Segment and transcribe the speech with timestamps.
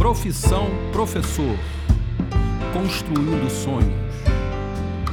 [0.00, 1.56] Profissão Professor
[2.72, 3.92] Construindo Sonhos.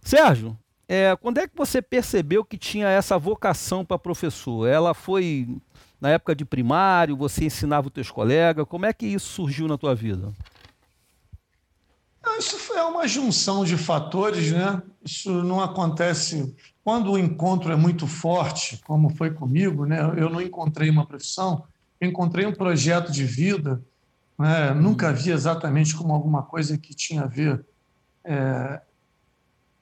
[0.00, 0.56] Sérgio,
[0.88, 4.66] é, quando é que você percebeu que tinha essa vocação para professor?
[4.66, 5.46] Ela foi
[6.00, 8.66] na época de primário, você ensinava os teus colegas?
[8.66, 10.32] Como é que isso surgiu na tua vida?
[12.38, 14.82] Isso é uma junção de fatores, né?
[15.04, 20.00] Isso não acontece quando o encontro é muito forte, como foi comigo, né?
[20.16, 21.64] Eu não encontrei uma profissão,
[22.00, 23.82] encontrei um projeto de vida,
[24.38, 24.74] né?
[24.74, 27.64] Nunca vi exatamente como alguma coisa que tinha a ver
[28.24, 28.80] é,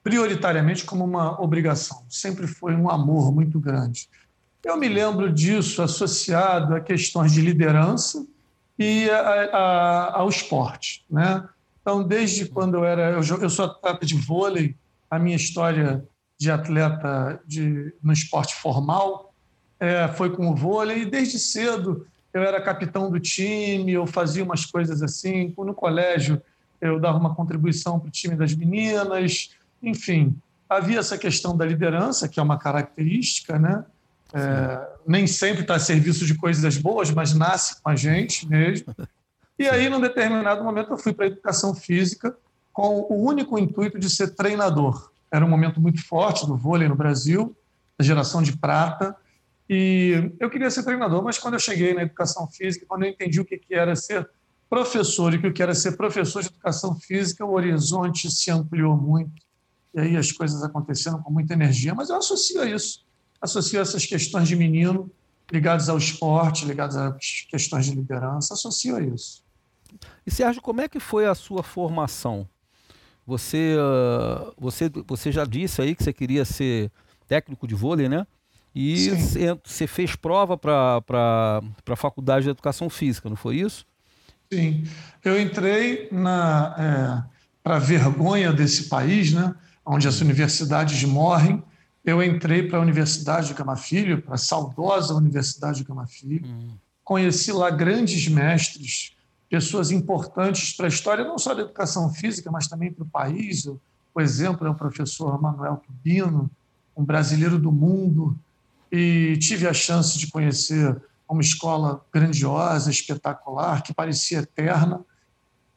[0.03, 2.05] prioritariamente como uma obrigação.
[2.09, 4.09] Sempre foi um amor muito grande.
[4.63, 8.25] Eu me lembro disso associado a questões de liderança
[8.79, 11.43] e a, a, ao esporte, né?
[11.83, 13.11] Então, desde quando eu era.
[13.11, 14.75] Eu, eu sou atleta de vôlei,
[15.11, 16.03] a minha história
[16.39, 19.33] de atleta de, no esporte formal
[19.79, 24.43] é, foi com o vôlei, e desde cedo eu era capitão do time, eu fazia
[24.43, 25.53] umas coisas assim.
[25.57, 26.41] No colégio,
[26.79, 30.35] eu dava uma contribuição para o time das meninas, enfim.
[30.67, 33.85] Havia essa questão da liderança, que é uma característica, né?
[34.33, 38.95] É, nem sempre está a serviço de coisas boas, mas nasce com a gente mesmo.
[39.63, 42.35] E aí, num determinado momento, eu fui para a educação física
[42.73, 45.09] com o único intuito de ser treinador.
[45.31, 47.55] Era um momento muito forte do vôlei no Brasil,
[47.97, 49.15] da geração de prata,
[49.69, 53.39] e eu queria ser treinador, mas quando eu cheguei na educação física, quando eu entendi
[53.39, 54.29] o que era ser
[54.69, 59.41] professor e o que era ser professor de educação física, o horizonte se ampliou muito.
[59.93, 63.05] E aí as coisas aconteceram com muita energia, mas eu associo a isso.
[63.39, 65.09] Associo a essas questões de menino
[65.49, 69.42] ligadas ao esporte, ligadas às questões de liderança, associo a isso.
[70.25, 72.47] E Sérgio, como é que foi a sua formação?
[73.25, 76.91] Você, uh, você, você já disse aí que você queria ser
[77.27, 78.27] técnico de vôlei, né?
[78.75, 79.09] E
[79.63, 81.01] você fez prova para
[81.87, 83.85] a Faculdade de Educação Física, não foi isso?
[84.51, 84.83] Sim.
[85.23, 86.75] Eu entrei na
[87.29, 87.33] é,
[87.63, 89.53] para vergonha desse país, né?
[89.85, 91.63] Onde as universidades morrem.
[92.03, 96.45] Eu entrei para a Universidade de Gama Filho, para a saudosa Universidade de Gama Filho.
[96.45, 96.75] Hum.
[97.03, 99.12] Conheci lá grandes mestres
[99.53, 103.67] pessoas importantes para a história, não só da educação física, mas também para o país.
[103.67, 106.49] O exemplo é o professor Manuel Tubino,
[106.97, 108.35] um brasileiro do mundo,
[108.91, 110.99] e tive a chance de conhecer
[111.29, 115.01] uma escola grandiosa, espetacular, que parecia eterna.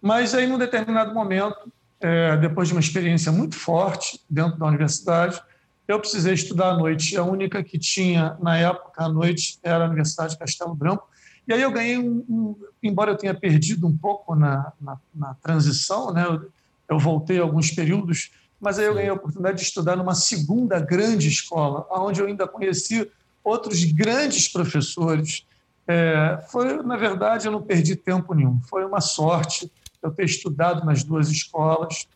[0.01, 1.71] Mas aí, num determinado momento,
[2.01, 5.39] é, depois de uma experiência muito forte dentro da universidade,
[5.87, 7.15] eu precisei estudar à noite.
[7.15, 11.07] A única que tinha, na época, à noite, era a Universidade de Castelo Branco,
[11.47, 15.35] e aí eu ganhei, um, um, embora eu tenha perdido um pouco na, na, na
[15.35, 16.25] transição, né?
[16.25, 16.51] Eu,
[16.89, 18.31] eu, voltei alguns períodos,
[18.61, 22.49] mas aí eu ganhei a oportunidade de estudar numa segunda grande escola, onde eu ainda
[22.49, 23.11] conheci
[23.45, 25.47] outros grandes professores.
[25.87, 28.61] É, foi, na verdade, eu não perdi tempo nenhum.
[28.63, 29.71] Foi uma sorte
[30.03, 32.09] eu ter estudado nas duas escolas.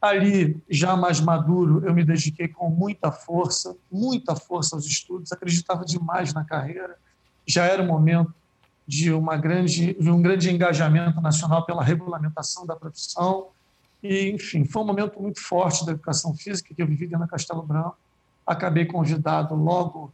[0.00, 5.84] Ali, já mais maduro, eu me dediquei com muita força, muita força aos estudos, acreditava
[5.84, 6.96] demais na carreira.
[7.46, 8.32] Já era o momento
[8.88, 13.48] de, uma grande, de um grande engajamento nacional pela regulamentação da profissão.
[14.02, 17.28] E, enfim, foi um momento muito forte da educação física que eu vivi dentro da
[17.28, 17.98] Castelo Branco.
[18.46, 20.10] Acabei convidado logo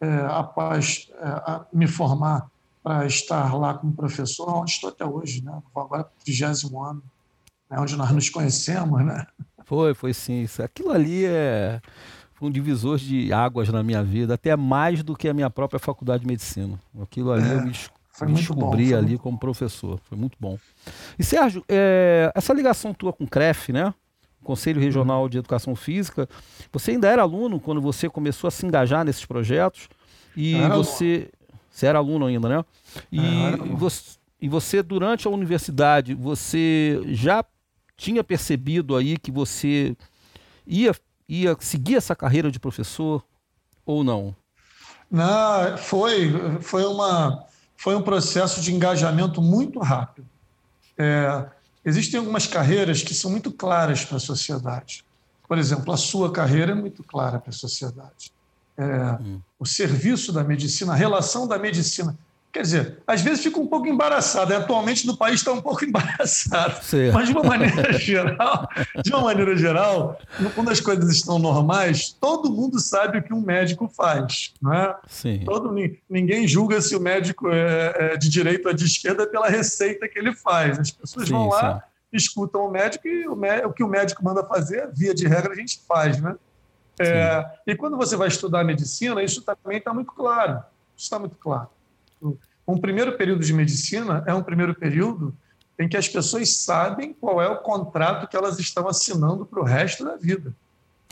[0.00, 2.50] é, após é, me formar
[2.82, 5.62] para estar lá como professor, onde estou até hoje, né?
[5.72, 6.44] Vou agora para o 30
[6.76, 7.02] ano,
[7.70, 7.78] né?
[7.78, 9.24] onde nós nos conhecemos, né?
[9.64, 10.46] Foi, foi sim.
[10.62, 11.80] Aquilo ali é
[12.40, 16.22] um divisor de águas na minha vida, até mais do que a minha própria faculdade
[16.22, 16.78] de medicina.
[17.00, 17.54] Aquilo ali é.
[17.54, 17.72] eu me
[18.16, 20.00] foi me descobri bom, ali como professor.
[20.04, 20.58] Foi muito bom.
[21.18, 23.92] E Sérgio, é, essa ligação tua com o CREF, né?
[24.42, 26.28] Conselho Regional de Educação Física.
[26.72, 29.88] Você ainda era aluno quando você começou a se engajar nesses projetos
[30.36, 31.28] e você
[31.70, 32.64] você era aluno ainda, né?
[33.12, 37.44] E, é, você, e você durante a universidade você já
[37.98, 39.94] tinha percebido aí que você
[40.66, 40.94] ia
[41.28, 43.22] ia seguir essa carreira de professor
[43.84, 44.34] ou não?
[45.10, 47.44] Não, foi foi uma
[47.76, 50.26] foi um processo de engajamento muito rápido.
[50.98, 51.46] É,
[51.84, 55.04] existem algumas carreiras que são muito claras para a sociedade.
[55.46, 58.32] Por exemplo, a sua carreira é muito clara para a sociedade.
[58.76, 59.40] É, hum.
[59.58, 62.16] O serviço da medicina, a relação da medicina.
[62.56, 64.54] Quer dizer, às vezes fica um pouco embaraçado.
[64.54, 66.82] Atualmente no país está um pouco embaraçado.
[66.82, 67.12] Certo.
[67.12, 68.66] Mas de uma maneira geral,
[69.04, 70.18] de uma maneira geral,
[70.54, 74.96] quando as coisas estão normais, todo mundo sabe o que um médico faz, não é?
[75.06, 75.42] Sim.
[75.44, 75.70] Todo,
[76.08, 80.18] ninguém julga se o médico é, é de direita ou de esquerda pela receita que
[80.18, 80.78] ele faz.
[80.78, 82.16] As pessoas sim, vão lá, sim.
[82.16, 85.56] escutam o médico e o, o que o médico manda fazer, via de regra, a
[85.56, 86.34] gente faz, né?
[86.98, 90.62] É, e quando você vai estudar medicina, isso também está muito claro.
[90.96, 91.68] Isso está muito claro.
[92.66, 95.34] Um primeiro período de medicina é um primeiro período
[95.78, 99.64] em que as pessoas sabem qual é o contrato que elas estão assinando para o
[99.64, 100.54] resto da vida.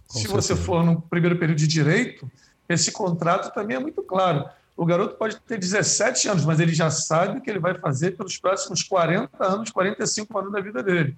[0.08, 0.42] Com Se certeza.
[0.42, 2.30] você for no primeiro período de direito,
[2.68, 4.48] esse contrato também é muito claro.
[4.76, 8.16] O garoto pode ter 17 anos, mas ele já sabe o que ele vai fazer
[8.16, 11.16] pelos próximos 40 anos, 45 anos da vida dele.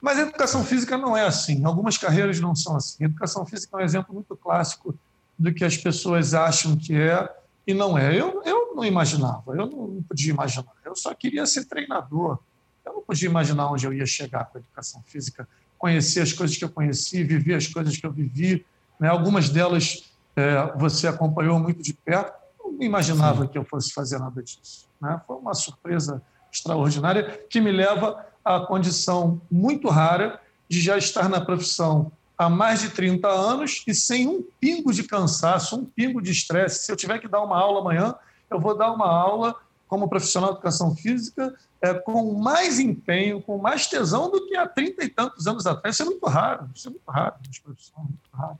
[0.00, 1.64] Mas a educação física não é assim.
[1.64, 3.04] Algumas carreiras não são assim.
[3.04, 4.94] A educação física é um exemplo muito clássico
[5.38, 7.28] do que as pessoas acham que é
[7.66, 8.18] e não é.
[8.18, 10.72] Eu, eu não imaginava, eu não podia imaginar.
[10.84, 12.38] Eu só queria ser treinador.
[12.84, 15.48] Eu não podia imaginar onde eu ia chegar com a educação física,
[15.78, 18.66] conhecer as coisas que eu conheci, viver as coisas que eu vivi.
[18.98, 19.08] Né?
[19.08, 22.32] Algumas delas é, você acompanhou muito de perto.
[22.58, 23.48] Eu não imaginava Sim.
[23.48, 24.88] que eu fosse fazer nada disso.
[25.00, 25.20] Né?
[25.26, 26.20] Foi uma surpresa
[26.50, 32.80] extraordinária que me leva à condição muito rara de já estar na profissão há mais
[32.80, 36.84] de 30 anos e sem um pingo de cansaço, um pingo de estresse.
[36.84, 38.14] Se eu tiver que dar uma aula amanhã,
[38.52, 39.54] eu vou dar uma aula
[39.88, 44.66] como profissional de educação física é, com mais empenho, com mais tesão do que há
[44.66, 45.96] 30 e tantos anos atrás.
[45.96, 48.58] Isso é muito raro, isso é muito raro profissões, muito raro.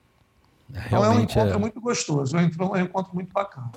[0.69, 1.59] então é um encontro é...
[1.59, 3.71] muito gostoso, é um encontro muito bacana.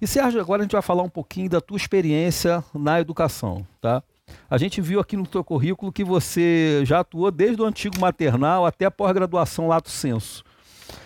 [0.00, 4.02] E Sérgio, agora a gente vai falar um pouquinho da tua experiência na educação, tá?
[4.48, 8.64] A gente viu aqui no teu currículo que você já atuou desde o antigo maternal
[8.64, 10.44] até a pós-graduação Lato Senso.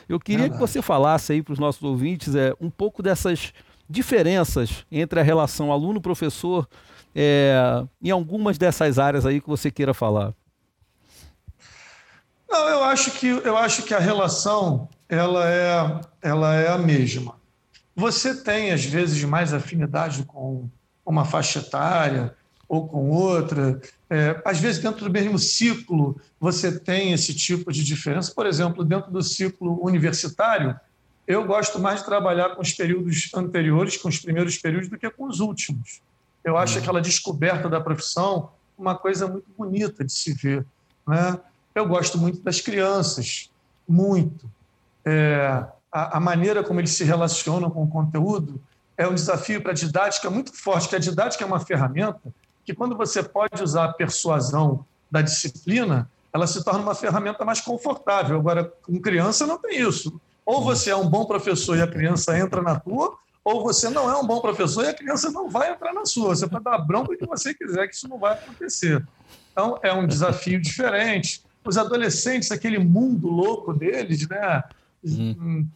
[0.08, 3.52] Eu queria que você falasse aí para os nossos ouvintes é, um pouco dessas
[3.88, 6.68] diferenças entre a relação aluno-professor
[7.14, 10.34] é, em algumas dessas áreas aí que você queira falar.
[12.50, 17.36] Não, eu acho que eu acho que a relação ela é ela é a mesma.
[17.94, 20.68] Você tem às vezes mais afinidade com
[21.04, 22.34] uma faixa etária,
[22.72, 23.78] ou com outra.
[24.08, 28.32] É, às vezes, dentro do mesmo ciclo, você tem esse tipo de diferença.
[28.34, 30.74] Por exemplo, dentro do ciclo universitário,
[31.26, 35.10] eu gosto mais de trabalhar com os períodos anteriores, com os primeiros períodos, do que
[35.10, 36.00] com os últimos.
[36.42, 36.82] Eu acho uhum.
[36.82, 38.48] aquela descoberta da profissão
[38.78, 40.64] uma coisa muito bonita de se ver.
[41.06, 41.38] Né?
[41.74, 43.50] Eu gosto muito das crianças,
[43.86, 44.50] muito.
[45.04, 48.58] É, a, a, maneira como eles se relacionam com o conteúdo
[48.96, 52.32] é um desafio para a didática muito forte, que a didática é uma ferramenta
[52.64, 57.60] que quando você pode usar a persuasão da disciplina, ela se torna uma ferramenta mais
[57.60, 58.38] confortável.
[58.38, 60.20] Agora, com criança não tem isso.
[60.44, 64.10] Ou você é um bom professor e a criança entra na tua, ou você não
[64.10, 66.34] é um bom professor e a criança não vai entrar na sua.
[66.34, 69.04] Você pode dar bronca que você quiser, que isso não vai acontecer.
[69.52, 71.42] Então, é um desafio diferente.
[71.64, 74.62] Os adolescentes, aquele mundo louco deles, né?
[75.04, 75.66] Uhum.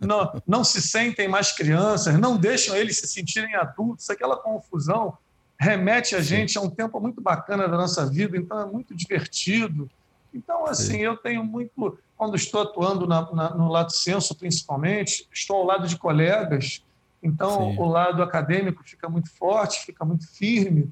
[0.00, 5.16] Não, não se sentem mais crianças, não deixam eles se sentirem adultos, aquela confusão
[5.58, 9.88] remete a gente a um tempo muito bacana da nossa vida, então é muito divertido.
[10.32, 10.98] Então, assim, Sim.
[10.98, 15.86] eu tenho muito, quando estou atuando na, na, no lado senso, principalmente, estou ao lado
[15.86, 16.82] de colegas,
[17.22, 17.78] então Sim.
[17.78, 20.90] o lado acadêmico fica muito forte, fica muito firme.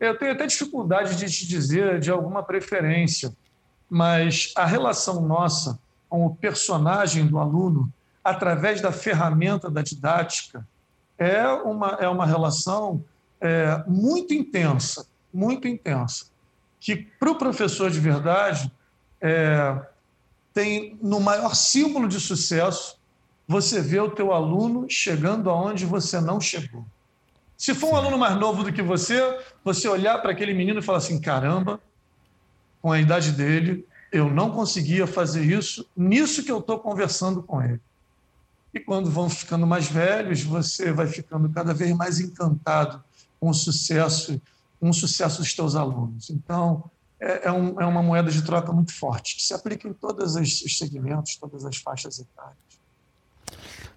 [0.00, 3.32] Eu tenho até dificuldade de te dizer de alguma preferência,
[3.90, 7.92] mas a relação nossa com o personagem do aluno,
[8.24, 10.66] através da ferramenta da didática,
[11.18, 13.04] é uma, é uma relação
[13.40, 16.26] é, muito intensa, muito intensa,
[16.80, 18.70] que para o professor de verdade
[19.20, 19.80] é,
[20.52, 22.98] tem no maior símbolo de sucesso
[23.48, 26.84] você vê o teu aluno chegando aonde você não chegou.
[27.56, 30.82] Se for um aluno mais novo do que você, você olhar para aquele menino e
[30.82, 31.80] falar assim: caramba,
[32.82, 37.62] com a idade dele, eu não conseguia fazer isso, nisso que eu estou conversando com
[37.62, 37.80] ele.
[38.72, 43.02] E quando vão ficando mais velhos, você vai ficando cada vez mais encantado
[43.40, 44.40] com o sucesso,
[44.80, 46.30] com o sucesso dos teus alunos.
[46.30, 46.90] Então,
[47.20, 50.36] é, é, um, é uma moeda de troca muito forte, que se aplica em todos
[50.36, 52.56] os segmentos, todas as faixas etárias.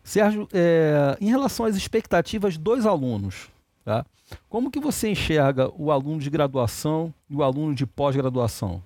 [0.04, 3.50] Sérgio, é, em relação às expectativas dos alunos,
[3.86, 4.06] tá?
[4.50, 8.82] como que você enxerga o aluno de graduação e o aluno de pós-graduação?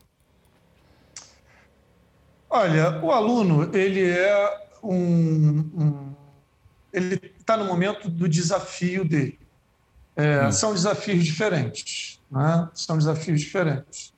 [2.49, 6.15] Olha, o aluno ele é um, um
[6.91, 9.37] ele está no momento do desafio dele.
[10.15, 10.51] É, hum.
[10.51, 12.69] São desafios diferentes, né?
[12.73, 14.13] são desafios diferentes.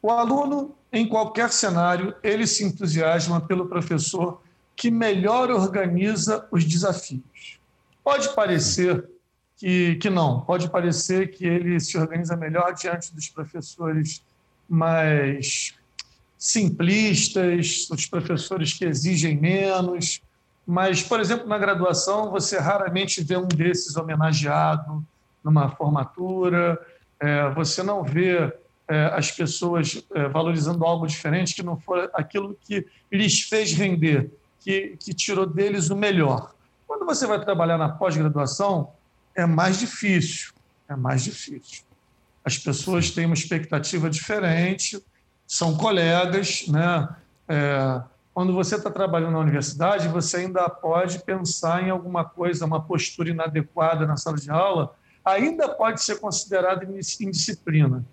[0.00, 4.40] O aluno, em qualquer cenário, ele se entusiasma pelo professor
[4.76, 7.58] que melhor organiza os desafios.
[8.02, 9.08] Pode parecer
[9.56, 14.22] que, que não, pode parecer que ele se organiza melhor diante dos professores
[14.68, 15.74] mais
[16.36, 20.20] simplistas, os professores que exigem menos,
[20.66, 25.06] mas, por exemplo, na graduação, você raramente vê um desses homenageado
[25.44, 26.80] numa formatura,
[27.20, 28.52] é, você não vê
[28.88, 34.30] é, as pessoas é, valorizando algo diferente que não for aquilo que lhes fez render,
[34.60, 36.52] que, que tirou deles o melhor.
[36.86, 38.92] Quando você vai trabalhar na pós-graduação,
[39.34, 40.52] é mais difícil,
[40.88, 41.82] é mais difícil.
[42.44, 45.02] As pessoas têm uma expectativa diferente,
[45.46, 47.08] são colegas, né?
[47.48, 48.02] É,
[48.34, 53.30] quando você está trabalhando na universidade, você ainda pode pensar em alguma coisa, uma postura
[53.30, 58.04] inadequada na sala de aula, ainda pode ser considerada indisciplina.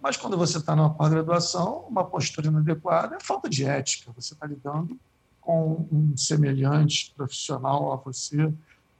[0.00, 4.12] Mas quando você está numa pós-graduação, uma postura inadequada é falta de ética.
[4.14, 4.98] Você está lidando
[5.40, 8.52] com um semelhante profissional a você.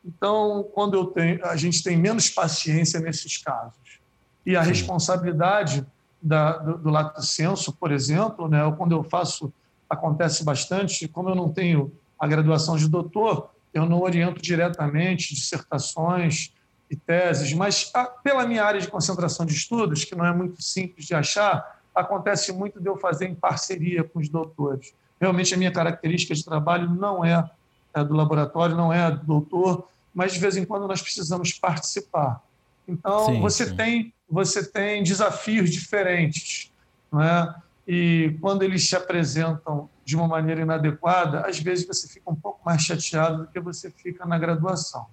[0.04, 4.00] Então, quando eu tenho, a gente tem menos paciência nesses casos.
[4.44, 5.86] E a responsabilidade
[6.20, 9.52] da, do, do lato senso, por exemplo, né, quando eu faço,
[9.88, 16.52] acontece bastante, como eu não tenho a graduação de doutor, eu não oriento diretamente dissertações,
[16.90, 20.32] e teses, mas a, ah, pela minha área de concentração de estudos, que não é
[20.32, 24.94] muito simples de achar, acontece muito de eu fazer em parceria com os doutores.
[25.20, 27.48] Realmente a minha característica de trabalho não é,
[27.92, 32.40] é do laboratório, não é do doutor, mas de vez em quando nós precisamos participar.
[32.86, 33.76] Então sim, você sim.
[33.76, 36.70] tem você tem desafios diferentes,
[37.10, 37.54] não é?
[37.86, 42.60] E quando eles se apresentam de uma maneira inadequada, às vezes você fica um pouco
[42.64, 45.06] mais chateado do que você fica na graduação.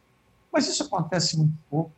[0.55, 1.91] Mas isso acontece muito pouco.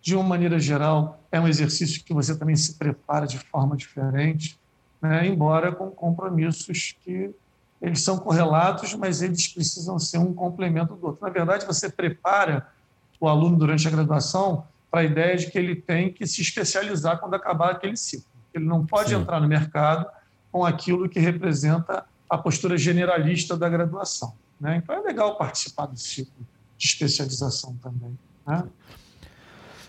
[0.00, 4.56] De uma maneira geral, é um exercício que você também se prepara de forma diferente,
[5.02, 5.26] né?
[5.26, 7.34] embora com compromissos que
[7.82, 11.26] eles são correlatos, mas eles precisam ser um complemento do outro.
[11.26, 12.68] Na verdade, você prepara
[13.18, 17.18] o aluno durante a graduação para a ideia de que ele tem que se especializar
[17.18, 18.30] quando acabar aquele ciclo.
[18.54, 19.16] Ele não pode Sim.
[19.16, 20.06] entrar no mercado
[20.52, 24.34] com aquilo que representa a postura generalista da graduação.
[24.60, 24.76] Né?
[24.76, 26.53] Então é legal participar desse ciclo
[26.84, 28.16] de especialização também.
[28.46, 28.64] Né?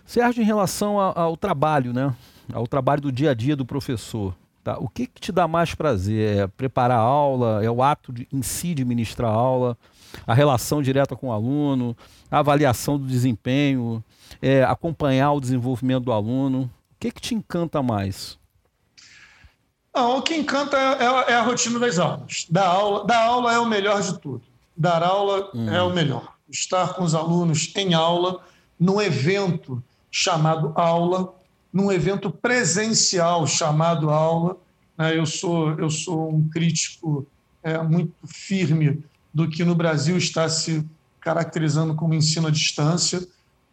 [0.06, 2.16] Sérgio, em relação ao trabalho, né?
[2.54, 4.34] ao trabalho do dia a dia do professor,
[4.64, 4.78] tá?
[4.80, 6.38] o que, que te dá mais prazer?
[6.38, 7.64] É preparar a aula?
[7.64, 9.78] É o ato de, em si de ministrar a aula?
[10.26, 11.98] A relação direta com o aluno?
[12.32, 14.02] A avaliação do desempenho?
[14.42, 16.72] É acompanhar o desenvolvimento do aluno?
[16.92, 18.40] O que, que te encanta mais?
[19.94, 22.46] Não, o que encanta é, é, a rotina das aulas.
[22.50, 24.44] Da aula, da aula é o melhor de tudo.
[24.78, 25.70] Dar aula hum.
[25.70, 28.40] é o melhor estar com os alunos em aula,
[28.80, 31.34] num evento chamado aula,
[31.72, 34.58] num evento presencial chamado aula.
[34.98, 35.18] Né?
[35.18, 37.26] Eu sou, eu sou um crítico
[37.64, 40.86] é, muito firme do que no Brasil está se
[41.20, 43.20] caracterizando como ensino à distância.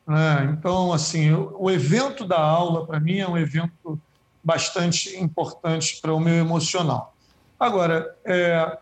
[0.07, 0.57] Né?
[0.59, 4.01] Então, assim, o evento da aula, para mim, é um evento
[4.43, 7.15] bastante importante para o meu emocional.
[7.61, 8.79] Agora, é,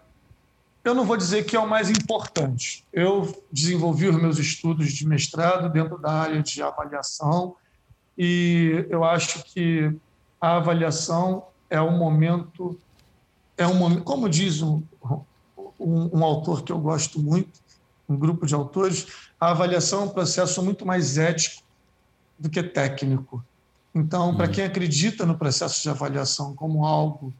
[0.82, 2.86] eu não vou dizer que é o mais importante.
[2.92, 7.56] Eu desenvolvi os meus estudos de mestrado dentro da área de avaliação
[8.16, 9.94] e eu acho que
[10.40, 12.78] a avaliação é um momento,
[13.56, 14.82] é um momento, como diz um,
[15.78, 17.60] um, um autor que eu gosto muito,
[18.08, 19.06] um grupo de autores,
[19.38, 21.62] a avaliação é um processo muito mais ético
[22.38, 23.44] do que técnico.
[23.94, 24.52] Então, para uhum.
[24.52, 27.32] quem acredita no processo de avaliação como algo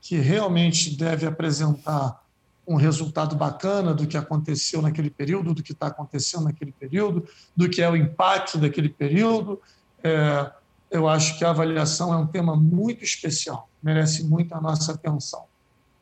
[0.00, 2.23] que realmente deve apresentar
[2.66, 7.68] um resultado bacana do que aconteceu naquele período, do que está acontecendo naquele período, do
[7.68, 9.60] que é o impacto daquele período.
[10.02, 10.50] É,
[10.90, 15.44] eu acho que a avaliação é um tema muito especial, merece muito a nossa atenção.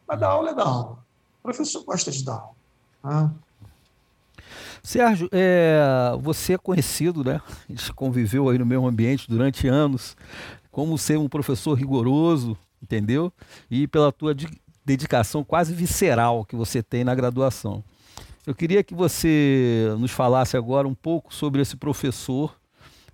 [0.07, 0.99] Mas dar aula é dar aula.
[1.41, 2.55] O professor gosta de dar aula.
[3.03, 3.31] Né?
[4.83, 5.81] Sérgio, é,
[6.21, 7.41] você é conhecido, né?
[7.69, 10.17] A gente conviveu aí no mesmo ambiente durante anos,
[10.73, 13.33] como ser um professor rigoroso, entendeu?
[13.71, 14.35] E pela tua
[14.85, 17.83] dedicação quase visceral que você tem na graduação.
[18.47, 22.57] Eu queria que você nos falasse agora um pouco sobre esse professor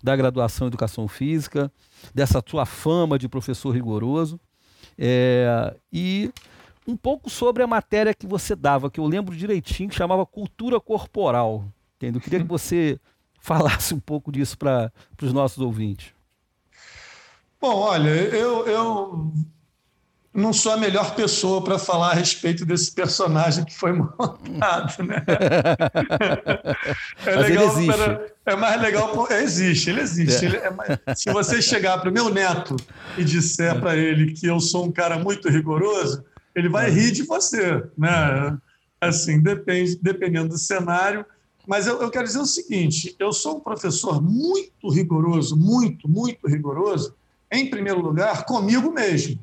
[0.02, 1.70] da graduação em Educação Física,
[2.14, 4.40] dessa sua fama de professor rigoroso
[4.96, 6.32] É, e
[6.86, 10.80] um pouco sobre a matéria que você dava, que eu lembro direitinho, que chamava Cultura
[10.80, 11.64] Corporal.
[11.96, 12.18] Entendeu?
[12.18, 12.98] Eu queria que você
[13.38, 16.12] falasse um pouco disso para os nossos ouvintes.
[17.60, 19.32] Bom, olha, eu, eu
[20.32, 25.24] não sou a melhor pessoa para falar a respeito desse personagem que foi montado, né?
[27.24, 27.74] É legal,
[28.46, 30.44] é mais legal, existe, ele existe.
[30.44, 30.48] É.
[30.48, 32.76] Ele é mais, se você chegar para o meu neto
[33.16, 36.90] e disser para ele que eu sou um cara muito rigoroso, ele vai é.
[36.90, 38.56] rir de você, né?
[39.00, 41.24] Assim, depende, dependendo do cenário.
[41.66, 46.48] Mas eu, eu quero dizer o seguinte: eu sou um professor muito rigoroso, muito, muito
[46.48, 47.14] rigoroso,
[47.50, 49.38] em primeiro lugar, comigo mesmo.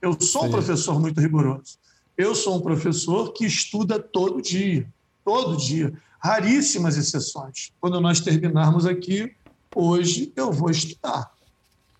[0.00, 1.78] Eu sou um professor muito rigoroso.
[2.16, 4.86] Eu sou um professor que estuda todo dia,
[5.24, 5.92] todo dia.
[6.18, 7.72] Raríssimas exceções.
[7.80, 9.34] Quando nós terminarmos aqui,
[9.74, 11.32] hoje eu vou estudar.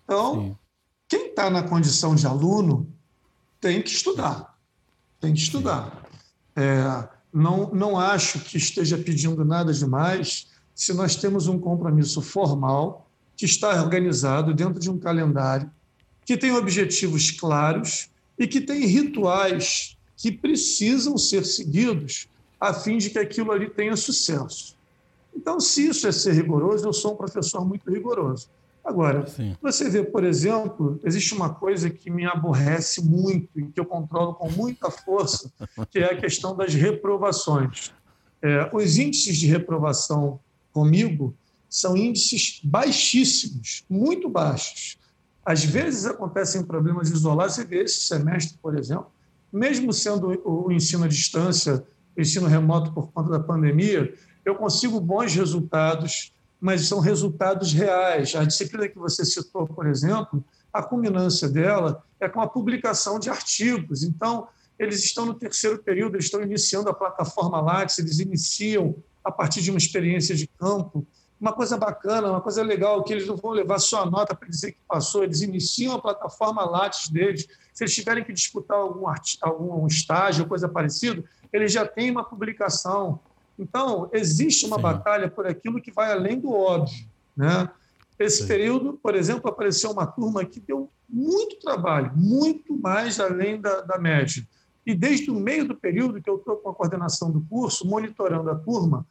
[0.03, 0.55] Então, Sim.
[1.07, 2.87] quem está na condição de aluno
[3.59, 4.57] tem que estudar.
[5.19, 6.03] Tem que estudar.
[6.55, 13.07] É, não, não acho que esteja pedindo nada demais se nós temos um compromisso formal
[13.37, 15.71] que está organizado dentro de um calendário
[16.31, 18.09] que tem objetivos claros
[18.39, 23.97] e que tem rituais que precisam ser seguidos a fim de que aquilo ali tenha
[23.97, 24.77] sucesso.
[25.35, 28.47] Então, se isso é ser rigoroso, eu sou um professor muito rigoroso.
[28.81, 29.57] Agora, Sim.
[29.61, 34.33] você vê, por exemplo, existe uma coisa que me aborrece muito e que eu controlo
[34.33, 35.51] com muita força,
[35.89, 37.91] que é a questão das reprovações.
[38.41, 40.39] É, os índices de reprovação
[40.71, 41.35] comigo
[41.69, 45.00] são índices baixíssimos, muito baixos.
[45.45, 49.07] Às vezes acontecem problemas isolados, você vê esse semestre, por exemplo,
[49.51, 51.83] mesmo sendo o ensino à distância,
[52.17, 54.13] ensino remoto por conta da pandemia,
[54.45, 58.35] eu consigo bons resultados, mas são resultados reais.
[58.35, 63.29] A disciplina que você citou, por exemplo, a culminância dela é com a publicação de
[63.29, 64.03] artigos.
[64.03, 64.47] Então,
[64.79, 69.61] eles estão no terceiro período, eles estão iniciando a plataforma Lattes, eles iniciam a partir
[69.61, 71.05] de uma experiência de campo
[71.41, 74.47] uma coisa bacana, uma coisa legal, que eles não vão levar só a nota para
[74.47, 77.47] dizer que passou, eles iniciam a plataforma Lattes deles.
[77.73, 79.05] Se eles tiverem que disputar algum,
[79.41, 83.19] algum estágio, coisa parecida, eles já têm uma publicação.
[83.57, 84.83] Então, existe uma Sim.
[84.83, 87.07] batalha por aquilo que vai além do óbvio.
[87.35, 87.67] Né?
[88.19, 88.47] Esse Sim.
[88.47, 93.97] período, por exemplo, apareceu uma turma que deu muito trabalho, muito mais além da, da
[93.97, 94.47] média.
[94.85, 98.51] E desde o meio do período que eu estou com a coordenação do curso, monitorando
[98.51, 99.07] a turma,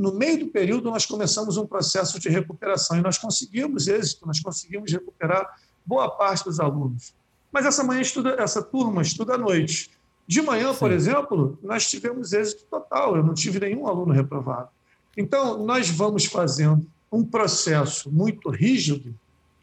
[0.00, 4.40] no meio do período, nós começamos um processo de recuperação e nós conseguimos êxito, nós
[4.40, 7.12] conseguimos recuperar boa parte dos alunos.
[7.52, 9.90] Mas essa manhã estuda, essa turma estuda à noite.
[10.26, 10.78] De manhã, Sim.
[10.78, 14.70] por exemplo, nós tivemos êxito total, eu não tive nenhum aluno reprovado.
[15.14, 19.14] Então, nós vamos fazendo um processo muito rígido,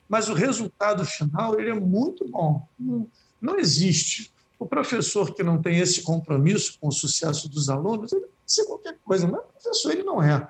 [0.07, 2.63] mas o resultado final ele é muito bom.
[2.79, 3.07] Não,
[3.41, 4.31] não existe.
[4.59, 8.97] O professor que não tem esse compromisso com o sucesso dos alunos, ele ser qualquer
[9.03, 10.47] coisa, mas professor ele não é.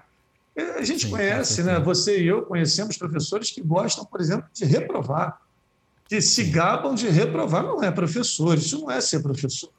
[0.55, 1.79] é a gente Sim, conhece, né?
[1.79, 5.41] Você e eu conhecemos professores que gostam, por exemplo, de reprovar,
[6.07, 7.63] que se gabam de reprovar.
[7.63, 9.71] Não é professor, isso não é ser professor.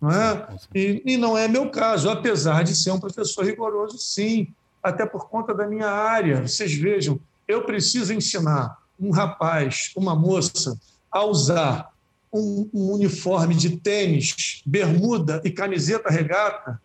[0.00, 0.48] Não é?
[0.74, 4.48] E, e não é meu caso, apesar de ser um professor rigoroso, sim,
[4.82, 6.40] até por conta da minha área.
[6.48, 10.78] Vocês vejam, eu preciso ensinar um rapaz, uma moça,
[11.12, 11.92] a usar
[12.32, 16.80] um, um uniforme de tênis, bermuda e camiseta regata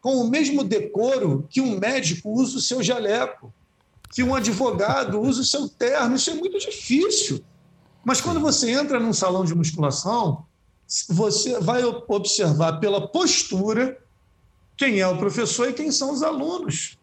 [0.00, 3.52] com o mesmo decoro que um médico usa o seu jaleco,
[4.10, 6.16] que um advogado usa o seu terno.
[6.16, 7.44] Isso é muito difícil.
[8.04, 10.44] Mas quando você entra num salão de musculação,
[11.08, 13.98] você vai observar pela postura
[14.76, 16.98] quem é o professor e quem são os alunos.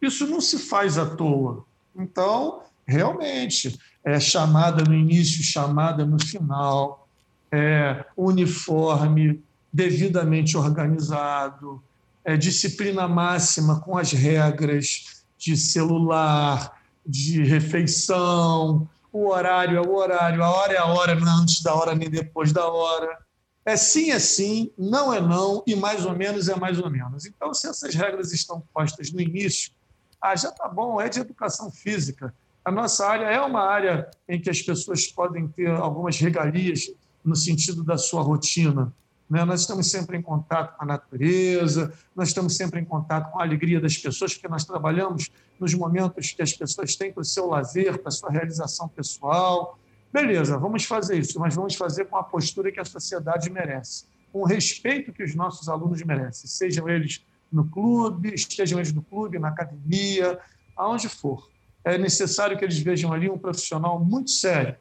[0.00, 1.64] Isso não se faz à toa.
[1.96, 7.08] Então, realmente, é chamada no início, chamada no final,
[7.50, 11.82] é uniforme devidamente organizado,
[12.24, 20.42] é, disciplina máxima com as regras de celular, de refeição, o horário é o horário,
[20.42, 23.18] a hora é a hora, não é antes da hora nem depois da hora.
[23.64, 27.24] É sim, é sim, não é não, e mais ou menos é mais ou menos.
[27.24, 29.72] Então, se essas regras estão postas no início,
[30.20, 32.34] ah, já está bom, é de educação física.
[32.64, 36.90] A nossa área é uma área em que as pessoas podem ter algumas regalias
[37.24, 38.92] no sentido da sua rotina,
[39.28, 39.44] né?
[39.44, 43.42] Nós estamos sempre em contato com a natureza, nós estamos sempre em contato com a
[43.42, 47.46] alegria das pessoas, porque nós trabalhamos nos momentos que as pessoas têm para o seu
[47.46, 49.78] lazer, para a sua realização pessoal.
[50.12, 54.42] Beleza, vamos fazer isso, mas vamos fazer com a postura que a sociedade merece, com
[54.42, 59.38] o respeito que os nossos alunos merecem, sejam eles no clube, estejam eles no clube,
[59.38, 60.38] na academia,
[60.76, 61.48] aonde for.
[61.84, 64.76] É necessário que eles vejam ali um profissional muito sério,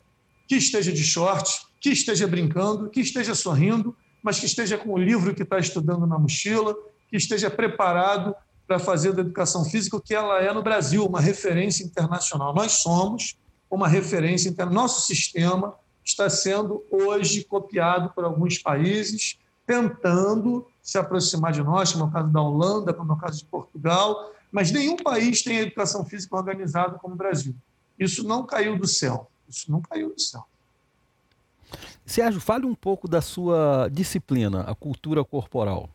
[0.47, 4.97] que esteja de short, que esteja brincando, que esteja sorrindo, mas que esteja com o
[4.97, 6.73] livro que está estudando na mochila,
[7.09, 8.33] que esteja preparado
[8.65, 12.55] para fazer da educação física o que ela é no Brasil, uma referência internacional.
[12.55, 13.37] Nós somos
[13.69, 14.83] uma referência internacional.
[14.83, 22.05] Nosso sistema está sendo hoje copiado por alguns países, tentando se aproximar de nós, como
[22.05, 25.59] é o caso da Holanda, como é o caso de Portugal, mas nenhum país tem
[25.59, 27.55] educação física organizada como o Brasil.
[27.99, 29.29] Isso não caiu do céu.
[29.47, 30.45] Isso não caiu do céu.
[32.05, 35.89] Sérgio, fale um pouco da sua disciplina, a cultura corporal.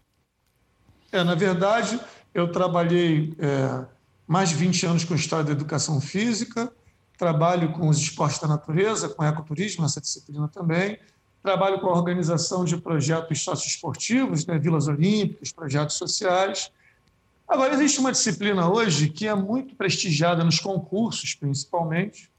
[1.12, 2.00] É, na verdade,
[2.34, 3.84] eu trabalhei é,
[4.26, 6.70] mais de 20 anos com história da educação física,
[7.16, 10.98] trabalho com os esportes da natureza, com ecoturismo, essa disciplina também,
[11.42, 16.70] trabalho com a organização de projetos socioesportivos, né, vilas olímpicas, projetos sociais.
[17.48, 22.30] Agora, existe uma disciplina hoje que é muito prestigiada nos concursos, principalmente,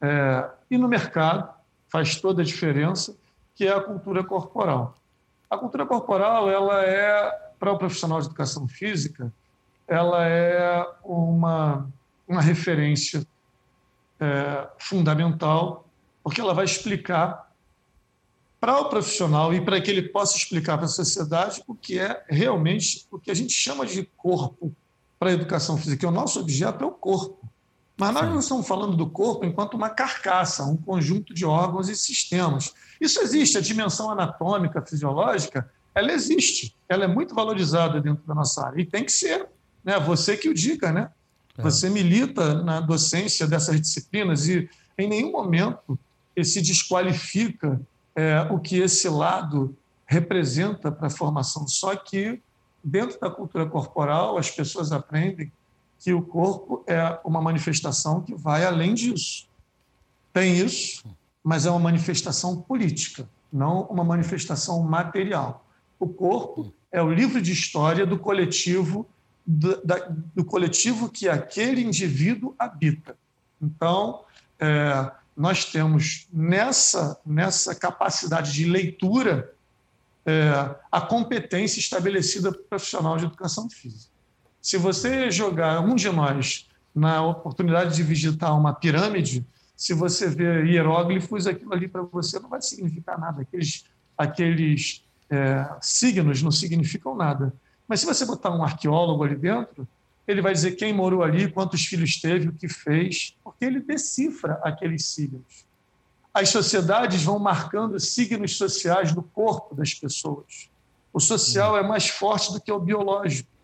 [0.00, 1.48] é, e no mercado,
[1.88, 3.16] faz toda a diferença,
[3.54, 4.94] que é a cultura corporal.
[5.48, 9.32] A cultura corporal, ela é, para o profissional de educação física,
[9.86, 11.88] ela é uma,
[12.26, 13.26] uma referência
[14.20, 15.86] é, fundamental,
[16.22, 17.46] porque ela vai explicar
[18.60, 22.24] para o profissional e para que ele possa explicar para a sociedade o que é
[22.28, 24.74] realmente o que a gente chama de corpo
[25.18, 26.08] para a educação física.
[26.08, 27.38] O nosso objeto é o corpo.
[27.96, 31.96] Mas nós não estamos falando do corpo enquanto uma carcaça, um conjunto de órgãos e
[31.96, 32.74] sistemas.
[33.00, 38.66] Isso existe, a dimensão anatômica, fisiológica, ela existe, ela é muito valorizada dentro da nossa
[38.66, 39.48] área e tem que ser.
[39.82, 39.98] Né?
[40.00, 41.10] Você que o diga, né?
[41.56, 41.62] É.
[41.62, 45.98] Você milita na docência dessas disciplinas e em nenhum momento
[46.44, 47.80] se desqualifica
[48.14, 51.66] é, o que esse lado representa para a formação.
[51.66, 52.42] Só que
[52.84, 55.50] dentro da cultura corporal as pessoas aprendem
[55.98, 59.48] que o corpo é uma manifestação que vai além disso.
[60.32, 61.04] Tem isso,
[61.42, 65.66] mas é uma manifestação política, não uma manifestação material.
[65.98, 69.06] O corpo é o livro de história do coletivo
[69.46, 69.96] do, da,
[70.34, 73.16] do coletivo que aquele indivíduo habita.
[73.62, 74.24] Então,
[74.58, 79.54] é, nós temos nessa nessa capacidade de leitura
[80.24, 84.15] é, a competência estabelecida para o profissional de educação física.
[84.66, 90.64] Se você jogar um de nós na oportunidade de visitar uma pirâmide, se você vê
[90.64, 93.42] hieróglifos, aquilo ali para você não vai significar nada.
[93.42, 93.84] Aqueles,
[94.18, 97.54] aqueles é, signos não significam nada.
[97.86, 99.86] Mas se você botar um arqueólogo ali dentro,
[100.26, 104.54] ele vai dizer quem morou ali, quantos filhos teve, o que fez, porque ele decifra
[104.64, 105.64] aqueles signos.
[106.34, 110.68] As sociedades vão marcando signos sociais no corpo das pessoas.
[111.12, 113.54] O social é mais forte do que o biológico.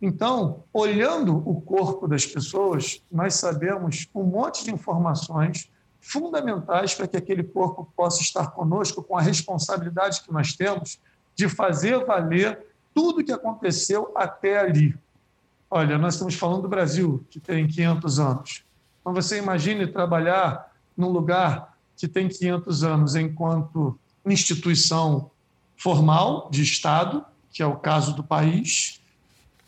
[0.00, 7.16] Então, olhando o corpo das pessoas, nós sabemos um monte de informações fundamentais para que
[7.16, 11.00] aquele corpo possa estar conosco com a responsabilidade que nós temos
[11.34, 14.96] de fazer valer tudo que aconteceu até ali.
[15.70, 18.64] Olha, nós estamos falando do Brasil, que tem 500 anos.
[19.00, 25.30] Então, você imagine trabalhar num lugar que tem 500 anos enquanto instituição
[25.76, 29.00] formal de Estado, que é o caso do país,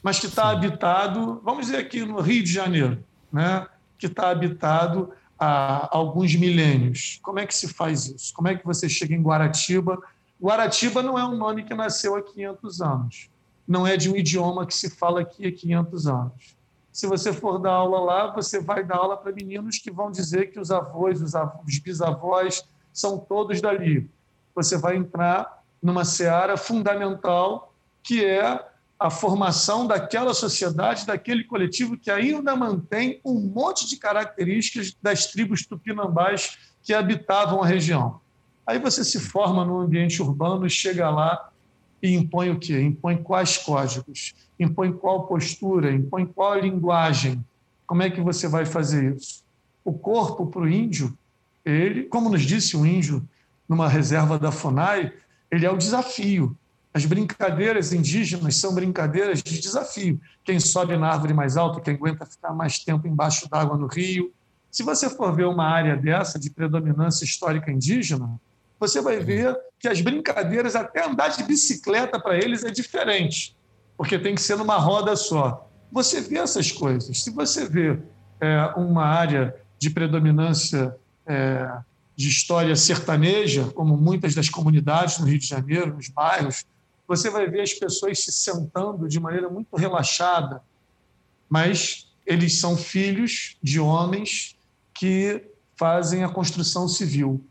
[0.02, 3.66] mas que está habitado, vamos dizer aqui no Rio de Janeiro, né?
[3.98, 7.18] que está habitado há alguns milênios.
[7.22, 8.32] Como é que se faz isso?
[8.34, 9.98] Como é que você chega em Guaratiba?
[10.40, 13.30] Guaratiba não é um nome que nasceu há 500 anos.
[13.66, 16.56] Não é de um idioma que se fala aqui há 500 anos.
[16.92, 20.50] Se você for dar aula lá, você vai dar aula para meninos que vão dizer
[20.50, 24.10] que os avós, os, avós, os bisavós são todos dali.
[24.54, 28.67] Você vai entrar numa seara fundamental que é
[28.98, 35.64] a formação daquela sociedade, daquele coletivo que ainda mantém um monte de características das tribos
[35.64, 38.20] tupinambás que habitavam a região.
[38.66, 41.50] Aí você se forma no ambiente urbano e chega lá
[42.02, 42.80] e impõe o quê?
[42.80, 44.34] Impõe quais códigos?
[44.58, 45.92] Impõe qual postura?
[45.92, 47.44] Impõe qual linguagem?
[47.86, 49.44] Como é que você vai fazer isso?
[49.84, 51.16] O corpo para o índio,
[51.64, 53.26] ele, como nos disse o índio
[53.68, 55.12] numa reserva da FUNAI,
[55.50, 56.56] ele é o desafio.
[56.98, 60.20] As brincadeiras indígenas são brincadeiras de desafio.
[60.42, 64.32] Quem sobe na árvore mais alta, quem aguenta ficar mais tempo embaixo d'água no rio.
[64.68, 68.28] Se você for ver uma área dessa de predominância histórica indígena,
[68.80, 73.56] você vai ver que as brincadeiras, até andar de bicicleta para eles é diferente,
[73.96, 75.70] porque tem que ser numa roda só.
[75.92, 77.22] Você vê essas coisas.
[77.22, 77.96] Se você vê
[78.40, 81.78] é, uma área de predominância é,
[82.16, 86.66] de história sertaneja, como muitas das comunidades no Rio de Janeiro, nos bairros,
[87.08, 90.62] você vai ver as pessoas se sentando de maneira muito relaxada,
[91.48, 94.54] mas eles são filhos de homens
[94.92, 95.42] que
[95.74, 97.42] fazem a construção civil.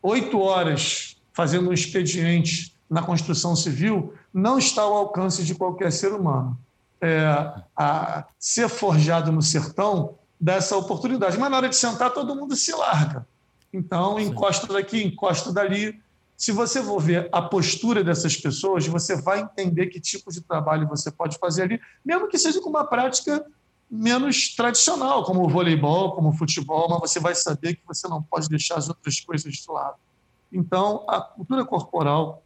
[0.00, 6.12] Oito horas fazendo um expediente na construção civil, não está ao alcance de qualquer ser
[6.12, 6.56] humano.
[7.00, 12.36] É, a ser forjado no sertão dá essa oportunidade, mas na hora de sentar todo
[12.36, 13.26] mundo se larga.
[13.72, 16.00] Então, encosta daqui, encosta dali.
[16.40, 20.88] Se você for ver a postura dessas pessoas, você vai entender que tipo de trabalho
[20.88, 23.44] você pode fazer ali, mesmo que seja com uma prática
[23.90, 28.22] menos tradicional, como o voleibol, como o futebol, mas você vai saber que você não
[28.22, 29.96] pode deixar as outras coisas de lado.
[30.50, 32.42] Então, a cultura corporal,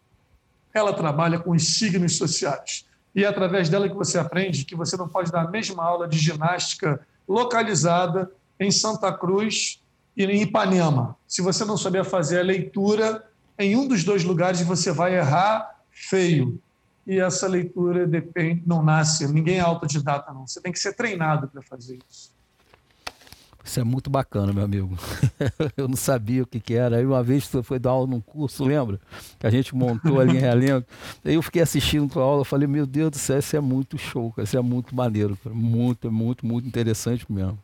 [0.75, 2.85] ela trabalha com os signos sociais.
[3.15, 6.09] E é através dela que você aprende que você não pode dar a mesma aula
[6.09, 8.29] de ginástica localizada
[8.59, 9.81] em Santa Cruz
[10.17, 11.17] e em Ipanema.
[11.29, 13.25] Se você não souber fazer a leitura
[13.59, 16.61] em um dos dois lugares, você vai errar feio.
[17.07, 20.47] E essa leitura depende, não nasce, ninguém é autodidata, não.
[20.47, 22.33] Você tem que ser treinado para fazer isso.
[23.63, 24.95] Isso é muito bacana, meu amigo.
[25.75, 26.99] eu não sabia o que, que era.
[26.99, 29.01] Aí uma vez você foi dar aula num curso, lembra?
[29.39, 30.85] Que a gente montou ali em Realengo.
[31.25, 34.31] Aí eu fiquei assistindo tua aula, falei, meu Deus do céu, isso é muito show,
[34.33, 34.45] cara.
[34.45, 35.57] isso é muito maneiro, cara.
[35.57, 37.59] muito, muito, muito interessante mesmo.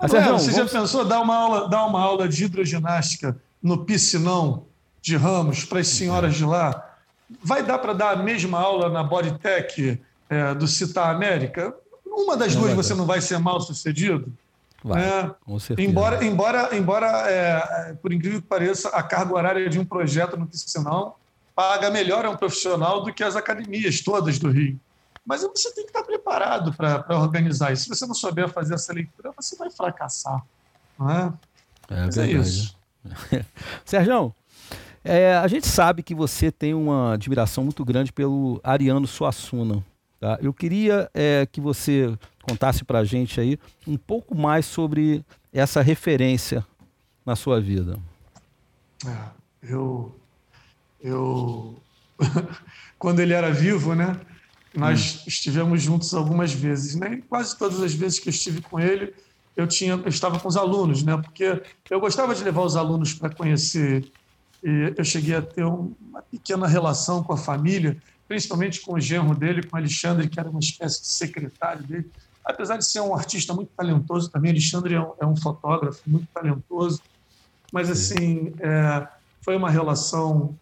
[0.00, 0.44] Mas, você vamos...
[0.44, 4.66] já pensou dar uma aula, dar uma aula de hidroginástica no piscinão
[5.00, 6.96] de Ramos para as senhoras de lá?
[7.42, 11.74] Vai dar para dar a mesma aula na Bodytech é, do Citar América?
[12.06, 14.32] Uma das não duas você não vai ser mal sucedido?
[14.82, 15.88] Vai, é, com certeza.
[15.88, 21.18] Embora, embora, embora é, por incrível que pareça, a carga horária de um projeto nutricional
[21.54, 24.78] paga melhor a um profissional do que as academias todas do Rio.
[25.26, 27.82] Mas você tem que estar preparado para organizar isso.
[27.82, 30.42] Se você não souber fazer essa leitura, você vai fracassar.
[30.98, 31.32] Não é?
[31.90, 32.76] É, Mas é isso.
[33.84, 34.34] Sérgio,
[35.04, 39.84] é, a gente sabe que você tem uma admiração muito grande pelo Ariano Suassuna.
[40.20, 40.38] Tá?
[40.42, 45.80] Eu queria é, que você contasse para a gente aí um pouco mais sobre essa
[45.80, 46.66] referência
[47.24, 47.98] na sua vida.
[49.06, 50.14] É, eu,
[51.00, 51.76] eu
[52.98, 54.18] quando ele era vivo, né?
[54.74, 55.28] Nós hum.
[55.28, 57.22] estivemos juntos algumas vezes, né?
[57.28, 59.14] quase todas as vezes que eu estive com ele,
[59.56, 61.16] eu tinha, eu estava com os alunos, né?
[61.16, 64.10] Porque eu gostava de levar os alunos para conhecer.
[64.68, 69.34] E eu cheguei a ter uma pequena relação com a família, principalmente com o genro
[69.34, 72.10] dele, com o Alexandre, que era uma espécie de secretário dele
[72.48, 76.26] apesar de ser um artista muito talentoso também, Alexandre é um, é um fotógrafo muito
[76.32, 77.02] talentoso,
[77.70, 79.06] mas assim é,
[79.42, 80.58] foi uma relação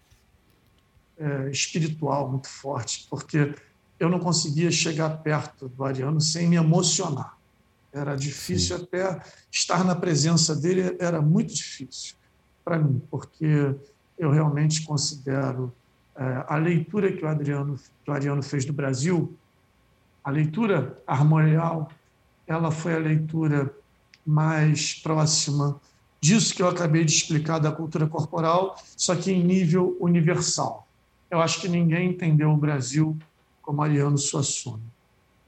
[1.17, 3.55] é, espiritual muito forte, porque
[4.01, 7.37] eu não conseguia chegar perto do Ariano sem me emocionar.
[7.93, 8.83] Era difícil Sim.
[8.83, 12.17] até estar na presença dele, era muito difícil
[12.65, 13.77] para mim, porque
[14.19, 15.73] eu realmente considero
[16.17, 19.37] é, a leitura que o Adriano, que o Ariano fez do Brasil
[20.25, 21.89] a leitura armorial,
[22.49, 23.73] ela foi a leitura
[24.27, 25.81] mais próxima
[26.21, 30.89] disso que eu acabei de explicar da cultura corporal, só que em nível universal.
[31.31, 33.17] Eu acho que ninguém entendeu o Brasil
[33.63, 34.83] como Ariano Suassuna.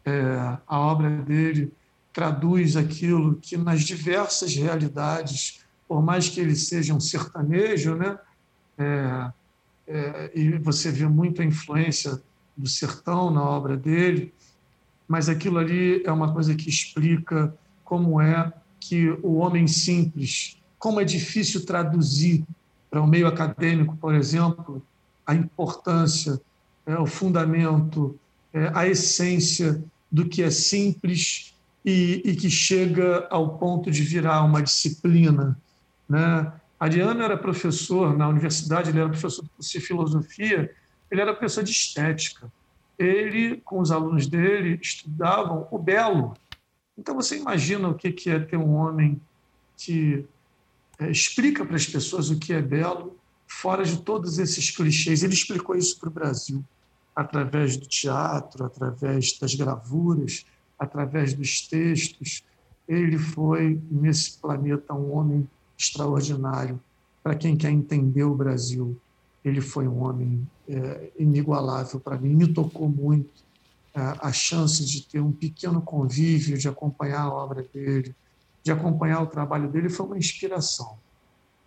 [0.05, 1.73] É, a obra dele
[2.13, 8.17] traduz aquilo que nas diversas realidades, por mais que ele seja um sertanejo, né,
[8.79, 9.31] é,
[9.87, 12.21] é, e você vê muita influência
[12.57, 14.33] do sertão na obra dele,
[15.07, 21.01] mas aquilo ali é uma coisa que explica como é que o homem simples, como
[21.01, 22.45] é difícil traduzir
[22.91, 24.83] para o meio acadêmico, por exemplo,
[25.27, 26.41] a importância,
[26.87, 28.19] é, o fundamento,
[28.53, 34.43] é, a essência do que é simples e, e, que chega ao ponto de virar
[34.43, 35.59] uma disciplina.
[36.09, 36.51] Né?
[36.79, 40.75] Ariano era professor na universidade, ele era professor de filosofia,
[41.11, 42.51] ele era professor de estética
[42.99, 46.35] ele, com os alunos dele, estudavam o belo.
[46.97, 49.21] Então, você imagina o que é ter um homem
[49.77, 50.27] que
[50.99, 55.23] é, explica para as pessoas o que é belo, fora de todos esses clichês.
[55.23, 56.65] Ele explicou isso para o Brasil,
[57.15, 60.45] através do teatro, através das gravuras,
[60.77, 62.43] através dos textos.
[62.89, 66.81] Ele foi, nesse planeta, um homem extraordinário.
[67.23, 68.99] Para quem quer entender o Brasil,
[69.45, 73.45] ele foi um homem é, inigualável para mim, me tocou muito
[73.95, 78.15] é, a chance de ter um pequeno convívio, de acompanhar a obra dele,
[78.63, 80.99] de acompanhar o trabalho dele, foi uma inspiração.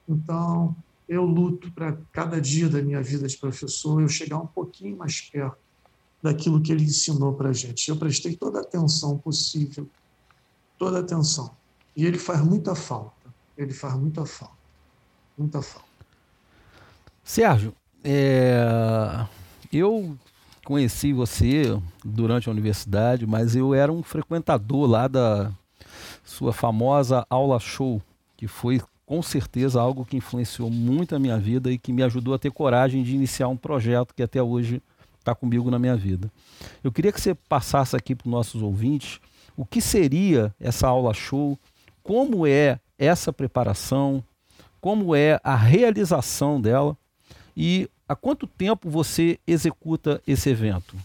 [0.08, 0.76] Então,
[1.08, 5.22] eu luto para cada dia da minha vida de professor eu chegar um pouquinho mais
[5.22, 5.58] perto
[6.22, 7.90] daquilo que ele ensinou para a gente.
[7.90, 9.90] Eu prestei toda a atenção possível,
[10.78, 11.52] toda a atenção.
[11.96, 13.21] E ele faz muita falta.
[13.58, 14.56] Ele faz muita falta.
[15.38, 15.88] Muita falta.
[17.24, 19.26] Sérgio, é,
[19.72, 20.18] eu
[20.66, 25.52] conheci você durante a universidade, mas eu era um frequentador lá da
[26.24, 28.02] sua famosa aula show,
[28.38, 32.34] que foi com certeza algo que influenciou muito a minha vida e que me ajudou
[32.34, 34.82] a ter coragem de iniciar um projeto que até hoje
[35.20, 36.32] está comigo na minha vida.
[36.84, 39.20] Eu queria que você passasse aqui para os nossos ouvintes
[39.56, 41.60] o que seria essa aula show,
[42.02, 44.24] como é essa preparação,
[44.80, 46.96] como é a realização dela
[47.58, 50.96] e há quanto tempo você executa esse evento?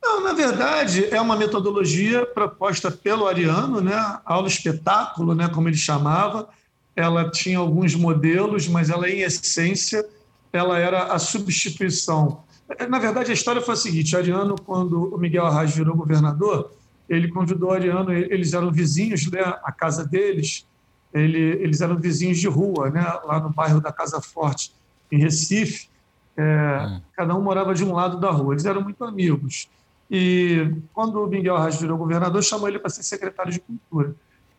[0.00, 4.18] Não, na verdade, é uma metodologia proposta pelo Ariano, né?
[4.24, 5.48] aula espetáculo, né?
[5.48, 6.48] como ele chamava.
[6.94, 10.06] Ela tinha alguns modelos, mas ela, em essência,
[10.52, 12.44] ela era a substituição.
[12.88, 16.70] Na verdade, a história foi a seguinte: Ariano, quando o Miguel Arraes virou governador,
[17.08, 19.40] ele convidou Ariano, eles eram vizinhos, né?
[19.40, 20.66] a casa deles,
[21.12, 23.02] ele, eles eram vizinhos de rua, né?
[23.24, 24.72] lá no bairro da Casa Forte,
[25.10, 25.88] em Recife.
[26.36, 27.00] É, hum.
[27.12, 29.68] Cada um morava de um lado da rua, eles eram muito amigos.
[30.10, 34.14] E quando o Miguel Arraes virou governador, chamou ele para ser secretário de Cultura.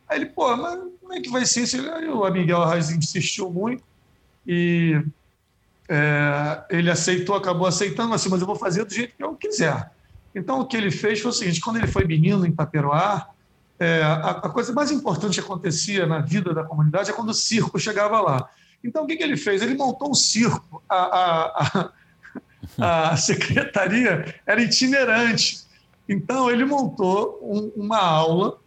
[0.07, 1.77] Aí ele, pô, mas como é que vai ser isso?
[1.91, 3.83] Aí o Miguel Arraes insistiu muito
[4.45, 5.03] e
[5.89, 9.91] é, ele aceitou, acabou aceitando, assim, mas eu vou fazer do jeito que eu quiser.
[10.35, 13.29] Então, o que ele fez foi o seguinte: quando ele foi menino em Paperoá,
[13.79, 17.33] é, a, a, coisa mais importante que acontecia na vida da comunidade é quando o
[17.33, 18.49] circo chegava lá.
[18.83, 19.61] Então, o que, que ele fez?
[19.61, 20.83] Ele montou um circo.
[20.89, 21.91] A,
[22.79, 25.63] a, a secretaria era itinerante.
[26.07, 28.59] Então, ele montou um, uma aula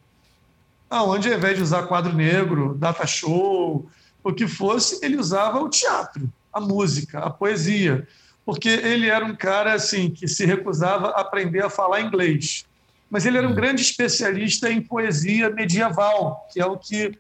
[0.90, 3.87] onde, ao invés de usar quadro negro, data show,
[4.24, 8.09] o que fosse, ele usava o teatro, a música, a poesia
[8.48, 12.64] porque ele era um cara assim que se recusava a aprender a falar inglês.
[13.11, 13.54] Mas ele era um hum.
[13.54, 17.12] grande especialista em poesia medieval, que é o que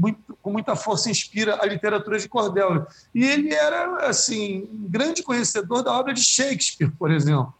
[0.00, 2.84] muito, com muita força inspira a literatura de Cordel.
[3.14, 7.54] E ele era assim um grande conhecedor da obra de Shakespeare, por exemplo.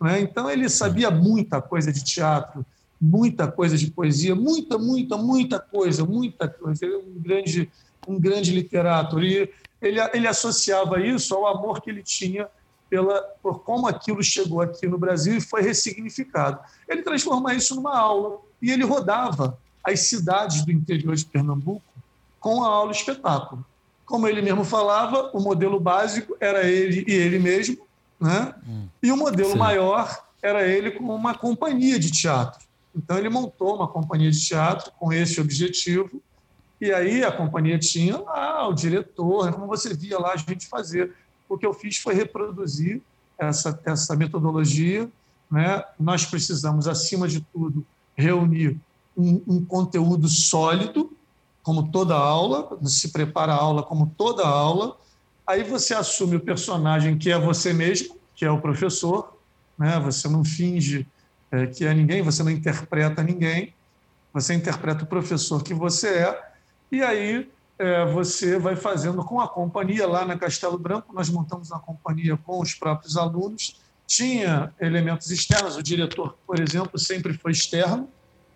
[0.00, 0.20] Né?
[0.20, 2.64] Então ele sabia muita coisa de teatro,
[3.00, 6.84] muita coisa de poesia, muita, muita, muita coisa, muita coisa.
[6.84, 7.68] Ele é um grande,
[8.06, 9.18] um grande literato.
[9.20, 9.50] E
[9.82, 12.46] ele, ele associava isso ao amor que ele tinha
[12.88, 16.58] pela, por como aquilo chegou aqui no Brasil e foi ressignificado.
[16.88, 21.82] Ele transforma isso numa aula e ele rodava as cidades do interior de Pernambuco
[22.40, 23.64] com a aula espetáculo.
[24.04, 27.78] Como ele mesmo falava, o modelo básico era ele e ele mesmo,
[28.18, 28.54] né?
[28.66, 29.58] Hum, e o modelo sim.
[29.58, 32.66] maior era ele com uma companhia de teatro.
[32.94, 36.22] Então ele montou uma companhia de teatro com esse objetivo
[36.80, 41.12] e aí a companhia tinha lá o diretor, como você via lá a gente fazer
[41.48, 43.00] o que eu fiz foi reproduzir
[43.38, 45.08] essa, essa metodologia.
[45.50, 45.82] Né?
[45.98, 47.84] Nós precisamos, acima de tudo,
[48.16, 48.78] reunir
[49.16, 51.12] um, um conteúdo sólido,
[51.62, 54.96] como toda aula, se prepara a aula como toda aula.
[55.46, 59.36] Aí você assume o personagem que é você mesmo, que é o professor,
[59.78, 59.98] né?
[60.00, 61.06] você não finge
[61.50, 63.74] é, que é ninguém, você não interpreta ninguém,
[64.32, 66.52] você interpreta o professor que você é,
[66.92, 71.14] e aí é, você vai fazendo com a companhia lá na Castelo Branco.
[71.14, 73.80] Nós montamos uma companhia com os próprios alunos.
[74.06, 78.08] Tinha elementos externos, o diretor, por exemplo, sempre foi externo.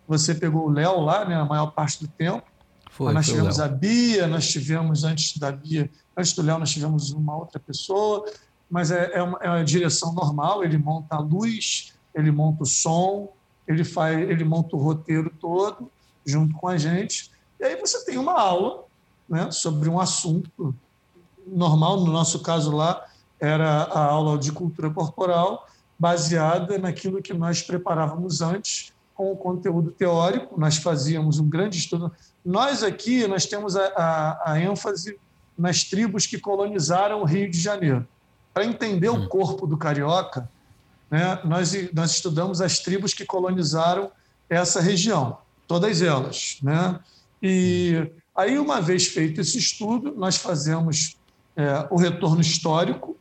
[0.07, 2.43] Você pegou o Léo lá, né, a maior parte do tempo.
[2.91, 7.11] Foi, nós tivemos a Bia, nós tivemos antes da Bia, antes do Léo, nós tivemos
[7.11, 8.25] uma outra pessoa,
[8.69, 10.63] mas é, é, uma, é uma direção normal.
[10.63, 13.33] Ele monta a luz, ele monta o som,
[13.67, 15.89] ele faz, ele monta o roteiro todo
[16.25, 17.31] junto com a gente.
[17.59, 18.82] E aí você tem uma aula
[19.27, 20.75] né, sobre um assunto
[21.45, 23.05] normal, no nosso caso lá,
[23.39, 25.67] era a aula de cultura corporal,
[25.99, 32.11] baseada naquilo que nós preparávamos antes com o conteúdo teórico, nós fazíamos um grande estudo.
[32.43, 35.19] Nós aqui, nós temos a, a, a ênfase
[35.57, 38.07] nas tribos que colonizaram o Rio de Janeiro.
[38.53, 39.27] Para entender o hum.
[39.27, 40.49] corpo do carioca,
[41.11, 44.11] né, nós, nós estudamos as tribos que colonizaram
[44.49, 46.57] essa região, todas elas.
[46.61, 46.99] Né?
[47.41, 51.17] E Aí, uma vez feito esse estudo, nós fazemos
[51.55, 53.15] é, o retorno histórico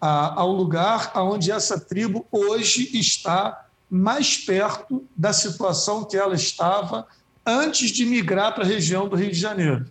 [0.00, 7.06] a, ao lugar onde essa tribo hoje está mais perto da situação que ela estava
[7.44, 9.90] antes de migrar para a região do Rio de Janeiro.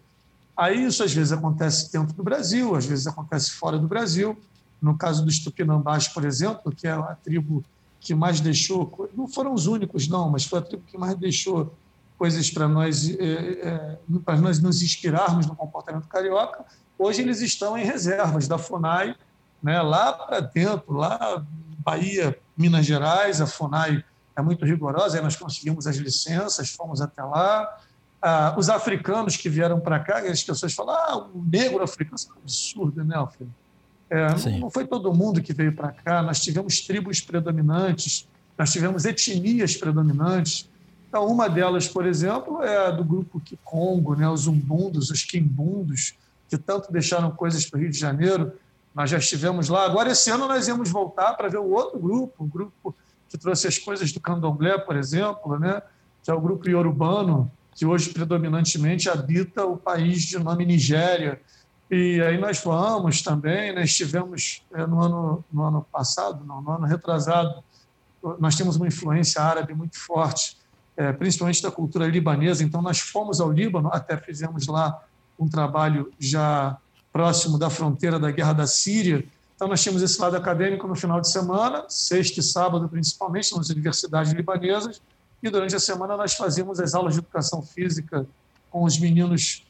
[0.56, 4.38] Aí isso às vezes acontece dentro do Brasil, às vezes acontece fora do Brasil.
[4.82, 7.64] No caso dos Tupinambás, por exemplo, que é a tribo
[8.00, 11.76] que mais deixou, não foram os únicos não, mas foi a tribo que mais deixou
[12.18, 16.66] coisas para nós, é, é, para nós nos inspirarmos no comportamento carioca,
[16.98, 19.16] hoje eles estão em reservas da FUNAI,
[19.62, 21.44] né, lá para dentro, lá
[21.80, 24.04] Bahia, Minas Gerais, a FUNAI
[24.36, 27.78] é muito rigorosa, aí nós conseguimos as licenças, fomos até lá.
[28.22, 32.30] Ah, os africanos que vieram para cá, as pessoas falam, ah, o negro africano, isso
[32.30, 33.54] é um absurdo, né, Alfredo?
[34.10, 38.72] É, não, não foi todo mundo que veio para cá, nós tivemos tribos predominantes, nós
[38.72, 40.70] tivemos etnias predominantes,
[41.08, 46.16] Então, uma delas, por exemplo, é a do grupo Kikongo, né, os umbundos, os quimbundos,
[46.50, 48.52] que tanto deixaram coisas para o Rio de Janeiro.
[48.94, 49.86] Nós já estivemos lá.
[49.86, 52.96] Agora, esse ano, nós íamos voltar para ver o outro grupo, o grupo
[53.30, 55.82] que trouxe as coisas do candomblé, por exemplo, né,
[56.24, 61.40] que é o grupo iorubano, que hoje predominantemente habita o país de nome Nigéria.
[61.90, 66.72] E aí nós fomos também, né, estivemos é, no, ano, no ano passado, não, no
[66.72, 67.64] ano retrasado,
[68.40, 70.58] nós temos uma influência árabe muito forte,
[70.98, 75.00] é, principalmente da cultura libanesa, então nós fomos ao Líbano, até fizemos lá
[75.40, 76.76] um trabalho já
[77.14, 79.24] próximo da fronteira da guerra da Síria.
[79.56, 83.70] Então nós tínhamos esse lado acadêmico no final de semana, sexta e sábado principalmente, nas
[83.70, 85.00] universidades libanesas,
[85.42, 88.26] e durante a semana nós fazíamos as aulas de educação física
[88.72, 89.64] com os meninos,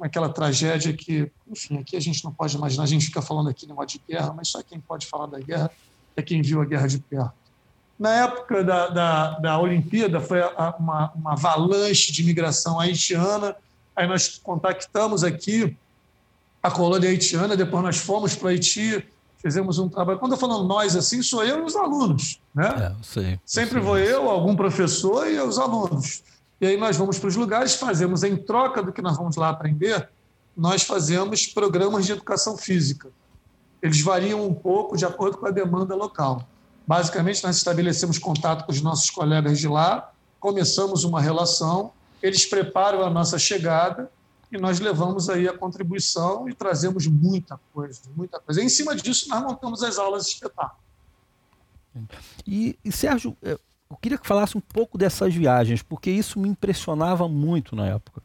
[0.00, 3.68] aquela tragédia que, enfim, aqui a gente não pode imaginar, a gente fica falando aqui
[3.68, 5.70] modo de guerra, mas só quem pode falar da guerra
[6.16, 7.41] é quem viu a guerra de perto.
[8.02, 10.40] Na época da, da, da Olimpíada, foi
[10.76, 13.54] uma, uma avalanche de imigração haitiana.
[13.94, 15.76] Aí nós contactamos aqui
[16.60, 19.06] a colônia haitiana, depois nós fomos para Haiti,
[19.38, 20.18] fizemos um trabalho.
[20.18, 22.40] Quando eu falo nós, assim, sou eu e os alunos.
[22.52, 22.66] Né?
[22.66, 26.24] É, sei, Sempre vou eu, algum professor e os alunos.
[26.60, 29.50] E aí nós vamos para os lugares, fazemos, em troca do que nós vamos lá
[29.50, 30.08] aprender,
[30.56, 33.10] nós fazemos programas de educação física.
[33.80, 36.48] Eles variam um pouco de acordo com a demanda local.
[36.92, 41.90] Basicamente, nós estabelecemos contato com os nossos colegas de lá, começamos uma relação,
[42.22, 44.12] eles preparam a nossa chegada
[44.50, 48.60] e nós levamos aí a contribuição e trazemos muita coisa, muita coisa.
[48.60, 50.82] E, em cima disso, nós montamos as aulas de espetáculo.
[52.46, 53.58] E, e Sérgio, eu
[53.98, 58.22] queria que falasse um pouco dessas viagens, porque isso me impressionava muito na época.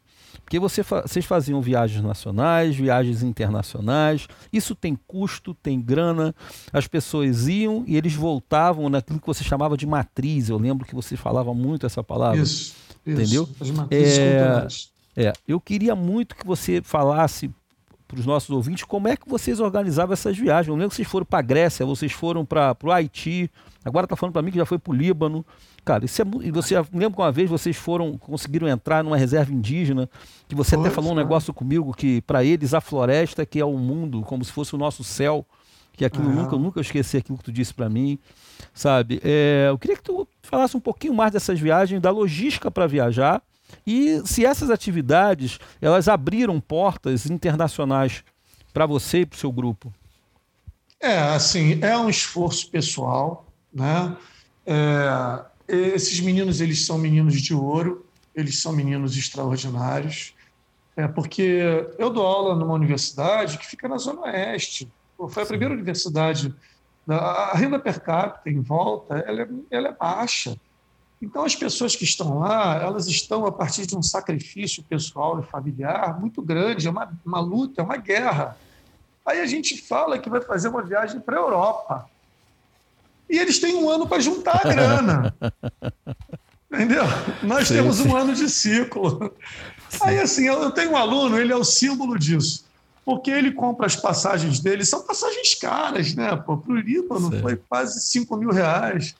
[0.47, 6.33] Porque você, vocês faziam viagens nacionais, viagens internacionais, isso tem custo, tem grana,
[6.71, 10.47] as pessoas iam e eles voltavam naquilo que você chamava de matriz.
[10.47, 12.41] Eu lembro que você falava muito essa palavra.
[12.41, 13.43] Isso, entendeu?
[13.43, 17.51] Isso, as matrizes é, é, eu queria muito que você falasse
[18.07, 20.69] para os nossos ouvintes como é que vocês organizavam essas viagens.
[20.69, 23.51] Eu lembro que vocês foram para a Grécia, vocês foram para o Haiti,
[23.87, 25.45] agora está falando para mim que já foi para o Líbano.
[25.83, 29.51] Cara, isso é e você lembra que uma vez vocês foram conseguiram entrar numa reserva
[29.51, 30.09] indígena,
[30.47, 33.77] que você até falou um negócio comigo que para eles a floresta que é o
[33.77, 35.45] mundo, como se fosse o nosso céu,
[35.93, 38.19] que aquilo nunca eu nunca esqueci aquilo que tu disse para mim,
[38.73, 39.19] sabe?
[39.23, 43.41] É, eu queria que tu falasse um pouquinho mais dessas viagens, da logística para viajar
[43.85, 48.23] e se essas atividades elas abriram portas internacionais
[48.73, 49.93] para você e para o seu grupo.
[50.99, 53.46] É, assim, é um esforço pessoal,
[53.77, 54.17] né?
[54.65, 58.05] É, esses meninos, eles são meninos de ouro,
[58.35, 60.33] eles são meninos extraordinários,
[60.95, 64.91] é porque eu dou aula numa universidade que fica na Zona Oeste.
[65.29, 66.53] Foi a primeira universidade.
[67.07, 70.57] A renda per capita em volta ela é, ela é baixa.
[71.21, 75.43] Então, as pessoas que estão lá, elas estão a partir de um sacrifício pessoal e
[75.43, 78.57] familiar muito grande, é uma, uma luta, é uma guerra.
[79.25, 82.09] Aí a gente fala que vai fazer uma viagem para a Europa
[83.29, 85.35] e eles têm um ano para juntar a grana.
[86.71, 87.03] Entendeu?
[87.43, 88.07] Nós sim, temos sim.
[88.07, 89.33] um ano de ciclo.
[89.89, 89.99] Sim.
[90.01, 92.65] Aí, assim, eu tenho um aluno, ele é o símbolo disso.
[93.05, 96.35] Porque ele compra as passagens dele, são passagens caras, né?
[96.35, 99.15] Para o Líbano foi quase 5 mil reais.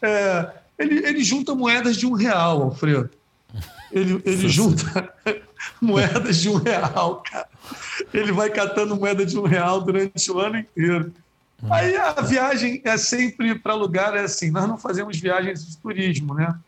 [0.00, 0.48] É,
[0.78, 3.10] ele, ele junta moedas de um real, Alfredo.
[3.90, 5.12] Ele, ele junta
[5.80, 7.48] moedas de um real, cara.
[8.14, 11.12] Ele vai catando moeda de um real durante o ano inteiro.
[11.70, 16.34] Aí a viagem é sempre para lugar, é assim, nós não fazemos viagens de turismo,
[16.34, 16.58] né?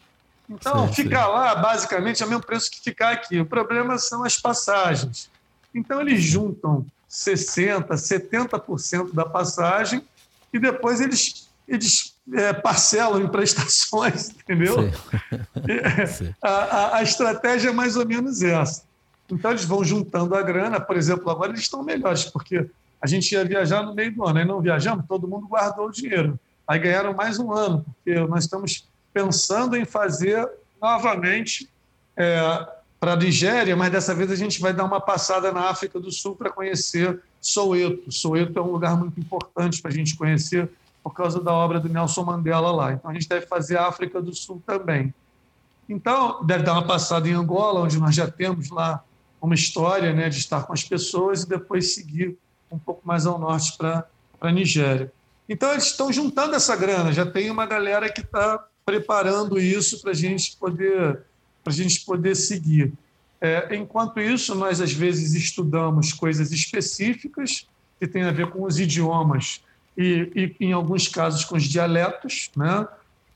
[0.49, 1.33] Então, sim, ficar sim.
[1.33, 3.41] lá, basicamente, é o mesmo preço que ficar aqui.
[3.41, 5.31] O problema são as passagens.
[5.75, 10.05] Então, eles juntam 60%, 70% da passagem
[10.53, 14.77] e depois eles, eles é, parcelam em prestações, entendeu?
[16.43, 18.85] a, a, a estratégia é mais ou menos essa.
[19.31, 20.79] Então, eles vão juntando a grana.
[20.79, 22.69] Por exemplo, agora eles estão melhores, porque
[23.05, 25.93] a gente ia viajar no meio do ano, aí não viajamos, todo mundo guardou o
[25.93, 26.41] dinheiro.
[26.67, 30.49] Aí ganharam mais um ano, porque nós estamos pensando em fazer
[30.81, 31.69] novamente
[32.17, 32.67] é,
[32.99, 36.11] para a Nigéria, mas dessa vez a gente vai dar uma passada na África do
[36.11, 38.11] Sul para conhecer Soweto.
[38.11, 40.71] Soweto é um lugar muito importante para a gente conhecer
[41.03, 42.95] por causa da obra do Nelson Mandela lá.
[42.95, 45.13] Então a gente deve fazer a África do Sul também.
[45.87, 49.05] Então, deve dar uma passada em Angola, onde nós já temos lá
[49.43, 52.39] uma história né, de estar com as pessoas e depois seguir
[52.75, 54.07] um pouco mais ao norte para
[54.41, 55.13] a Nigéria.
[55.49, 60.11] Então, eles estão juntando essa grana, já tem uma galera que está preparando isso para
[60.11, 61.21] a gente poder
[61.63, 62.93] para a gente poder seguir.
[63.41, 67.67] É, enquanto isso, nós às vezes estudamos coisas específicas
[67.99, 69.63] que têm a ver com os idiomas
[69.97, 72.51] e, e em alguns casos, com os dialetos.
[72.55, 72.87] Né?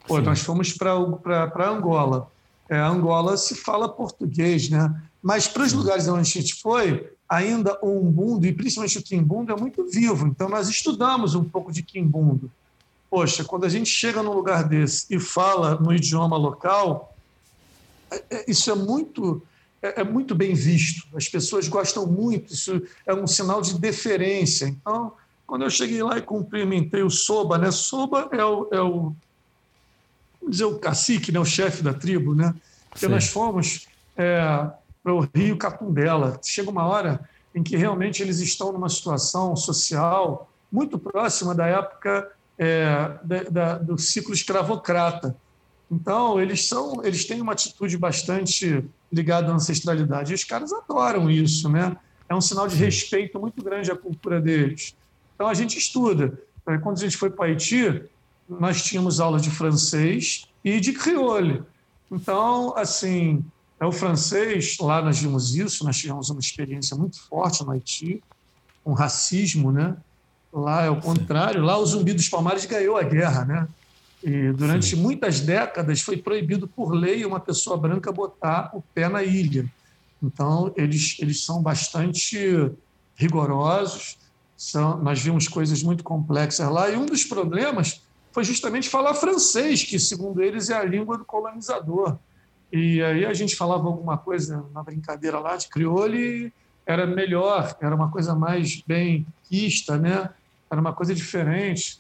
[0.07, 2.31] Pô, nós fomos para Angola.
[2.69, 4.95] é, Angola se fala português, né?
[5.23, 9.53] Mas para os lugares onde a gente foi, ainda o umbundo, e principalmente o quimbundo,
[9.53, 10.27] é muito vivo.
[10.27, 12.51] Então, nós estudamos um pouco de quimbundo.
[13.11, 17.15] Poxa, quando a gente chega num lugar desse e fala no idioma local,
[18.11, 19.43] é, é, isso é muito,
[19.83, 21.07] é, é muito bem visto.
[21.15, 24.67] As pessoas gostam muito, isso é um sinal de deferência.
[24.67, 25.13] Então,
[25.47, 27.71] quando eu cheguei lá e cumprimentei o Soba, né?
[27.71, 29.15] Soba é o, é o
[30.41, 31.41] vamos dizer, o cacique, né?
[31.41, 32.55] o chefe da tribo, né?
[32.91, 33.13] Porque Sim.
[33.13, 34.71] nós fomos é,
[35.09, 36.39] para o Rio Catundela.
[36.45, 42.31] Chega uma hora em que realmente eles estão numa situação social muito próxima da época
[42.59, 45.35] é, da, da, do ciclo escravocrata.
[45.91, 50.33] Então, eles são, eles têm uma atitude bastante ligada à ancestralidade.
[50.33, 51.97] E os caras adoram isso, né?
[52.29, 54.95] É um sinal de respeito muito grande à cultura deles.
[55.35, 56.39] Então, a gente estuda.
[56.83, 58.03] Quando a gente foi para Haiti,
[58.47, 61.67] nós tínhamos aula de francês e de crioulo.
[62.13, 67.65] Então, assim, é o francês, lá nós vimos isso, nós tivemos uma experiência muito forte
[67.65, 68.23] no Haiti,
[68.83, 69.97] com racismo, né?
[70.53, 73.69] Lá é o contrário, lá o Zumbi dos Palmares ganhou a guerra, né?
[74.23, 75.03] E durante Sim.
[75.03, 79.65] muitas décadas foi proibido por lei uma pessoa branca botar o pé na ilha.
[80.21, 82.73] Então, eles, eles são bastante
[83.15, 84.19] rigorosos,
[84.57, 88.03] são, nós vimos coisas muito complexas lá, e um dos problemas
[88.33, 92.19] foi justamente falar francês, que, segundo eles, é a língua do colonizador.
[92.73, 96.53] E aí a gente falava alguma coisa na brincadeira lá de crioulo e
[96.87, 100.31] era melhor, era uma coisa mais bem quista, né?
[100.71, 101.99] Era uma coisa diferente.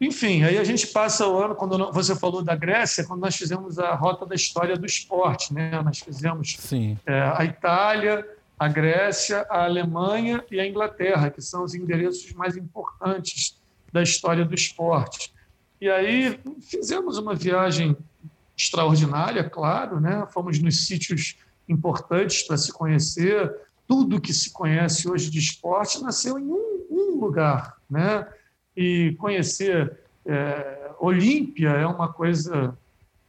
[0.00, 3.78] Enfim, aí a gente passa o ano, quando você falou da Grécia, quando nós fizemos
[3.78, 5.80] a rota da história do esporte, né?
[5.82, 6.56] Nós fizemos
[7.04, 8.24] é, a Itália,
[8.58, 13.56] a Grécia, a Alemanha e a Inglaterra, que são os endereços mais importantes
[13.92, 15.32] da história do esporte.
[15.80, 17.96] E aí fizemos uma viagem
[18.58, 20.26] extraordinária, claro, né?
[20.32, 21.36] Fomos nos sítios
[21.68, 23.54] importantes para se conhecer.
[23.86, 28.26] Tudo que se conhece hoje de esporte nasceu em um, um lugar, né?
[28.76, 29.96] E conhecer
[30.26, 32.76] é, Olímpia é uma coisa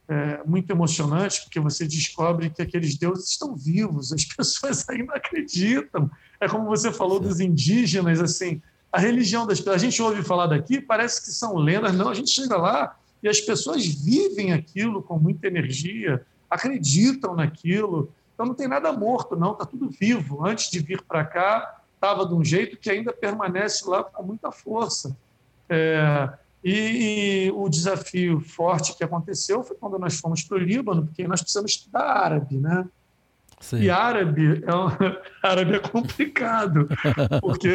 [0.08, 6.10] é, muito emocionante, porque você descobre que aqueles deuses estão vivos, as pessoas ainda acreditam.
[6.40, 8.60] É como você falou dos indígenas, assim,
[8.92, 9.76] a religião das pessoas.
[9.76, 13.28] A gente ouve falar daqui, parece que são lendas, não, a gente chega lá e
[13.28, 18.12] as pessoas vivem aquilo com muita energia, acreditam naquilo.
[18.34, 20.46] Então não tem nada morto, não, está tudo vivo.
[20.46, 24.50] Antes de vir para cá, estava de um jeito que ainda permanece lá com muita
[24.50, 25.16] força.
[25.68, 26.30] É,
[26.64, 31.26] e, e, o desafio forte que aconteceu foi quando nós fomos para o Líbano, porque
[31.28, 32.86] nós precisamos estudar árabe, né?
[33.60, 33.82] Sim.
[33.82, 34.88] E árabe é, um,
[35.42, 36.88] árabe é complicado,
[37.42, 37.68] porque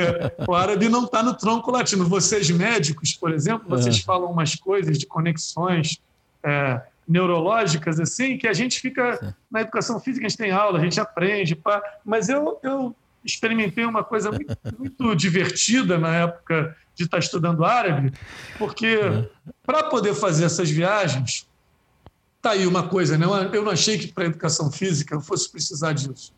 [0.48, 2.04] o árabe não está no tronco latino.
[2.06, 4.02] Vocês médicos, por exemplo, vocês é.
[4.02, 6.02] falam umas coisas de conexões
[6.44, 9.34] é, neurológicas assim que a gente fica Sim.
[9.50, 13.86] na educação física a gente tem aula, a gente aprende, pá, mas eu, eu experimentei
[13.86, 18.12] uma coisa muito, muito divertida na época de estar estudando árabe,
[18.58, 19.30] porque é.
[19.64, 21.48] para poder fazer essas viagens
[22.46, 23.26] Está aí uma coisa, né?
[23.54, 26.32] eu não achei que para a educação física eu fosse precisar disso,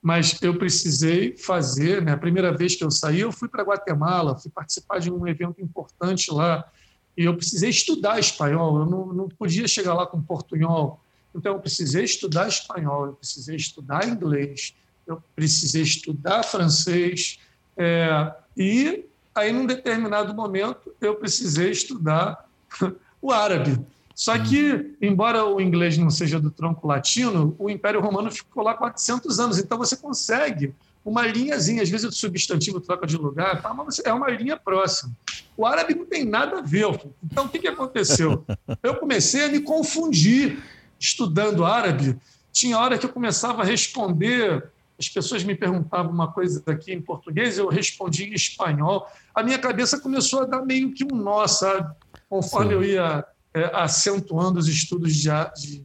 [0.00, 2.00] mas eu precisei fazer.
[2.00, 2.12] Né?
[2.12, 5.60] A primeira vez que eu saí, eu fui para Guatemala, fui participar de um evento
[5.60, 6.66] importante lá,
[7.14, 10.98] e eu precisei estudar espanhol, eu não, não podia chegar lá com portunhol.
[11.34, 14.74] Então, eu precisei estudar espanhol, eu precisei estudar inglês,
[15.06, 17.38] eu precisei estudar francês,
[17.76, 19.04] é, e
[19.34, 22.48] aí, num determinado momento, eu precisei estudar
[23.20, 23.78] o árabe.
[24.20, 28.74] Só que, embora o inglês não seja do tronco latino, o Império Romano ficou lá
[28.74, 29.58] 400 anos.
[29.58, 33.72] Então, você consegue uma linhazinha, às vezes o substantivo troca de lugar, tá?
[33.72, 35.10] mas é uma linha próxima.
[35.56, 36.84] O árabe não tem nada a ver.
[37.24, 38.44] Então, o que, que aconteceu?
[38.84, 40.62] Eu comecei a me confundir
[40.98, 42.14] estudando árabe.
[42.52, 47.00] Tinha hora que eu começava a responder, as pessoas me perguntavam uma coisa aqui em
[47.00, 49.06] português, eu respondia em espanhol.
[49.34, 51.90] A minha cabeça começou a dar meio que um nó, sabe?
[52.28, 52.74] Conforme Sim.
[52.74, 55.84] eu ia é, acentuando os estudos de, de,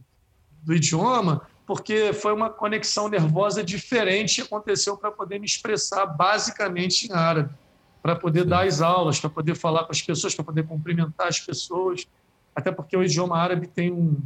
[0.62, 7.08] do idioma, porque foi uma conexão nervosa diferente que aconteceu para poder me expressar basicamente
[7.08, 7.52] em árabe,
[8.00, 8.48] para poder Sim.
[8.48, 12.06] dar as aulas, para poder falar com as pessoas, para poder cumprimentar as pessoas,
[12.54, 14.16] até porque o idioma árabe tem um,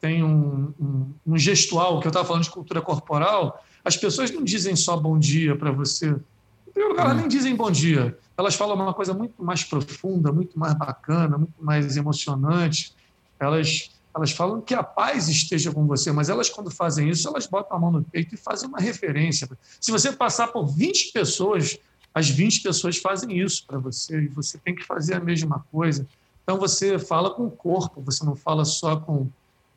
[0.00, 4.42] tem um, um, um gestual, que eu estava falando de cultura corporal, as pessoas não
[4.42, 6.08] dizem só bom dia para você.
[6.08, 10.32] Em primeiro lugar, elas nem dizem bom dia elas falam uma coisa muito mais profunda,
[10.32, 12.94] muito mais bacana, muito mais emocionante.
[13.38, 17.46] Elas, elas falam que a paz esteja com você, mas elas, quando fazem isso, elas
[17.46, 19.48] botam a mão no peito e fazem uma referência.
[19.80, 21.78] Se você passar por 20 pessoas,
[22.14, 26.06] as 20 pessoas fazem isso para você e você tem que fazer a mesma coisa.
[26.42, 29.28] Então você fala com o corpo, você não fala só com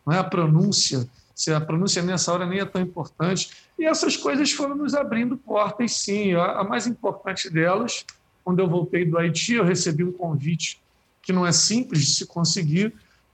[0.05, 1.07] não é a pronúncia.
[1.35, 3.49] se a pronúncia nessa hora nem é tão importante.
[3.77, 6.33] E essas coisas foram nos abrindo portas, sim.
[6.33, 8.05] A, mais importante delas,
[8.43, 10.81] quando eu voltei do Haiti, eu recebi um convite
[11.21, 12.93] que não é simples de se conseguir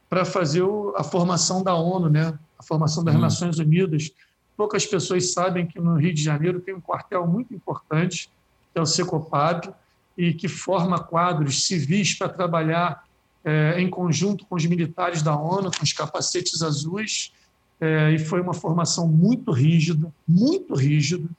[0.09, 0.63] para fazer
[0.95, 2.37] a formação da ONU, né?
[2.57, 3.19] a formação das hum.
[3.19, 4.11] Nações Unidas.
[4.57, 8.29] Poucas pessoas sabem que no Rio de Janeiro tem um quartel muito importante,
[8.73, 9.73] que é o Secopab,
[10.17, 13.05] e que forma quadros civis para trabalhar
[13.45, 17.31] é, em conjunto com os militares da ONU, com os capacetes azuis,
[17.79, 21.29] é, e foi uma formação muito rígida, muito rígida,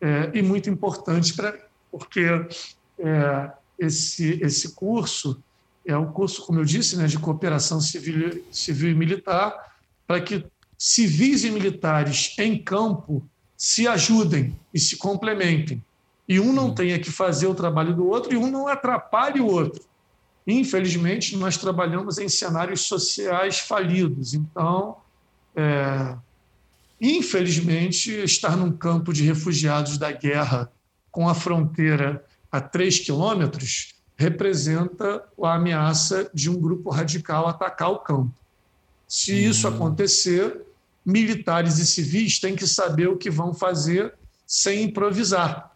[0.00, 1.54] é, e muito importante, pra,
[1.92, 2.24] porque
[2.98, 5.42] é, esse, esse curso
[5.86, 9.54] é um curso, como eu disse, né, de cooperação civil, civil e militar,
[10.06, 10.44] para que
[10.76, 13.26] civis e militares em campo
[13.56, 15.82] se ajudem e se complementem.
[16.28, 19.46] E um não tenha que fazer o trabalho do outro e um não atrapalhe o
[19.46, 19.82] outro.
[20.46, 24.34] Infelizmente, nós trabalhamos em cenários sociais falidos.
[24.34, 24.96] Então,
[25.56, 26.14] é,
[27.00, 30.70] infelizmente, estar num campo de refugiados da guerra
[31.10, 37.98] com a fronteira a três quilômetros representa a ameaça de um grupo radical atacar o
[37.98, 38.34] campo.
[39.06, 39.74] Se isso hum.
[39.74, 40.62] acontecer,
[41.04, 44.14] militares e civis têm que saber o que vão fazer
[44.46, 45.70] sem improvisar.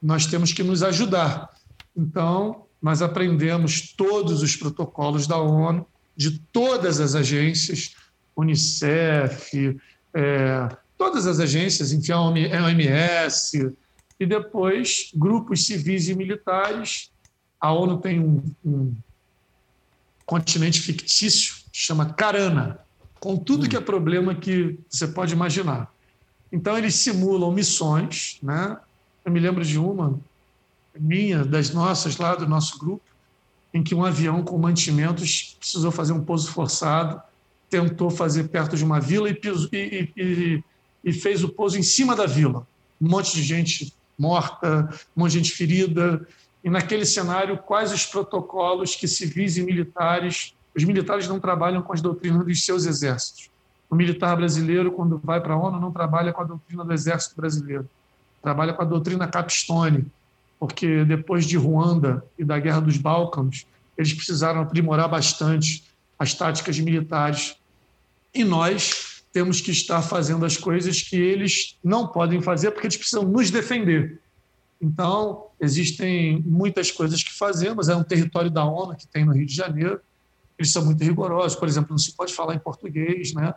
[0.00, 1.50] Nós temos que nos ajudar.
[1.96, 5.84] Então, nós aprendemos todos os protocolos da ONU,
[6.16, 7.94] de todas as agências,
[8.36, 9.76] Unicef,
[10.14, 13.76] é, todas as agências, enfim, a OMS,
[14.18, 17.10] e depois grupos civis e militares.
[17.60, 18.94] A ONU tem um, um
[20.24, 22.78] continente fictício, chama Carana,
[23.20, 23.68] com tudo hum.
[23.68, 25.92] que é problema que você pode imaginar.
[26.52, 28.38] Então, eles simulam missões.
[28.42, 28.76] Né?
[29.24, 30.18] Eu me lembro de uma,
[30.98, 33.02] minha, das nossas lá do nosso grupo,
[33.72, 37.20] em que um avião com mantimentos precisou fazer um pouso forçado,
[37.68, 39.38] tentou fazer perto de uma vila e,
[39.72, 40.64] e, e,
[41.04, 42.66] e, fez o pouso em cima da vila.
[43.00, 46.26] Um monte de gente morta, um monte de gente ferida.
[46.64, 50.54] E naquele cenário, quais os protocolos que civis e militares.
[50.76, 53.50] Os militares não trabalham com as doutrinas dos seus exércitos.
[53.88, 57.34] O militar brasileiro, quando vai para a ONU, não trabalha com a doutrina do exército
[57.36, 57.88] brasileiro.
[58.42, 60.06] Trabalha com a doutrina Capstone,
[60.60, 63.66] porque depois de Ruanda e da Guerra dos Balcãs,
[63.96, 65.84] eles precisaram aprimorar bastante
[66.18, 67.56] as táticas militares.
[68.34, 72.96] E nós temos que estar fazendo as coisas que eles não podem fazer, porque eles
[72.96, 74.20] precisam nos defender.
[74.82, 77.88] Então, existem muitas coisas que fazemos.
[77.88, 80.00] É um território da ONU que tem no Rio de Janeiro.
[80.58, 81.56] Eles são muito rigorosos.
[81.56, 83.54] Por exemplo, não se pode falar em português, né?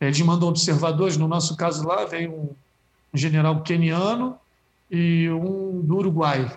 [0.00, 1.16] Eles mandam observadores.
[1.16, 2.50] No nosso caso lá, vem um,
[3.12, 4.38] general queniano
[4.88, 6.56] e um do Uruguai.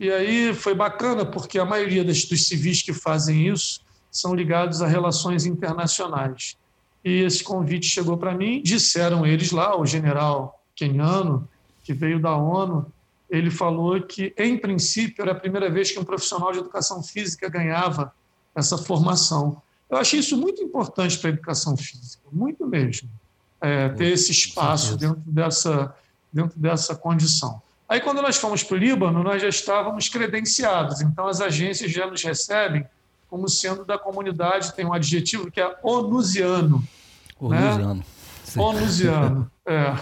[0.00, 4.88] E aí foi bacana, porque a maioria dos civis que fazem isso são ligados a
[4.88, 6.58] relações internacionais.
[7.04, 11.48] E esse convite chegou para mim, disseram eles lá, o general keniano,
[11.82, 12.86] que veio da ONU,
[13.30, 17.48] ele falou que, em princípio, era a primeira vez que um profissional de educação física
[17.48, 18.12] ganhava
[18.54, 19.62] essa formação.
[19.88, 23.08] Eu achei isso muito importante para a educação física, muito mesmo,
[23.60, 25.94] é, ter esse espaço dentro dessa,
[26.32, 27.62] dentro dessa condição.
[27.88, 32.06] Aí, quando nós fomos para o Líbano, nós já estávamos credenciados, então as agências já
[32.06, 32.86] nos recebem
[33.30, 36.84] como sendo da comunidade, tem um adjetivo que é onusiano.
[37.38, 37.94] Onusiano.
[37.94, 38.04] Né?
[38.56, 39.94] Onusiano, é.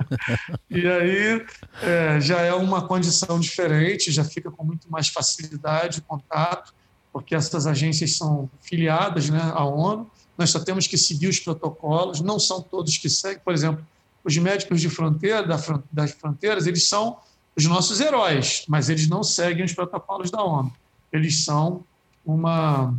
[0.70, 1.46] e aí
[1.82, 6.74] é, já é uma condição diferente, já fica com muito mais facilidade o contato,
[7.12, 12.22] porque essas agências são filiadas né, à ONU, nós só temos que seguir os protocolos,
[12.22, 13.86] não são todos que seguem, por exemplo,
[14.24, 15.46] os médicos de fronteira,
[15.92, 17.18] das fronteiras, eles são
[17.54, 20.72] os nossos heróis, mas eles não seguem os protocolos da ONU.
[21.12, 21.84] Eles são
[22.24, 22.94] uma.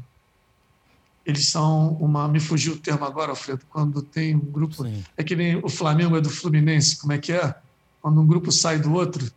[1.26, 2.28] Eles são uma.
[2.28, 4.84] Me fugiu o termo agora, Alfredo, quando tem um grupo.
[4.84, 5.04] Sim.
[5.18, 7.56] É que nem o Flamengo é do Fluminense, como é que é?
[8.02, 9.32] Quando um grupo sai do outro.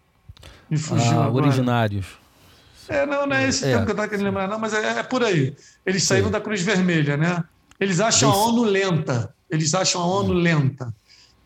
[0.71, 1.47] Me fugiu ah, agora.
[1.47, 2.07] Originários.
[2.89, 4.99] É, não, não é esse é, termo que eu estava querendo lembrar, não, mas é,
[4.99, 5.55] é por aí.
[5.85, 6.33] Eles saíram Sim.
[6.33, 7.45] da Cruz Vermelha, né?
[7.79, 8.41] Eles acham Eles...
[8.41, 9.35] a ONU lenta.
[9.51, 10.95] Eles acham a ONU lenta.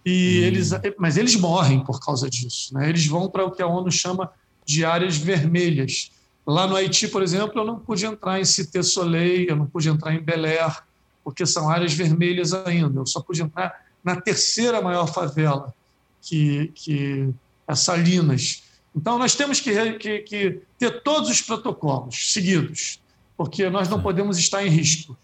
[0.05, 0.47] E hum.
[0.47, 2.74] eles, mas eles morrem por causa disso.
[2.74, 2.88] Né?
[2.88, 4.30] Eles vão para o que a ONU chama
[4.64, 6.11] de áreas vermelhas.
[6.47, 9.88] Lá no Haiti, por exemplo, eu não pude entrar em Cité Soleil, eu não pude
[9.88, 10.82] entrar em Bel Air,
[11.22, 13.01] porque são áreas vermelhas ainda.
[13.01, 15.72] Eu só pude entrar na terceira maior favela,
[16.20, 17.28] que, que
[17.66, 18.64] é Salinas.
[18.95, 23.01] Então, nós temos que, que, que ter todos os protocolos seguidos,
[23.36, 25.16] porque nós não podemos estar em risco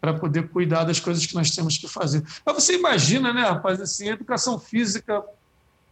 [0.00, 2.22] para poder cuidar das coisas que nós temos que fazer.
[2.44, 5.24] Mas você imagina, né, rapaz, assim, educação física,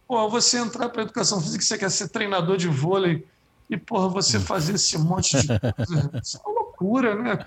[0.07, 3.25] pô, você entrar para educação física, você quer ser treinador de vôlei,
[3.73, 4.41] e, porra, você hum.
[4.41, 7.45] fazer esse monte de coisa, isso é uma loucura, né,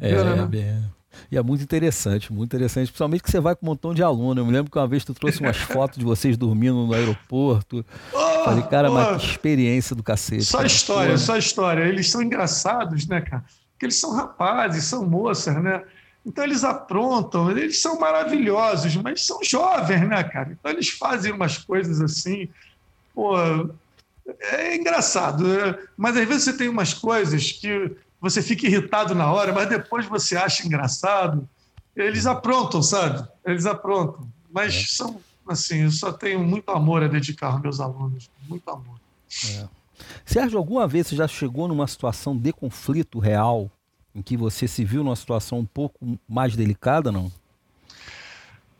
[0.00, 0.46] É, né?
[0.46, 0.94] Bem...
[1.30, 4.40] E é muito interessante, muito interessante, principalmente que você vai com um montão de aluno.
[4.40, 7.84] Eu me lembro que uma vez tu trouxe umas fotos de vocês dormindo no aeroporto.
[8.12, 10.44] Oh, Falei, cara, oh, mas que experiência do cacete.
[10.44, 10.66] Só cara.
[10.66, 11.18] história, Pô.
[11.18, 11.84] só história.
[11.84, 13.44] Eles são engraçados, né, cara?
[13.72, 15.82] Porque eles são rapazes, são moças, né?
[16.26, 20.56] Então eles aprontam, eles são maravilhosos, mas são jovens, né, cara?
[20.58, 22.48] Então eles fazem umas coisas assim,
[23.14, 23.34] pô,
[24.40, 25.46] é engraçado.
[25.46, 25.78] Né?
[25.96, 30.06] Mas às vezes você tem umas coisas que você fica irritado na hora, mas depois
[30.06, 31.48] você acha engraçado.
[31.94, 33.26] Eles aprontam, sabe?
[33.44, 34.26] Eles aprontam.
[34.50, 34.84] Mas é.
[34.88, 38.30] são, assim, eu só tenho muito amor a dedicar aos meus alunos.
[38.48, 38.98] Muito amor.
[39.50, 39.68] É.
[40.24, 43.70] Sérgio, alguma vez você já chegou numa situação de conflito real
[44.14, 47.30] em que você se viu numa situação um pouco mais delicada, não?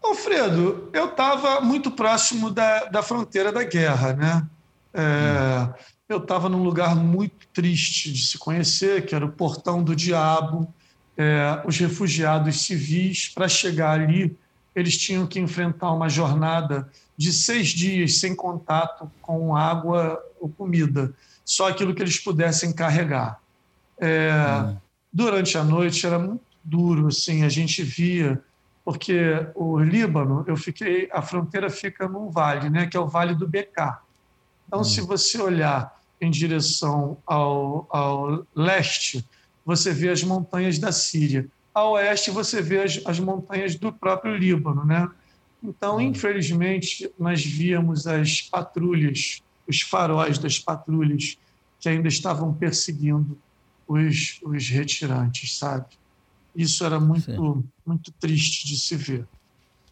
[0.03, 4.47] Alfredo, eu estava muito próximo da, da fronteira da guerra, né?
[4.95, 5.75] É.
[6.09, 10.73] Eu estava num lugar muito triste de se conhecer, que era o Portão do Diabo.
[11.17, 14.37] É, os refugiados civis, para chegar ali,
[14.75, 21.13] eles tinham que enfrentar uma jornada de seis dias sem contato com água ou comida,
[21.45, 23.41] só aquilo que eles pudessem carregar.
[24.01, 24.33] É,
[24.67, 24.77] hum
[25.15, 28.43] durante a noite era muito duro, assim, a gente via,
[28.85, 33.33] porque o Líbano, eu fiquei, a fronteira fica num vale, né, que é o Vale
[33.33, 34.03] do Becar.
[34.67, 34.85] Então, hum.
[34.85, 39.25] se você olhar em direção ao, ao leste,
[39.65, 41.47] você vê as montanhas da Síria.
[41.73, 45.09] Ao oeste, você vê as, as montanhas do próprio Líbano, né?
[45.63, 46.01] Então, hum.
[46.01, 51.39] infelizmente, nós víamos as patrulhas, os faróis das patrulhas
[51.81, 53.39] que ainda estavam perseguindo
[53.87, 55.87] os, os retirantes, sabe?
[56.55, 59.27] Isso era muito, muito triste de se ver.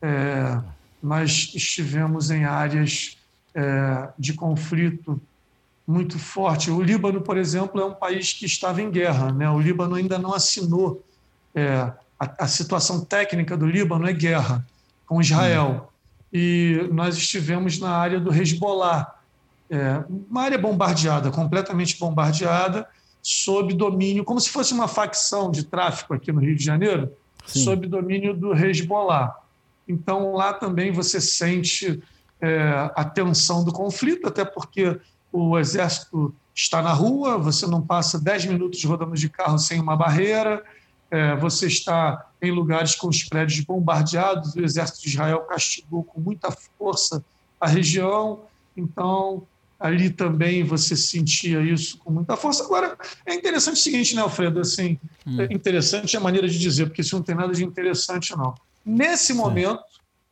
[0.00, 0.62] É,
[1.02, 3.18] nós estivemos em áreas
[3.54, 5.20] é, de conflito
[5.86, 6.70] muito forte.
[6.70, 9.32] O Líbano, por exemplo, é um país que estava em guerra.
[9.32, 9.48] Né?
[9.50, 11.04] O Líbano ainda não assinou.
[11.54, 14.64] É, a, a, situação técnica do Líbano é guerra
[15.06, 15.88] com Israel.
[15.88, 15.92] Hum.
[16.32, 19.14] E nós estivemos na área do Hezbollah,
[19.68, 22.88] é, uma área bombardeada, completamente bombardeada,
[23.22, 27.12] sob domínio, como se fosse uma facção de tráfico aqui no Rio de Janeiro,
[27.46, 27.64] Sim.
[27.64, 29.36] sob domínio do Hezbollah.
[29.86, 32.02] Então, lá também você sente
[32.94, 34.98] a tensão do conflito, até porque
[35.32, 39.96] o exército está na rua, você não passa 10 minutos rodando de carro sem uma
[39.96, 40.62] barreira,
[41.10, 46.20] é, você está em lugares com os prédios bombardeados, o exército de Israel castigou com
[46.20, 47.24] muita força
[47.60, 48.40] a região,
[48.76, 49.46] então
[49.78, 52.64] ali também você sentia isso com muita força.
[52.64, 54.60] Agora, é interessante o seguinte, né, Alfredo?
[54.60, 55.40] Assim, hum.
[55.40, 58.54] é interessante a maneira de dizer, porque isso não tem nada de interessante, não.
[58.84, 59.82] Nesse momento,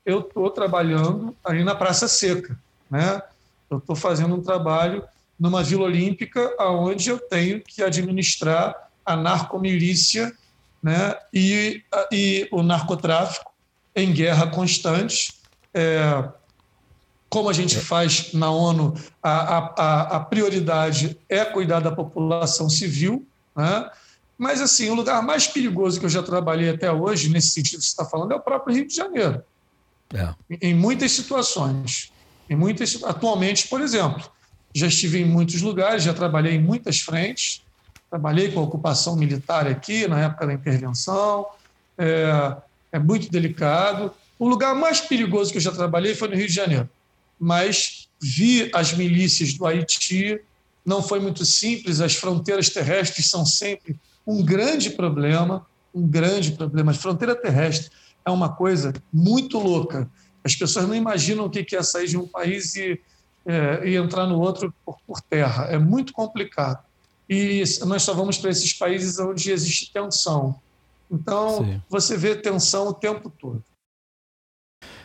[0.04, 2.58] eu estou trabalhando ali na Praça Seca,
[2.90, 3.22] né?
[3.70, 5.04] Eu estou fazendo um trabalho
[5.38, 8.74] numa Vila Olímpica, onde eu tenho que administrar
[9.04, 10.32] a narcomilícia
[10.82, 11.16] né?
[11.32, 11.82] e,
[12.12, 13.50] e o narcotráfico
[13.94, 15.34] em guerra constante.
[15.72, 16.28] É,
[17.28, 23.24] como a gente faz na ONU, a, a, a prioridade é cuidar da população civil,
[23.54, 23.88] né?
[24.36, 27.84] mas assim, o lugar mais perigoso que eu já trabalhei até hoje, nesse sentido que
[27.84, 29.44] você está falando, é o próprio Rio de Janeiro.
[30.14, 30.34] É.
[30.60, 32.12] Em muitas situações.
[32.48, 34.28] Em muitas, atualmente, por exemplo,
[34.74, 37.62] já estive em muitos lugares, já trabalhei em muitas frentes,
[38.08, 41.46] trabalhei com a ocupação militar aqui, na época da intervenção,
[41.96, 42.56] é,
[42.92, 44.12] é muito delicado.
[44.38, 46.88] O lugar mais perigoso que eu já trabalhei foi no Rio de Janeiro
[47.40, 50.38] mas vi as milícias do Haiti.
[50.84, 56.92] Não foi muito simples, as fronteiras terrestres são sempre um grande problema um grande problema.
[56.92, 57.90] A fronteira terrestre
[58.30, 60.10] é uma coisa muito louca.
[60.42, 63.00] As pessoas não imaginam o que é sair de um país e,
[63.44, 65.64] é, e entrar no outro por, por, terra.
[65.64, 66.82] É muito complicado.
[67.28, 70.58] E nós só vamos para esses países onde existe tensão.
[71.10, 71.82] Então, Sim.
[71.88, 73.62] você vê tensão o tempo todo.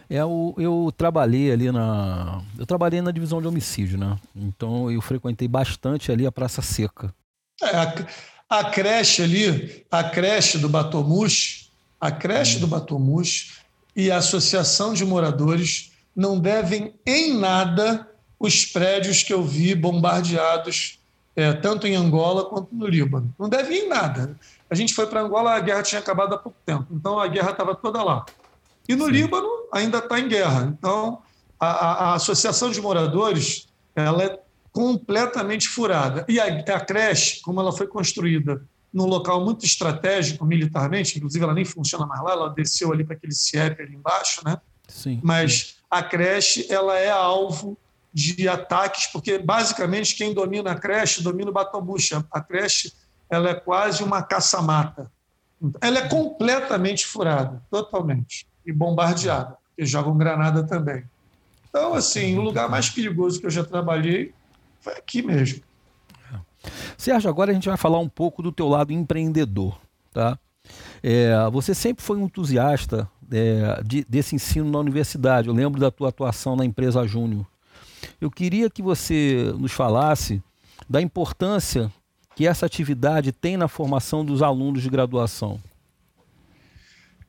[0.09, 2.41] É, eu, eu trabalhei ali na.
[2.57, 4.17] Eu trabalhei na divisão de homicídio, né?
[4.35, 7.13] Então eu frequentei bastante ali a Praça Seca.
[7.61, 8.07] É, a,
[8.49, 11.64] a, creche ali, a creche do Batomush,
[12.05, 13.61] a creche do Batomush
[13.95, 18.07] e a Associação de Moradores não devem em nada
[18.39, 20.99] os prédios que eu vi bombardeados,
[21.35, 23.33] é, tanto em Angola quanto no Líbano.
[23.39, 24.37] Não devem em nada.
[24.69, 27.51] A gente foi para Angola, a guerra tinha acabado há pouco tempo, então a guerra
[27.51, 28.25] estava toda lá.
[28.87, 29.11] E no Sim.
[29.11, 30.73] Líbano ainda está em guerra.
[30.77, 31.21] Então,
[31.59, 34.39] a, a, Associação de Moradores ela é
[34.71, 36.25] completamente furada.
[36.27, 38.61] E a, a creche, como ela foi construída
[38.95, 43.13] num local muito estratégico militarmente, inclusive ela nem funciona mais lá, ela desceu ali para
[43.17, 44.57] aquele CIEP ali embaixo, né?
[44.87, 45.19] Sim.
[45.21, 47.77] Mas a creche ela é alvo
[48.13, 52.25] de ataques, porque basicamente quem domina a creche domina o Batombucha.
[52.31, 52.93] A creche
[53.29, 55.11] ela é quase uma caça-mata.
[55.81, 61.03] Ela é completamente furada, totalmente, e bombardeada, e jogam granada também.
[61.67, 64.33] Então, assim, o lugar mais perigoso que eu já trabalhei
[64.79, 65.61] foi aqui mesmo.
[66.97, 69.79] Sérgio, agora a gente vai falar um pouco do teu lado empreendedor,
[70.13, 70.37] tá?
[71.03, 75.47] É, você sempre foi um entusiasta é, de, desse ensino na universidade.
[75.47, 77.45] Eu lembro da tua atuação na empresa Júnior.
[78.19, 80.41] Eu queria que você nos falasse
[80.89, 81.91] da importância
[82.35, 85.59] que essa atividade tem na formação dos alunos de graduação.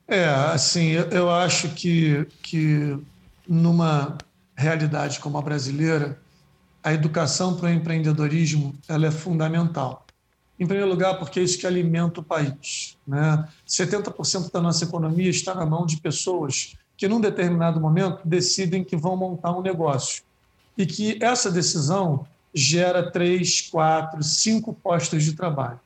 [0.09, 2.97] É, assim, eu acho que, que
[3.47, 4.16] numa
[4.57, 6.18] realidade como a brasileira,
[6.87, 10.07] a educação para o empreendedorismo ela é fundamental.
[10.57, 12.97] Em primeiro lugar, porque é isso que alimenta o país.
[13.05, 13.45] Né?
[13.66, 18.97] 70% da nossa economia está na mão de pessoas que, num determinado momento, decidem que
[18.97, 20.22] vão montar um negócio.
[20.78, 22.24] E que essa decisão
[22.55, 25.80] gera três, quatro, cinco postos de trabalho.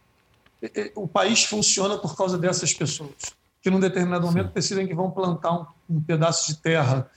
[0.95, 4.55] O país funciona por causa dessas pessoas, que, num determinado momento, Sim.
[4.55, 7.11] decidem que vão plantar um, um pedaço de terra.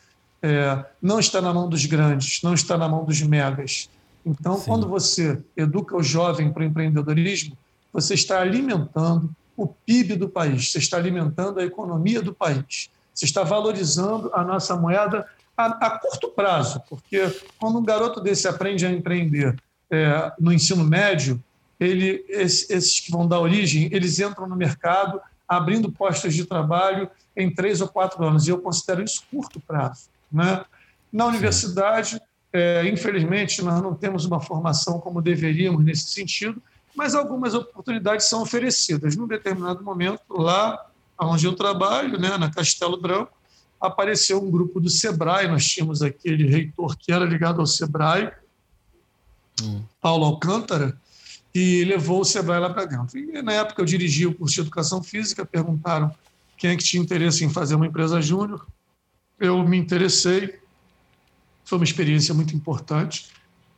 [0.44, 3.90] É, não está na mão dos grandes, não está na mão dos megas
[4.26, 4.66] então, Sim.
[4.66, 7.58] quando você educa o jovem para o empreendedorismo,
[7.92, 13.26] você está alimentando o PIB do país, você está alimentando a economia do país, você
[13.26, 18.86] está valorizando a nossa moeda a, a curto prazo, porque quando um garoto desse aprende
[18.86, 19.56] a empreender
[19.92, 21.42] é, no ensino médio,
[21.80, 27.54] ele, esses que vão dar origem, eles entram no mercado abrindo postos de trabalho em
[27.54, 30.13] três ou quatro anos, e eu considero isso curto prazo.
[30.34, 30.66] Né?
[31.12, 32.20] Na universidade,
[32.52, 36.62] é, infelizmente, nós não temos uma formação como deveríamos nesse sentido,
[36.96, 39.16] mas algumas oportunidades são oferecidas.
[39.16, 43.32] Num determinado momento, lá onde eu trabalho, né, na Castelo Branco,
[43.80, 48.32] apareceu um grupo do SEBRAE, nós tínhamos aquele reitor que era ligado ao SEBRAE,
[49.62, 49.84] hum.
[50.02, 50.98] Paulo Alcântara,
[51.54, 53.18] e levou o SEBRAE lá para dentro.
[53.18, 56.12] E, na época eu dirigia o curso de Educação Física, perguntaram
[56.58, 58.66] quem é que tinha interesse em fazer uma empresa júnior,
[59.44, 60.58] eu me interessei,
[61.66, 63.28] foi uma experiência muito importante.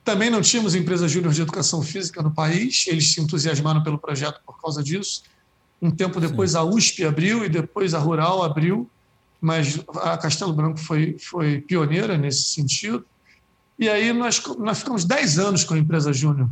[0.03, 4.39] Também não tínhamos empresa júnior de educação física no país, eles se entusiasmaram pelo projeto
[4.45, 5.23] por causa disso.
[5.81, 6.57] Um tempo depois Sim.
[6.57, 8.87] a USP abriu e depois a Rural abriu,
[9.41, 13.03] mas a Castelo Branco foi, foi pioneira nesse sentido.
[13.79, 16.47] E aí nós, nós ficamos 10 anos com a empresa júnior.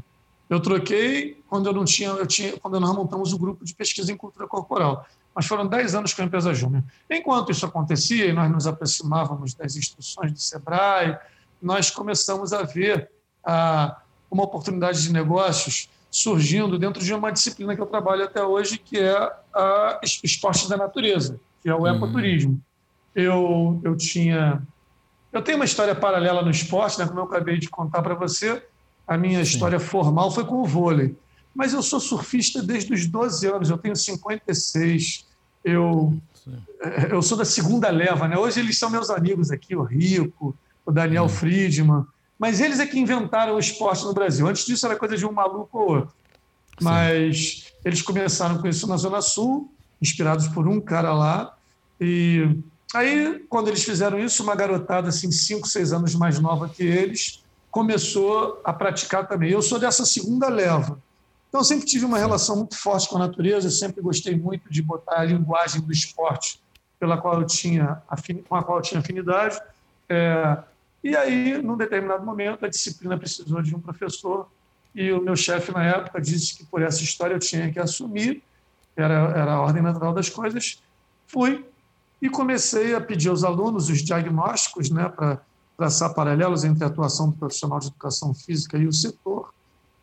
[0.50, 4.12] Eu troquei quando eu não tinha, eu tinha, quando nós montamos o grupo de pesquisa
[4.12, 5.06] em cultura corporal.
[5.36, 6.84] Mas foram 10 anos com a empresa júnior.
[7.10, 11.18] Enquanto isso acontecia e nós nos aproximávamos das instruções do SEBRAE,
[11.62, 13.10] nós começamos a ver
[13.44, 13.98] ah,
[14.30, 19.00] uma oportunidade de negócios surgindo dentro de uma disciplina que eu trabalho até hoje, que
[19.00, 19.16] é
[19.54, 21.96] a esporte da natureza, que é o uhum.
[21.96, 22.62] ecoturismo.
[23.16, 24.62] Eu, eu tinha...
[25.32, 28.64] Eu tenho uma história paralela no esporte, né, como eu acabei de contar para você.
[29.08, 29.54] A minha Sim.
[29.54, 31.16] história formal foi com o vôlei
[31.54, 35.26] mas eu sou surfista desde os 12 anos, eu tenho 56,
[35.64, 36.14] eu,
[36.82, 38.38] eh, eu sou da segunda leva, né?
[38.38, 41.30] Hoje eles são meus amigos aqui, o Rico, o Daniel.
[41.30, 42.06] Friedman,
[42.38, 44.48] mas eles é que inventaram o esporte no Brasil.
[44.48, 46.14] Antes disso era coisa de um maluco ou outro.
[46.82, 47.72] Mas Sim.
[47.86, 51.56] eles começaram com isso na Zona Sul, inspirados por um cara lá,
[52.00, 52.58] e
[52.94, 57.42] aí, quando eles fizeram isso, uma garotada, assim, 5, 6 anos mais nova que eles,
[57.72, 59.52] começou a praticar também.
[59.52, 61.00] Eu sou dessa segunda leva.
[61.54, 65.20] Então, sempre tive uma relação muito forte com a natureza, sempre gostei muito de botar
[65.20, 66.60] a linguagem do esporte
[67.00, 68.02] pela qual eu tinha,
[68.50, 69.62] com a qual eu tinha afinidade.
[70.10, 70.58] É,
[71.04, 74.50] e aí, num determinado momento, a disciplina precisou de um professor
[74.96, 78.42] e o meu chefe, na época, disse que por essa história eu tinha que assumir,
[78.98, 80.82] era, era a ordem natural das coisas.
[81.28, 81.64] Fui
[82.20, 85.40] e comecei a pedir aos alunos os diagnósticos né, para
[85.78, 89.54] traçar paralelos entre a atuação do profissional de educação física e o setor.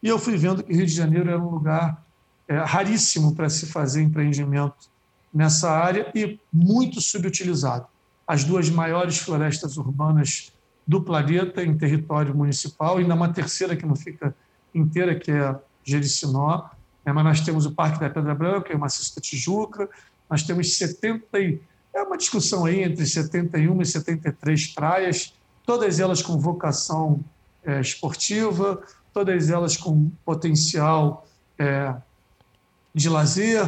[0.03, 2.05] E eu fui vendo que Rio de Janeiro era um lugar
[2.49, 4.91] é, raríssimo para se fazer empreendimento
[5.33, 7.87] nessa área e muito subutilizado.
[8.27, 10.53] As duas maiores florestas urbanas
[10.87, 14.35] do planeta em território municipal, ainda uma terceira que não fica
[14.75, 16.69] inteira, que é Jericinó,
[17.05, 19.89] é, mas nós temos o Parque da Pedra Branca, o Maciço da Tijuca,
[20.29, 21.61] nós temos 70 e,
[21.93, 25.35] é uma discussão aí entre 71 e 73 praias,
[25.67, 27.21] todas elas com vocação
[27.65, 28.83] é, esportiva,
[29.13, 31.27] todas elas com potencial
[31.59, 31.95] é,
[32.95, 33.65] de lazer.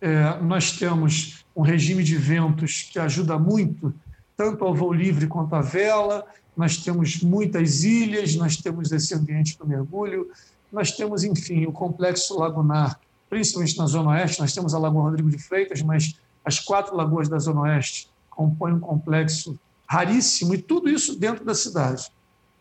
[0.00, 3.94] É, nós temos um regime de ventos que ajuda muito,
[4.36, 6.26] tanto ao voo livre quanto à vela.
[6.56, 10.30] Nós temos muitas ilhas, nós temos esse ambiente do mergulho,
[10.72, 14.40] nós temos, enfim, o complexo lagunar, principalmente na Zona Oeste.
[14.40, 18.74] Nós temos a Lagoa Rodrigo de Freitas, mas as quatro lagoas da Zona Oeste compõem
[18.74, 22.10] um complexo raríssimo, e tudo isso dentro da cidade.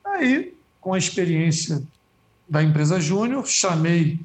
[0.04, 1.82] Aí, com a experiência
[2.48, 4.20] da empresa Júnior, chamei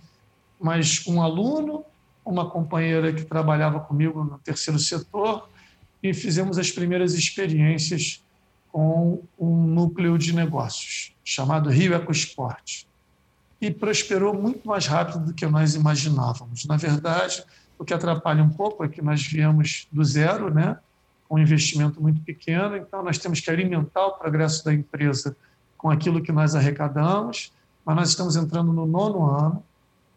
[0.60, 1.84] mais um aluno
[2.24, 5.48] uma companheira que trabalhava comigo no terceiro setor
[6.02, 8.22] e fizemos as primeiras experiências
[8.70, 12.84] com um núcleo de negócios chamado Rio EcoSport.
[13.60, 16.64] E prosperou muito mais rápido do que nós imaginávamos.
[16.64, 17.44] Na verdade,
[17.78, 20.78] o que atrapalha um pouco é que nós viemos do zero, né?
[21.30, 25.36] um investimento muito pequeno, então nós temos que alimentar o progresso da empresa
[25.78, 27.52] com aquilo que nós arrecadamos,
[27.84, 29.62] mas nós estamos entrando no nono ano.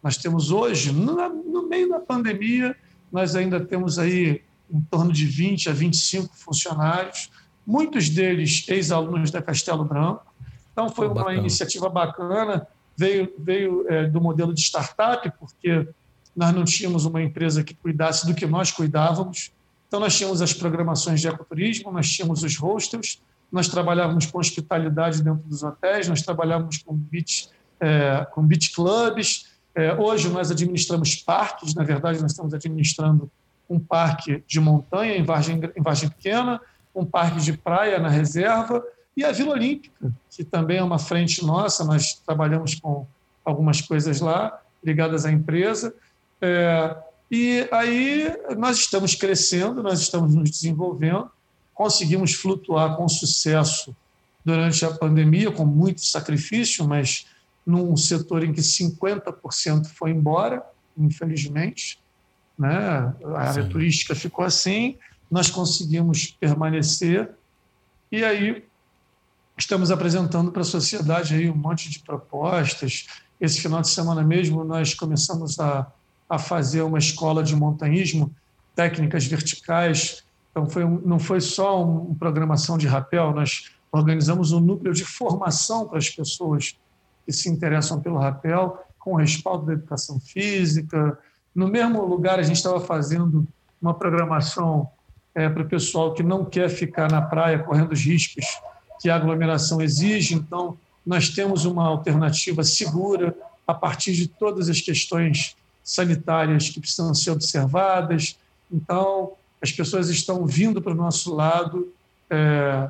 [0.02, 2.76] Nós temos hoje, no, meio da pandemia,
[3.12, 7.30] nós ainda temos aí em torno de 20 a 25 funcionários,
[7.66, 10.26] muitos deles ex-alunos da Castelo Branco.
[10.72, 11.38] Então, foi uma bacana.
[11.38, 15.88] iniciativa bacana, veio, veio é, do modelo de startup, porque
[16.36, 19.52] nós não tínhamos uma empresa que cuidasse do que nós cuidávamos.
[19.88, 23.22] Então, nós tínhamos as programações de ecoturismo, nós tínhamos os hostels,
[23.54, 27.50] nós trabalhávamos com hospitalidade dentro dos hotéis, nós trabalhávamos com beach,
[27.80, 29.46] é, com beach clubs.
[29.76, 33.30] É, hoje, nós administramos parques, na verdade, nós estamos administrando
[33.70, 36.60] um parque de montanha em Vargem, em Vargem Pequena,
[36.96, 38.84] um parque de praia na reserva
[39.16, 43.06] e a Vila Olímpica, que também é uma frente nossa, nós trabalhamos com
[43.46, 45.94] algumas coisas lá ligadas à empresa.
[46.42, 46.96] É,
[47.30, 51.30] e aí nós estamos crescendo, nós estamos nos desenvolvendo,
[51.74, 53.96] conseguimos flutuar com sucesso
[54.46, 57.26] durante a pandemia, com muito sacrifício, mas
[57.66, 60.64] num setor em que 50% foi embora,
[60.98, 62.04] infelizmente
[62.58, 63.14] né?
[63.26, 63.70] a área Sim.
[63.70, 64.98] turística ficou assim,
[65.30, 67.30] nós conseguimos permanecer,
[68.12, 68.64] e aí
[69.58, 73.08] estamos apresentando para a sociedade aí um monte de propostas.
[73.42, 75.92] Esse final de semana mesmo nós começamos a,
[76.30, 78.34] a fazer uma escola de montanhismo,
[78.76, 80.24] técnicas verticais.
[80.54, 85.04] Então foi um, não foi só uma programação de rapel, nós organizamos um núcleo de
[85.04, 86.78] formação para as pessoas
[87.26, 91.20] que se interessam pelo rapel, com respaldo da educação física,
[91.54, 93.48] no mesmo lugar, a gente estava fazendo
[93.82, 94.90] uma programação
[95.36, 98.46] é, para o pessoal que não quer ficar na praia correndo os riscos
[99.00, 100.34] que a aglomeração exige.
[100.34, 103.36] Então, nós temos uma alternativa segura
[103.68, 108.38] a partir de todas as questões sanitárias que precisam ser observadas.
[108.72, 109.34] Então,
[109.64, 111.94] as pessoas estão vindo para o nosso lado
[112.30, 112.90] é,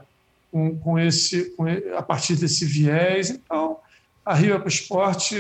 [0.52, 1.66] com, com, esse, com,
[1.96, 3.30] a partir desse viés.
[3.30, 3.78] Então,
[4.26, 5.34] a Rio Ecosport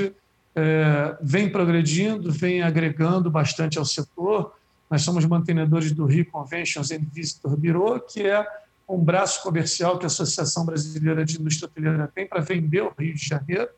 [0.55, 4.53] é, vem progredindo, vem agregando bastante ao setor.
[4.87, 8.45] Nós somos mantenedores do Rio Conventions and Visitor Bureau, que é
[8.87, 13.15] um braço comercial que a Associação Brasileira de Indústria Hoteleira tem para vender o Rio
[13.15, 13.69] de Janeiro,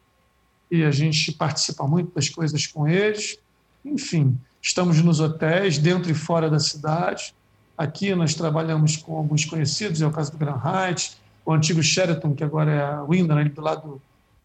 [0.69, 3.39] e a gente participa muito das coisas com eles.
[3.85, 7.33] Enfim, estamos nos hotéis, dentro e fora da cidade.
[7.77, 12.33] Aqui nós trabalhamos com alguns conhecidos, é o caso do Grand Heights, o antigo Sheraton,
[12.33, 14.01] que agora é a Wyndham, ali do lado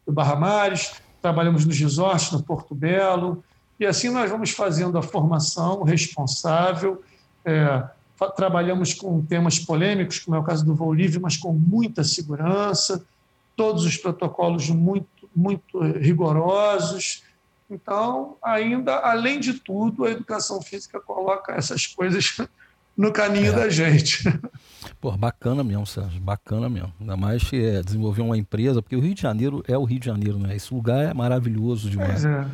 [0.06, 3.44] do Barra Mares trabalhamos nos resorts, no Porto Belo,
[3.78, 7.02] e assim nós vamos fazendo a formação responsável.
[7.44, 7.84] É,
[8.36, 13.04] trabalhamos com temas polêmicos, como é o caso do voo livre, mas com muita segurança,
[13.56, 17.22] todos os protocolos muito, muito rigorosos.
[17.70, 22.36] Então, ainda, além de tudo, a educação física coloca essas coisas
[22.96, 23.56] no caminho é.
[23.56, 24.22] da gente.
[25.00, 26.92] Pô, bacana mesmo, Sérgio, bacana mesmo.
[27.00, 29.98] Ainda mais que é, desenvolver uma empresa, porque o Rio de Janeiro é o Rio
[29.98, 30.54] de Janeiro, né?
[30.54, 32.24] Esse lugar é maravilhoso demais.
[32.24, 32.46] É.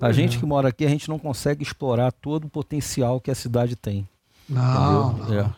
[0.00, 0.40] A gente é.
[0.40, 4.08] que mora aqui, a gente não consegue explorar todo o potencial que a cidade tem.
[4.48, 5.12] Não.
[5.12, 5.38] não.
[5.38, 5.50] É.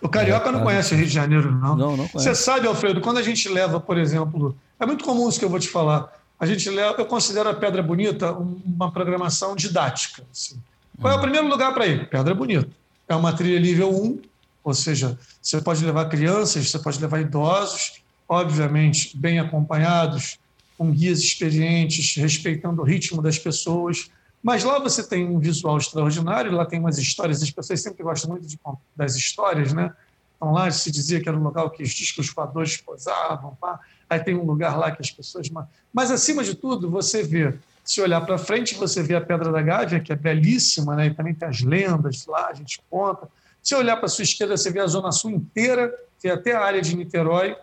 [0.00, 1.76] O carioca não conhece o Rio de Janeiro, não.
[1.76, 2.28] Não, não conhece.
[2.28, 5.50] Você sabe, Alfredo, quando a gente leva, por exemplo, é muito comum isso que eu
[5.50, 6.12] vou te falar.
[6.38, 10.22] A gente leva, eu considero a Pedra Bonita uma programação didática.
[10.32, 10.60] Assim.
[11.00, 11.22] Qual é o hum.
[11.22, 12.08] primeiro lugar para ir?
[12.08, 12.68] Pedra Bonita.
[13.08, 14.20] É uma trilha nível 1,
[14.62, 20.38] ou seja, você pode levar crianças, você pode levar idosos, obviamente bem acompanhados,
[20.76, 24.10] com guias experientes, respeitando o ritmo das pessoas.
[24.42, 28.30] Mas lá você tem um visual extraordinário, lá tem umas histórias, as pessoas sempre gostam
[28.30, 28.58] muito de,
[28.94, 29.92] das histórias, né?
[30.36, 33.80] Então lá se dizia que era um lugar que os discos voadores posavam, pá.
[34.08, 35.48] aí tem um lugar lá que as pessoas...
[35.92, 37.58] Mas acima de tudo, você vê,
[37.88, 41.06] se olhar para frente, você vê a Pedra da Gávea, que é belíssima, né?
[41.06, 43.26] e também tem as lendas lá, a gente conta.
[43.62, 45.90] Se olhar para a sua esquerda, você vê a Zona Sul inteira,
[46.22, 47.56] vê até a área de Niterói,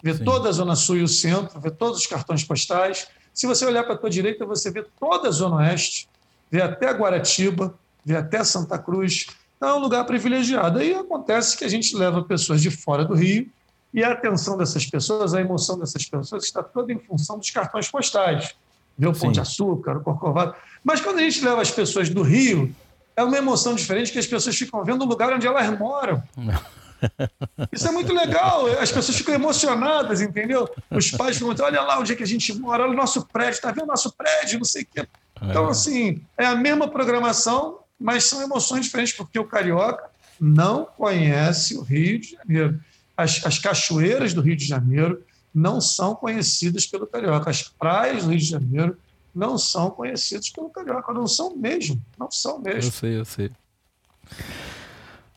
[0.00, 0.22] vê Sim.
[0.22, 3.08] toda a Zona Sul e o centro, vê todos os cartões postais.
[3.34, 6.08] Se você olhar para a tua direita, você vê toda a Zona Oeste,
[6.48, 9.26] vê até Guaratiba, vê até Santa Cruz.
[9.56, 10.78] Então, é um lugar privilegiado.
[10.78, 13.50] Aí acontece que a gente leva pessoas de fora do Rio
[13.92, 17.90] e a atenção dessas pessoas, a emoção dessas pessoas está toda em função dos cartões
[17.90, 18.54] postais.
[18.98, 20.54] Vê o Pão de Açúcar, o Corcovado.
[20.82, 22.74] Mas quando a gente leva as pessoas do Rio,
[23.16, 26.22] é uma emoção diferente que as pessoas ficam vendo o lugar onde elas moram.
[27.70, 30.68] Isso é muito legal, as pessoas ficam emocionadas, entendeu?
[30.90, 33.52] Os pais ficam, olha lá onde é que a gente mora, olha o nosso prédio,
[33.52, 35.08] está vendo o nosso prédio, não sei o quê.
[35.40, 35.70] Então, é.
[35.70, 41.82] assim, é a mesma programação, mas são emoções diferentes, porque o carioca não conhece o
[41.82, 42.80] Rio de Janeiro.
[43.16, 45.22] As, as cachoeiras do Rio de Janeiro
[45.58, 47.50] não são conhecidas pelo carioca.
[47.50, 48.96] As praias do Rio de Janeiro
[49.34, 51.12] não são conhecidas pelo carioca.
[51.12, 52.00] Não são mesmo.
[52.18, 52.88] Não são mesmo.
[52.88, 53.50] Eu sei, eu sei.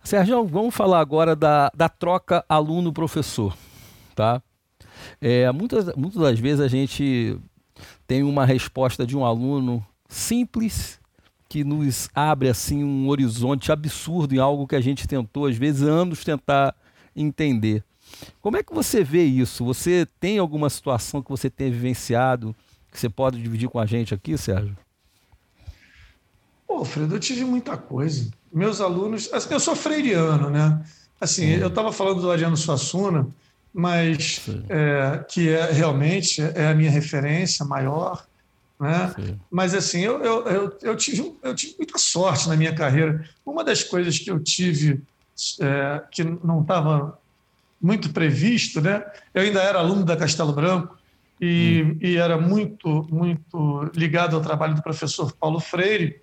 [0.03, 3.55] Sérgio, vamos falar agora da, da troca aluno-professor,
[4.15, 4.41] tá?
[5.19, 7.37] É, muitas, muitas das vezes a gente
[8.05, 10.99] tem uma resposta de um aluno simples
[11.47, 15.81] que nos abre assim um horizonte absurdo em algo que a gente tentou às vezes
[15.81, 16.75] anos tentar
[17.15, 17.83] entender.
[18.41, 19.63] Como é que você vê isso?
[19.65, 22.55] Você tem alguma situação que você tenha vivenciado
[22.91, 24.75] que você pode dividir com a gente aqui, Sérgio?
[26.67, 28.29] Pô, Fredo, eu tive muita coisa.
[28.51, 30.83] Meus alunos, assim, eu sou freiriano, né?
[31.19, 33.27] Assim, eu estava falando do Ariano Suassuna,
[33.73, 38.25] mas é, que é realmente é a minha referência maior,
[38.79, 39.13] né?
[39.49, 43.23] Mas assim, eu, eu, eu, eu, tive, eu tive muita sorte na minha carreira.
[43.45, 45.01] Uma das coisas que eu tive
[45.59, 47.17] é, que não estava
[47.81, 49.03] muito previsto, né?
[49.33, 50.97] Eu ainda era aluno da Castelo Branco
[51.39, 51.97] e, hum.
[51.99, 56.21] e era muito muito ligado ao trabalho do professor Paulo Freire.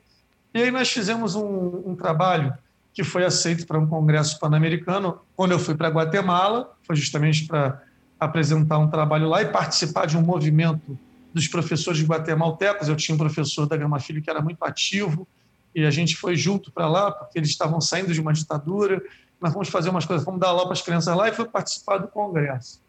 [0.55, 2.55] E aí nós fizemos um, um trabalho
[2.95, 5.21] que foi aceito para um congresso pan-americano.
[5.37, 7.83] Quando eu fui para Guatemala, foi justamente para
[8.19, 10.99] apresentar um trabalho lá e participar de um movimento
[11.33, 12.89] dos professores guatemaltecos.
[12.89, 15.29] Eu tinha um professor da Gama Filho que era muito ativo
[15.75, 19.03] e a gente foi junto para lá porque eles estavam saindo de uma ditadura.
[19.41, 21.99] Nós vamos fazer umas coisas, vamos dar aula para as crianças lá e foi participar
[21.99, 22.81] do congresso.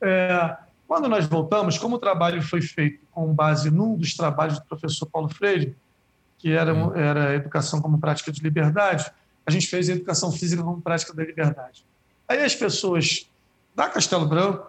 [0.00, 4.64] É, quando nós voltamos, como o trabalho foi feito com base num dos trabalhos do
[4.66, 5.76] professor Paulo Freire,
[6.38, 6.94] que era, hum.
[6.94, 9.10] era Educação como Prática de Liberdade,
[9.44, 11.84] a gente fez a Educação Física como Prática da Liberdade.
[12.28, 13.28] Aí as pessoas
[13.74, 14.66] da Castelo Branco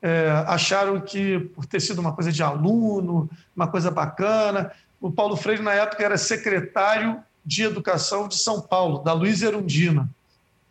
[0.00, 5.36] é, acharam que, por ter sido uma coisa de aluno, uma coisa bacana, o Paulo
[5.36, 10.08] Freire, na época, era secretário de Educação de São Paulo, da Luiz Erundina.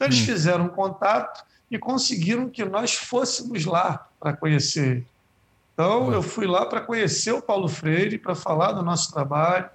[0.02, 0.26] Então, eles hum.
[0.26, 5.06] fizeram um contato e conseguiram que nós fôssemos lá para conhecer.
[5.74, 9.70] Então, eu fui lá para conhecer o Paulo Freire, para falar do nosso trabalho,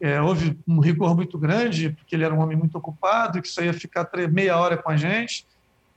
[0.00, 3.60] é, houve um rigor muito grande, porque ele era um homem muito ocupado, que só
[3.60, 5.46] ia ficar meia hora com a gente,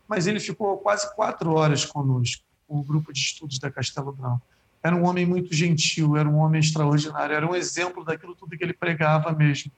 [0.05, 4.41] mas ele ficou quase quatro horas conosco, com o grupo de estudos da Castelo Branco.
[4.83, 8.63] Era um homem muito gentil, era um homem extraordinário, era um exemplo daquilo tudo que
[8.63, 9.71] ele pregava mesmo.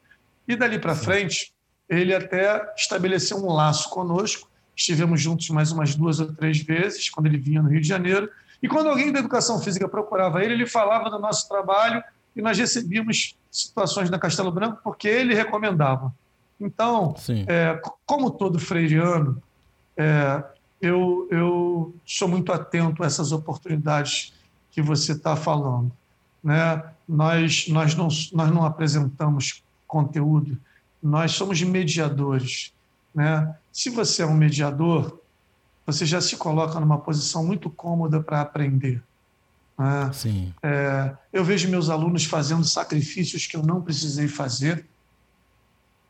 [0.47, 1.53] E dali para frente,
[1.99, 4.49] ele até estabeleceu um laço conosco.
[4.75, 8.29] Estivemos juntos mais umas duas ou três vezes, quando ele vinha no Rio de Janeiro.
[8.61, 12.03] E quando alguém da educação física procurava ele, ele falava do nosso trabalho
[12.35, 16.13] e nós recebíamos situações na Castelo Branco porque ele recomendava.
[16.59, 17.13] Então,
[17.47, 19.41] é, como todo freiriano,
[19.97, 20.43] é,
[20.81, 24.33] eu, eu sou muito atento a essas oportunidades
[24.71, 25.91] que você está falando.
[26.43, 26.83] Né?
[27.07, 30.57] Nós, nós, não, nós não apresentamos conteúdo,
[31.03, 32.73] nós somos mediadores.
[33.13, 33.53] Né?
[33.71, 35.19] Se você é um mediador,
[35.85, 39.03] você já se coloca numa posição muito cômoda para aprender.
[39.77, 40.11] Né?
[40.13, 40.53] Sim.
[40.63, 44.85] É, eu vejo meus alunos fazendo sacrifícios que eu não precisei fazer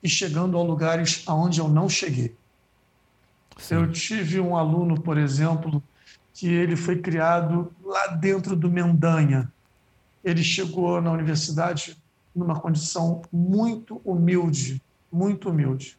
[0.03, 2.35] e chegando a lugares aonde eu não cheguei.
[3.57, 3.75] Sim.
[3.75, 5.81] Eu tive um aluno, por exemplo,
[6.33, 9.51] que ele foi criado lá dentro do Mendanha.
[10.23, 11.97] Ele chegou na universidade
[12.35, 14.81] numa condição muito humilde,
[15.11, 15.97] muito humilde.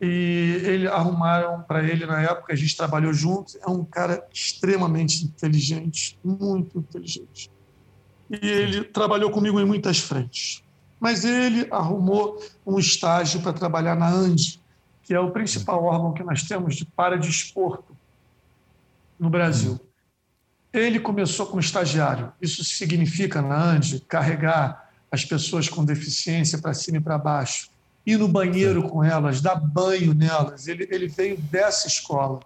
[0.00, 5.24] E ele arrumaram para ele na época a gente trabalhou juntos é um cara extremamente
[5.24, 7.50] inteligente muito inteligente.
[8.30, 10.62] E ele trabalhou comigo em muitas frentes.
[10.98, 14.62] Mas ele arrumou um estágio para trabalhar na Ande
[15.04, 17.96] que é o principal órgão que nós temos de para desporto
[19.18, 19.78] no Brasil.
[20.72, 22.32] Ele começou como estagiário.
[22.40, 24.83] Isso significa na Ande carregar
[25.14, 27.70] as pessoas com deficiência para cima e para baixo
[28.06, 30.68] ir no banheiro com elas, dar banho nelas.
[30.68, 32.40] Ele, ele veio dessa escola.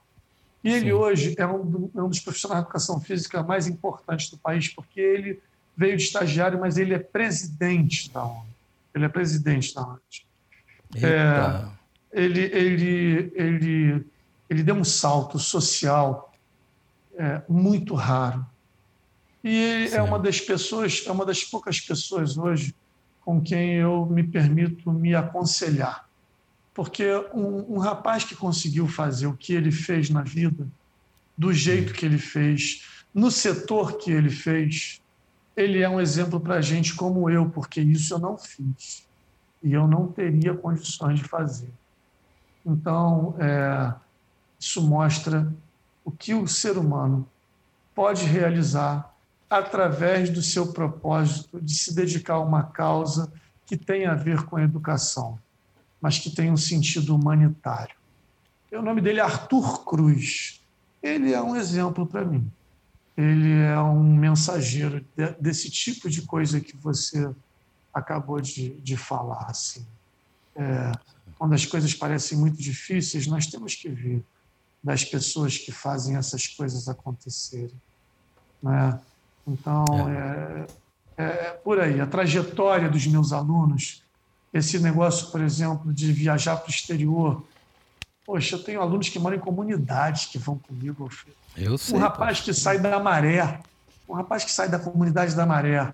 [0.63, 0.93] E ele Sim.
[0.93, 5.01] hoje é um, é um, dos profissionais de educação física mais importantes do país, porque
[5.01, 5.41] ele
[5.77, 8.47] veio de estagiário, mas ele é presidente da ONU.
[8.95, 10.01] Ele é presidente da ONU.
[10.97, 11.65] É,
[12.13, 14.07] ele, ele, ele,
[14.49, 16.33] ele deu um salto social
[17.17, 18.45] é, muito raro.
[19.49, 19.97] E é Sim.
[19.97, 22.75] é uma das pessoas, é uma das poucas pessoas hoje
[23.23, 26.07] com quem eu me permito me aconselhar.
[26.75, 30.69] Porque um, um rapaz que conseguiu fazer o que ele fez na vida,
[31.37, 32.85] do jeito que ele fez,
[33.15, 35.01] no setor que ele fez,
[35.57, 39.09] ele é um exemplo para a gente como eu, porque isso eu não fiz
[39.63, 41.71] e eu não teria condições de fazer.
[42.67, 43.95] Então, é,
[44.61, 45.51] isso mostra
[46.05, 47.27] o que o ser humano
[47.95, 49.08] pode realizar
[49.49, 53.33] através do seu propósito de se dedicar a uma causa
[53.67, 55.39] que tem a ver com a educação.
[56.01, 57.97] mas que tem um sentido humanitário.
[58.71, 60.61] O nome dele é Arthur Cruz.
[61.03, 62.49] Ele é um exemplo para mim.
[63.17, 65.05] Ele é um mensageiro
[65.41, 67.29] desse tipo de coisa que você
[67.93, 69.47] acabou de, de falar.
[69.49, 69.85] Assim.
[70.55, 70.93] É,
[71.37, 74.25] quando as coisas parecem muito difíceis, nós temos que ver
[74.83, 77.75] das pessoas que fazem essas coisas acontecerem.
[78.63, 79.01] Né?
[79.49, 80.67] Então, é.
[81.17, 82.01] É, é por aí.
[82.01, 84.03] A trajetória dos meus alunos,
[84.53, 87.43] esse negócio, por exemplo, de viajar para o exterior.
[88.25, 91.11] Poxa, eu tenho alunos que moram em comunidades que vão comigo.
[91.57, 91.97] Eu sei.
[91.97, 93.61] Um rapaz que sai da Maré,
[94.09, 95.93] um rapaz que sai da comunidade da Maré,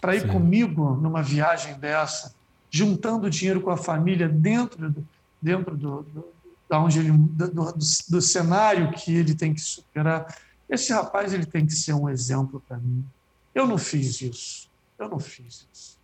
[0.00, 0.28] para ir Sim.
[0.28, 2.34] comigo numa viagem dessa,
[2.70, 5.06] juntando dinheiro com a família dentro do,
[5.40, 6.24] dentro do, do
[6.70, 7.74] da onde ele, do, do,
[8.08, 10.32] do, cenário que ele tem que superar.
[10.70, 13.04] Esse rapaz ele tem que ser um exemplo para mim.
[13.54, 14.70] Eu não fiz isso.
[14.98, 15.98] Eu não fiz isso.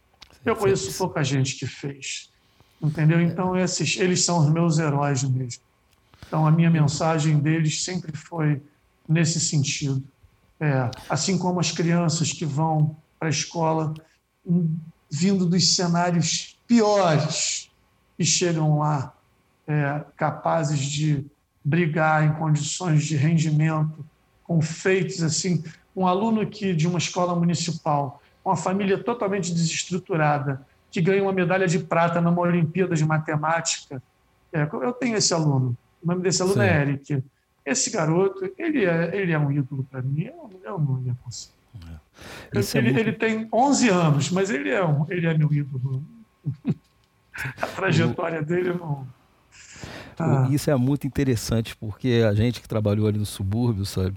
[0.44, 2.30] Eu conheço pouca gente que fez.
[2.82, 3.20] Entendeu?
[3.20, 5.62] Então, esses, eles são os meus heróis mesmo.
[6.26, 8.60] Então, a minha mensagem deles sempre foi
[9.09, 10.02] nesse sentido.
[10.59, 13.94] É, assim como as crianças que vão para a escola
[15.10, 17.70] vindo dos cenários piores
[18.18, 19.14] e chegam lá
[19.66, 21.26] é, capazes de
[21.64, 24.05] brigar em condições de rendimento,
[24.47, 25.62] com feitos assim.
[25.94, 31.66] Um aluno que de uma escola municipal, uma família totalmente desestruturada, que ganha uma medalha
[31.66, 34.02] de prata numa Olimpíada de Matemática.
[34.52, 35.77] É, eu tenho esse aluno.
[36.02, 36.74] O nome desse aluno é Sim.
[36.74, 37.24] é Eric.
[37.64, 40.24] Esse garoto, ele é, ele é um ídolo para mim.
[40.24, 41.52] Eu, eu não ia conseguir.
[41.74, 42.59] É.
[42.59, 42.98] Ele, é muito...
[42.98, 46.02] ele, tem 11 anos, mas ele é, um, ele é meu ídolo.
[47.60, 49.06] A trajetória dele não.
[50.18, 50.48] Ah.
[50.51, 54.16] Isso é muito interessante, porque a gente que trabalhou ali no subúrbio, sabe?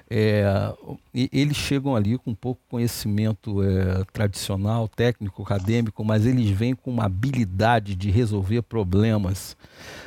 [0.13, 0.43] É,
[1.13, 7.05] eles chegam ali com pouco conhecimento é, tradicional, técnico, acadêmico, mas eles vêm com uma
[7.05, 9.55] habilidade de resolver problemas,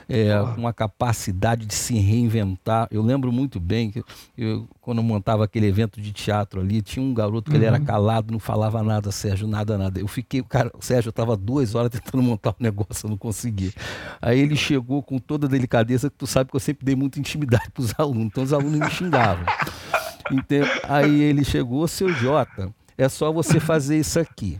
[0.07, 2.87] é, com uma capacidade de se reinventar.
[2.91, 4.05] Eu lembro muito bem que
[4.37, 7.63] eu, quando eu montava aquele evento de teatro ali, tinha um garoto que uhum.
[7.63, 7.85] ele era uhum.
[7.87, 9.99] calado, não falava nada, Sérgio, nada, nada.
[9.99, 13.17] Eu fiquei, o cara, Sérgio, estava duas horas tentando montar o um negócio, eu não
[13.17, 13.73] consegui.
[14.21, 17.19] Aí ele chegou com toda a delicadeza, que tu sabe que eu sempre dei muita
[17.19, 19.47] intimidade para os alunos, então os alunos me xingavam.
[20.31, 24.59] Então, aí ele chegou, seu Jota, é só você fazer isso aqui.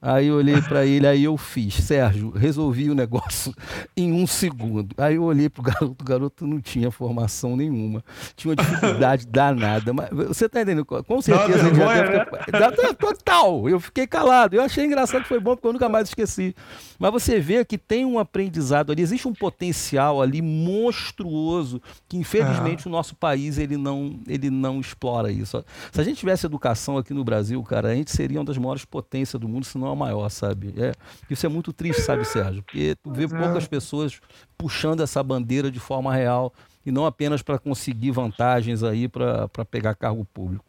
[0.00, 1.74] Aí eu olhei para ele, aí eu fiz.
[1.74, 3.52] Sérgio, resolvi o negócio
[3.96, 4.94] em um segundo.
[4.96, 8.04] Aí eu olhei pro garoto, o garoto não tinha formação nenhuma.
[8.36, 9.92] Tinha uma dificuldade danada.
[9.92, 10.84] Mas você está entendendo?
[10.84, 12.52] Com certeza ele já deve ter...
[12.52, 12.92] Né?
[12.94, 13.68] Total!
[13.68, 14.54] Eu fiquei calado.
[14.54, 16.54] Eu achei engraçado que foi bom, porque eu nunca mais esqueci.
[16.98, 22.86] Mas você vê que tem um aprendizado ali, existe um potencial ali monstruoso que infelizmente
[22.86, 22.88] é.
[22.88, 25.64] o nosso país ele não, ele não explora isso.
[25.92, 28.84] Se a gente tivesse educação aqui no Brasil, cara, a gente seria uma das maiores
[28.84, 30.74] potências do mundo, se não a maior, sabe?
[30.76, 30.92] É,
[31.30, 32.62] isso é muito triste, sabe, Sérgio?
[32.62, 33.28] Porque tu vê é.
[33.28, 34.20] poucas pessoas
[34.56, 36.52] puxando essa bandeira de forma real
[36.84, 40.67] e não apenas para conseguir vantagens aí para pegar cargo público.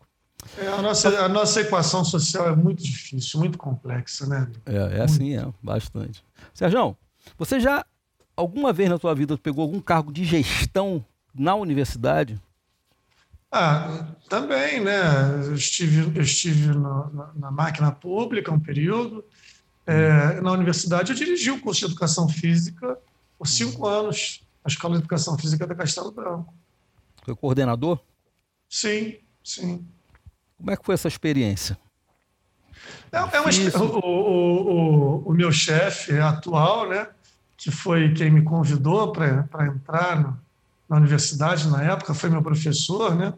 [0.58, 4.50] É, a, nossa, a nossa equação social é muito difícil, muito complexa, né?
[4.66, 6.24] É, é assim, é, bastante.
[6.54, 6.98] Sérgio,
[7.38, 7.86] você já
[8.36, 11.04] alguma vez na sua vida pegou algum cargo de gestão
[11.36, 12.40] na universidade?
[13.52, 15.02] Ah, também, né?
[15.46, 19.26] Eu estive, eu estive no, na, na, máquina pública um período.
[19.86, 22.98] É, na universidade eu dirigi o curso de Educação Física
[23.38, 23.94] por cinco uhum.
[23.94, 26.54] anos, a Escola de Educação Física da Castelo Branco.
[27.24, 28.00] Foi coordenador?
[28.70, 29.86] Sim, sim.
[30.60, 31.80] Como é que foi essa experiência?
[33.12, 33.50] É, é uma,
[33.82, 37.08] o, o, o, o, meu chefe atual, né,
[37.58, 40.40] que foi quem me convidou para entrar no,
[40.88, 43.34] na universidade na época, foi meu professor, né?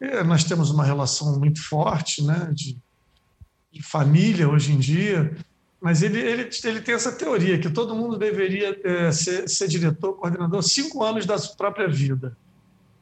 [0.00, 2.76] E nós temos uma relação muito forte, né, de,
[3.72, 5.36] de família hoje em dia.
[5.80, 10.14] Mas ele, ele, ele tem essa teoria que todo mundo deveria é, ser, ser diretor,
[10.14, 12.36] coordenador, cinco anos da sua própria vida.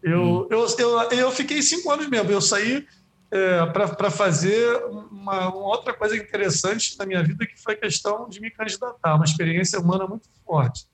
[0.03, 0.47] Eu, hum.
[0.51, 2.31] eu, eu, eu fiquei cinco anos mesmo.
[2.31, 2.87] Eu saí
[3.31, 8.29] é, para fazer uma, uma, outra coisa interessante na minha vida, que foi a questão
[8.29, 10.87] de me candidatar, uma experiência humana muito forte.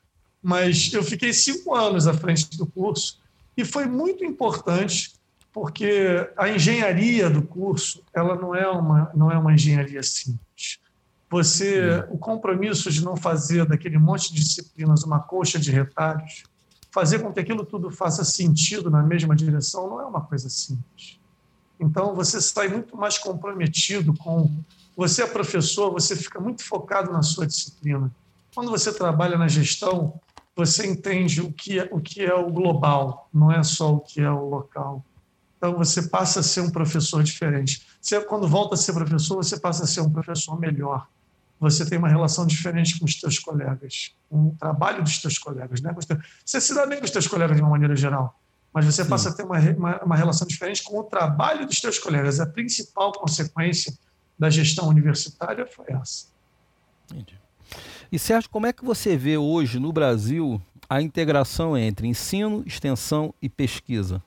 [0.42, 3.18] Mas eu fiquei cinco anos à frente do curso
[3.56, 5.14] e foi muito importante
[5.52, 10.78] porque a engenharia do curso ela não é uma não é uma engenharia simples.
[11.30, 16.44] Você o compromisso de não fazer daquele monte de disciplinas uma coxa de retalhos,
[16.92, 21.18] fazer com que aquilo tudo faça sentido na mesma direção, não é uma coisa simples.
[21.78, 24.50] Então, você sai muito mais comprometido com.
[24.96, 28.10] Você é professor, você fica muito focado na sua disciplina.
[28.54, 30.18] Quando você trabalha na gestão,
[30.56, 34.22] você entende o que é o, que é o global, não é só o que
[34.22, 35.04] é o local.
[35.58, 37.86] Então, você passa a ser um professor diferente.
[38.00, 41.06] Você, quando volta a ser professor, você passa a ser um professor melhor.
[41.58, 45.80] você tem uma relação diferente com os teus colegas, com o trabalho dos teus colegas.
[45.80, 45.94] Né?
[46.44, 48.38] Você se dá bem com os teus colegas de uma maneira geral,
[48.76, 49.08] mas você Sim.
[49.08, 52.40] passa a ter uma, uma, uma, relação diferente com o trabalho dos teus colegas.
[52.40, 53.96] A principal consequência
[54.38, 56.26] da gestão universitária foi essa.
[57.10, 57.40] Entendi.
[58.12, 63.32] E Sérgio, como é que você vê hoje no Brasil a integração entre ensino, extensão
[63.40, 64.22] e pesquisa?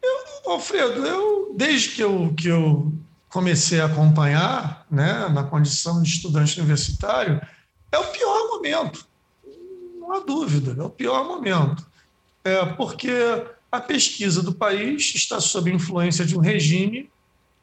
[0.00, 2.92] Eu, Alfredo, eu, desde que eu, que eu
[3.28, 7.44] comecei a acompanhar, né, na condição de estudante universitário,
[7.90, 9.04] é o pior momento.
[9.98, 11.90] Não há dúvida, é o pior momento.
[12.44, 13.10] É porque
[13.70, 17.10] a pesquisa do país está sob influência de um regime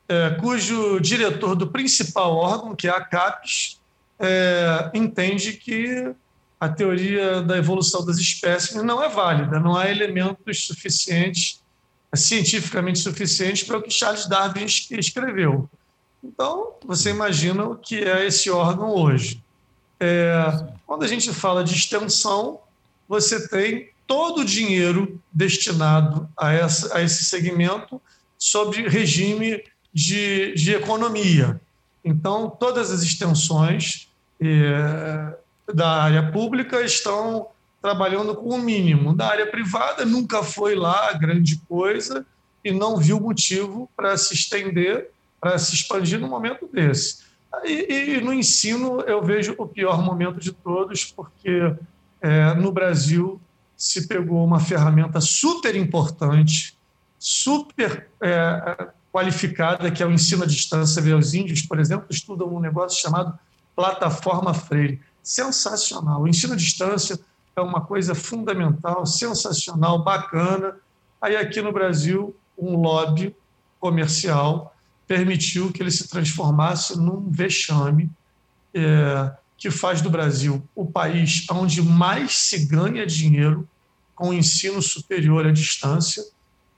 [0.08, 3.80] é, cujo diretor do principal órgão, que é a CAPES,
[4.20, 6.14] é, entende que
[6.60, 11.62] a teoria da evolução das espécies não é válida, não há elementos suficientes
[12.16, 15.70] cientificamente suficiente para o que Charles Darwin escreveu.
[16.24, 19.42] Então, você imagina o que é esse órgão hoje.
[20.00, 22.60] É, quando a gente fala de extensão,
[23.08, 28.02] você tem todo o dinheiro destinado a, essa, a esse segmento
[28.40, 29.64] sob regime
[29.94, 31.61] de, de economia.
[32.03, 34.10] Então, todas as extensões
[34.41, 35.38] é,
[35.72, 37.49] da área pública estão
[37.80, 39.15] trabalhando com o mínimo.
[39.15, 42.26] Da área privada nunca foi lá grande coisa
[42.65, 47.26] e não viu motivo para se estender, para se expandir no momento desse.
[47.64, 51.76] E, e, no ensino eu vejo o pior momento de todos, porque
[52.22, 53.40] é, no Brasil
[53.80, 56.78] se pegou uma ferramenta super importante,
[57.18, 61.02] super é, qualificada, que é o ensino à distância.
[61.16, 63.40] Os índios, por exemplo, estudam um negócio chamado
[63.74, 65.00] plataforma Freire.
[65.24, 66.24] Sensacional.
[66.24, 67.18] O ensino à distância
[67.56, 70.76] é uma coisa fundamental, sensacional, bacana.
[71.22, 73.34] Aí aqui no Brasil, um lobby
[73.80, 74.76] comercial
[75.08, 78.12] permitiu que ele se transformasse num vexame
[78.74, 83.68] é, que faz do Brasil o país onde mais se ganha dinheiro
[84.15, 86.23] com o ensino superior à distância.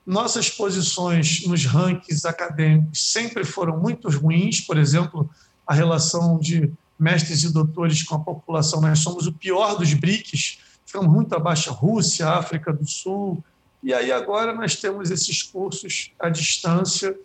[0.05, 5.29] Nossas posições nos rankings acadêmicos sempre foram muito ruins, por exemplo,
[5.65, 10.59] a relação de mestres e doutores com a população, nós somos o pior dos BRICS,
[10.85, 13.43] ficamos muito abaixo Rússia, África do Sul,
[13.83, 17.15] e aí agora nós temos esses cursos à distância.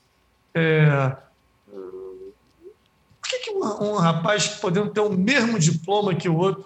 [0.54, 1.16] É,
[3.26, 6.64] por que, que um, um, rapaz podendo ter o mesmo diploma que o outro,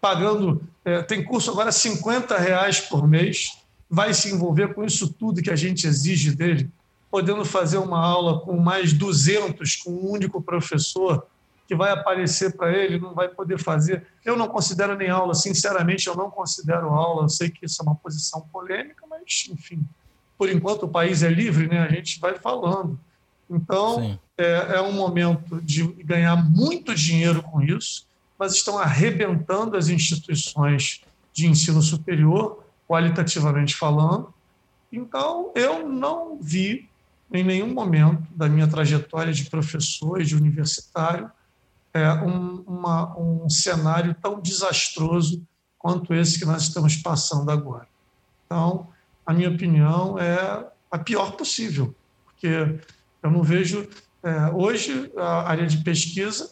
[0.00, 3.56] pagando, é, tem curso agora 50 reais por mês,
[3.88, 6.68] vai se envolver com isso tudo que a gente exige dele,
[7.10, 11.26] podendo fazer uma aula com mais 200, com um único professor,
[11.68, 14.04] que vai aparecer para ele, não vai poder fazer.
[14.24, 17.24] Eu não considero nem aula, sinceramente, eu não considero aula.
[17.24, 19.80] Eu sei que isso é uma posição polêmica, mas, enfim,
[20.36, 21.80] por enquanto o país é livre, né?
[21.80, 22.98] a gente vai falando.
[23.48, 28.06] Então, é, é um momento de ganhar muito dinheiro com isso,
[28.38, 31.02] mas estão arrebentando as instituições
[31.32, 34.32] de ensino superior, qualitativamente falando.
[34.90, 36.88] Então, eu não vi
[37.32, 41.30] em nenhum momento da minha trajetória de professor e de universitário
[41.92, 45.42] é, um, uma, um cenário tão desastroso
[45.78, 47.86] quanto esse que nós estamos passando agora.
[48.46, 48.88] Então,
[49.24, 51.94] a minha opinião é a pior possível,
[52.24, 52.80] porque
[53.22, 53.88] eu não vejo.
[54.22, 56.50] É, hoje, a área de pesquisa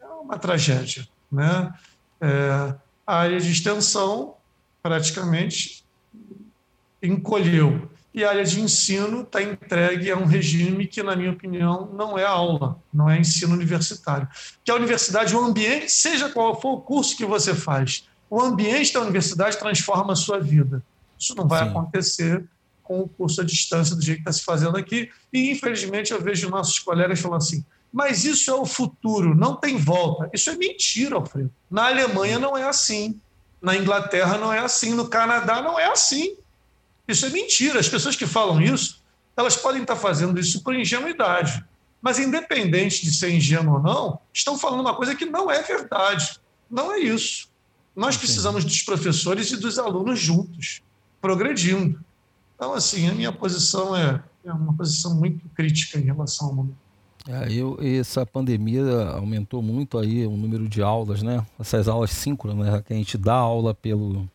[0.00, 1.06] é uma tragédia.
[1.30, 1.72] Né?
[2.20, 2.74] É,
[3.06, 4.34] a área de extensão,
[4.82, 5.84] praticamente,
[7.02, 11.88] encolheu e a área de ensino está entregue a um regime que, na minha opinião,
[11.92, 14.28] não é aula, não é ensino universitário.
[14.64, 18.92] Que a universidade, o ambiente, seja qual for o curso que você faz, o ambiente
[18.92, 20.82] da universidade transforma a sua vida.
[21.18, 21.70] Isso não vai Sim.
[21.70, 22.44] acontecer
[22.90, 25.08] com o curso à distância do jeito que está se fazendo aqui.
[25.32, 29.76] E, infelizmente, eu vejo nossos colegas falando assim, mas isso é o futuro, não tem
[29.76, 30.28] volta.
[30.34, 31.52] Isso é mentira, Alfredo.
[31.70, 33.20] Na Alemanha não é assim,
[33.62, 36.34] na Inglaterra não é assim, no Canadá não é assim.
[37.06, 37.78] Isso é mentira.
[37.78, 39.00] As pessoas que falam isso,
[39.36, 41.64] elas podem estar fazendo isso por ingenuidade.
[42.02, 46.40] Mas, independente de ser ingênuo ou não, estão falando uma coisa que não é verdade.
[46.68, 47.48] Não é isso.
[47.94, 50.82] Nós precisamos dos professores e dos alunos juntos,
[51.20, 52.04] progredindo.
[52.60, 56.76] Então, assim, a minha posição é, é uma posição muito crítica em relação ao momento.
[57.26, 58.82] É, eu, essa pandemia
[59.14, 61.42] aumentou muito aí o número de aulas, né?
[61.58, 62.82] Essas aulas síncronas, né?
[62.86, 64.28] que a gente dá aula pelo,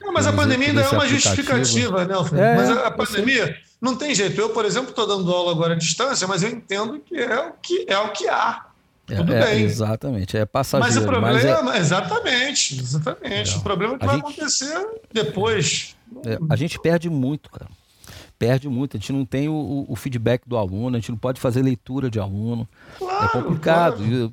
[0.00, 2.42] não, mas a pandemia ainda é uma justificativa, né, Alfredo?
[2.42, 4.40] É, mas a, a pandemia não tem jeito.
[4.40, 7.52] Eu, por exemplo, estou dando aula agora à distância, mas eu entendo que é o
[7.52, 8.67] que, é o que há.
[9.10, 9.62] É, Tudo é, bem.
[9.64, 10.94] Exatamente, é passageiro.
[10.94, 11.78] Mas o problema, mas é...
[11.78, 13.54] exatamente, exatamente.
[13.54, 13.56] É.
[13.56, 14.24] O problema é que a vai gente...
[14.26, 15.96] acontecer depois.
[16.26, 17.70] É, a gente perde muito, cara.
[18.38, 21.40] perde muito, a gente não tem o, o, feedback do aluno, a gente não pode
[21.40, 22.68] fazer leitura de aluno.
[22.96, 24.30] É claro, é complicado,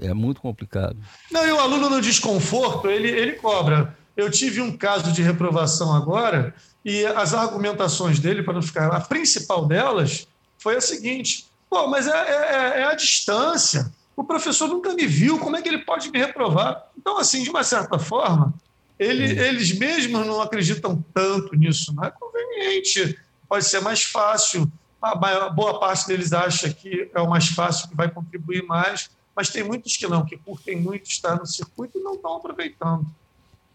[0.00, 0.96] é, é muito complicado.
[1.30, 3.96] Não, e o aluno no desconforto, ele, ele cobra.
[4.16, 6.54] Eu tive um caso de reprovação agora,
[6.84, 8.88] e as argumentações dele, para não ficar.
[8.88, 10.26] A principal delas
[10.58, 13.90] foi a seguinte: pô, mas é, é, é a distância.
[14.14, 16.90] O professor nunca me viu, como é que ele pode me reprovar?
[16.98, 18.52] Então, assim, de uma certa forma,
[18.98, 23.18] ele, eles mesmos não acreditam tanto nisso, não é conveniente,
[23.48, 24.70] pode ser mais fácil.
[25.00, 29.10] A maior, boa parte deles acha que é o mais fácil, que vai contribuir mais,
[29.34, 33.06] mas tem muitos que não, que curtem muito estar no circuito e não estão aproveitando.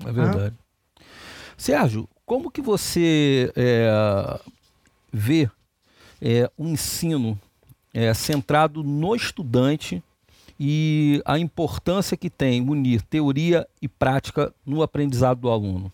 [0.05, 0.53] É verdade.
[0.99, 1.03] É?
[1.57, 4.39] Sérgio, como que você é,
[5.11, 5.49] vê
[6.21, 7.39] é, um ensino
[7.93, 10.03] é, centrado no estudante
[10.59, 15.91] e a importância que tem unir teoria e prática no aprendizado do aluno?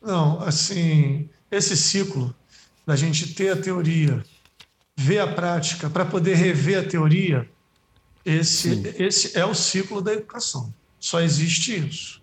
[0.00, 2.34] Não, assim, esse ciclo
[2.86, 4.24] da gente ter a teoria,
[4.96, 7.48] ver a prática, para poder rever a teoria,
[8.24, 10.72] esse, esse é o ciclo da educação.
[10.98, 12.22] Só existe isso.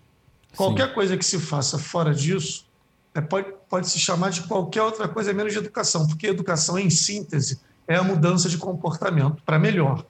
[0.56, 0.94] Qualquer Sim.
[0.94, 2.66] coisa que se faça fora disso
[3.14, 6.90] é, pode, pode se chamar de qualquer outra coisa menos de educação, porque educação, em
[6.90, 10.04] síntese, é a mudança de comportamento para melhor.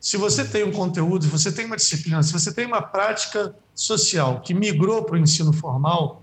[0.00, 3.54] Se você tem um conteúdo, se você tem uma disciplina, se você tem uma prática
[3.74, 6.22] social que migrou para o ensino formal,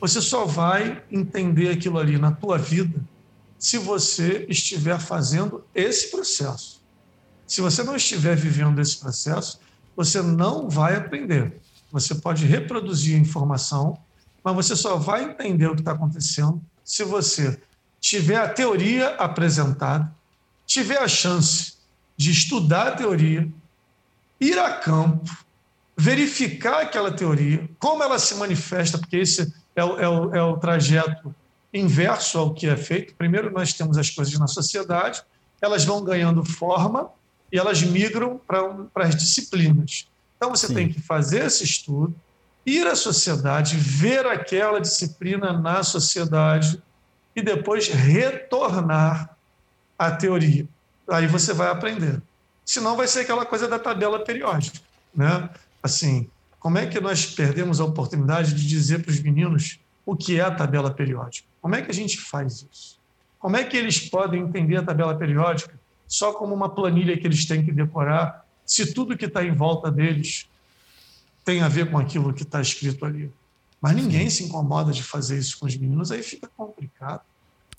[0.00, 3.00] você só vai entender aquilo ali na tua vida
[3.58, 6.82] se você estiver fazendo esse processo.
[7.46, 9.60] Se você não estiver vivendo esse processo,
[9.96, 11.60] você não vai aprender.
[11.90, 13.96] Você pode reproduzir a informação,
[14.42, 17.60] mas você só vai entender o que está acontecendo se você
[18.08, 20.14] tiver a teoria apresentada,
[20.64, 21.74] tiver a chance
[22.16, 23.48] de estudar a teoria,
[24.40, 25.36] ir a campo,
[25.96, 30.56] verificar aquela teoria, como ela se manifesta, porque esse é o, é o, é o
[30.56, 31.34] trajeto
[31.74, 33.12] inverso ao que é feito.
[33.16, 35.20] Primeiro, nós temos as coisas na sociedade,
[35.60, 37.10] elas vão ganhando forma
[37.50, 40.06] e elas migram para, para as disciplinas.
[40.36, 40.74] Então, você Sim.
[40.74, 42.14] tem que fazer esse estudo,
[42.64, 46.80] ir à sociedade, ver aquela disciplina na sociedade
[47.36, 49.36] e depois retornar
[49.98, 50.66] à teoria
[51.08, 52.20] aí você vai aprender.
[52.64, 54.80] Senão vai ser aquela coisa da tabela periódica,
[55.14, 55.48] né?
[55.82, 60.38] Assim, como é que nós perdemos a oportunidade de dizer para os meninos o que
[60.38, 61.46] é a tabela periódica?
[61.62, 62.98] Como é que a gente faz isso?
[63.38, 67.44] Como é que eles podem entender a tabela periódica só como uma planilha que eles
[67.44, 70.48] têm que decorar, se tudo que está em volta deles
[71.44, 73.30] tem a ver com aquilo que está escrito ali?
[73.80, 77.22] Mas ninguém se incomoda de fazer isso com os meninos, aí fica complicado.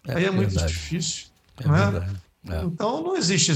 [0.08, 0.36] É aí é verdade.
[0.36, 1.28] muito difícil.
[1.60, 2.64] É não é?
[2.64, 3.54] Então, não existe.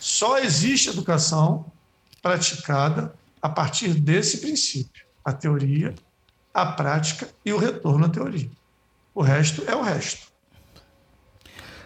[0.00, 1.72] Só existe educação
[2.20, 5.94] praticada a partir desse princípio: a teoria,
[6.52, 8.50] a prática e o retorno à teoria.
[9.14, 10.32] O resto é o resto.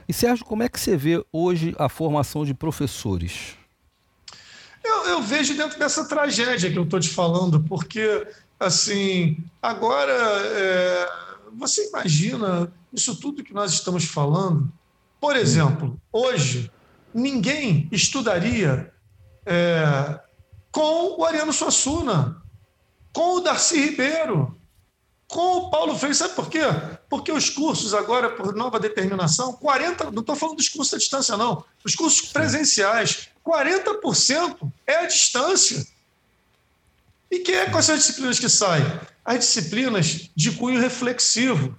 [0.09, 3.55] E Sérgio, como é que você vê hoje a formação de professores?
[4.83, 8.27] Eu, eu vejo dentro dessa tragédia que eu estou te falando, porque,
[8.59, 11.09] assim, agora é,
[11.57, 14.73] você imagina isso tudo que nós estamos falando
[15.21, 16.71] por exemplo, hoje,
[17.13, 18.93] ninguém estudaria
[19.45, 20.21] é,
[20.71, 22.41] com o Ariano Suassuna,
[23.13, 24.57] com o Darcy Ribeiro,
[25.27, 26.15] com o Paulo Freire.
[26.15, 26.61] Sabe por quê?
[27.11, 31.37] Porque os cursos agora, por nova determinação, 40%, não estou falando dos cursos à distância,
[31.37, 35.85] não, os cursos presenciais, 40% é a distância.
[37.31, 38.85] E quem é com essas disciplinas que saem?
[39.25, 41.77] As disciplinas de cunho reflexivo.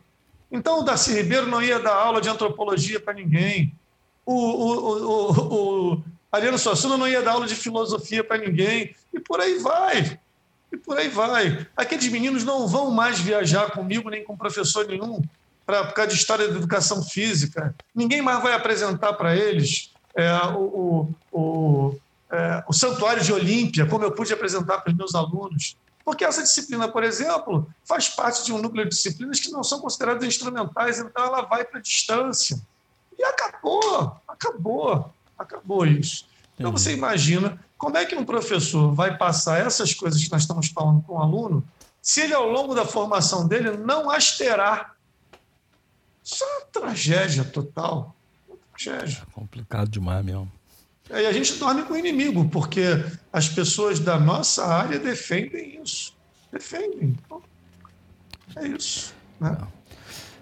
[0.51, 3.73] Então, o Darcy Ribeiro não ia dar aula de antropologia para ninguém.
[4.25, 8.95] O, o, o, o, Ariano Suassuna não ia dar aula de filosofia para ninguém.
[9.13, 10.19] E por aí vai.
[10.71, 11.65] E por aí vai.
[11.75, 15.21] Aqueles meninos não vão mais viajar comigo, nem com professor nenhum,
[15.65, 17.73] para por causa de história da educação física.
[17.93, 21.95] Ninguém mais vai apresentar para eles é, o, o,
[22.31, 25.75] é, o Santuário de Olímpia, como eu pude apresentar para os meus alunos.
[26.03, 29.79] Porque essa disciplina, por exemplo, faz parte de um núcleo de disciplinas que não são
[29.79, 32.59] consideradas instrumentais, então ela vai para a distância.
[33.17, 36.25] E acabou, acabou, acabou isso.
[36.57, 40.67] Então você imagina como é que um professor vai passar essas coisas que nós estamos
[40.67, 41.65] falando com o aluno
[42.01, 44.93] se ele, ao longo da formação dele, não as terá.
[46.23, 48.15] Isso é uma tragédia total.
[48.47, 49.23] Uma tragédia.
[49.27, 50.51] É complicado demais mesmo.
[51.09, 53.03] E a gente dorme com o inimigo, porque
[53.33, 56.13] as pessoas da nossa área defendem isso.
[56.51, 57.17] Defendem.
[57.25, 57.41] Então,
[58.55, 59.13] é isso.
[59.39, 59.57] Né?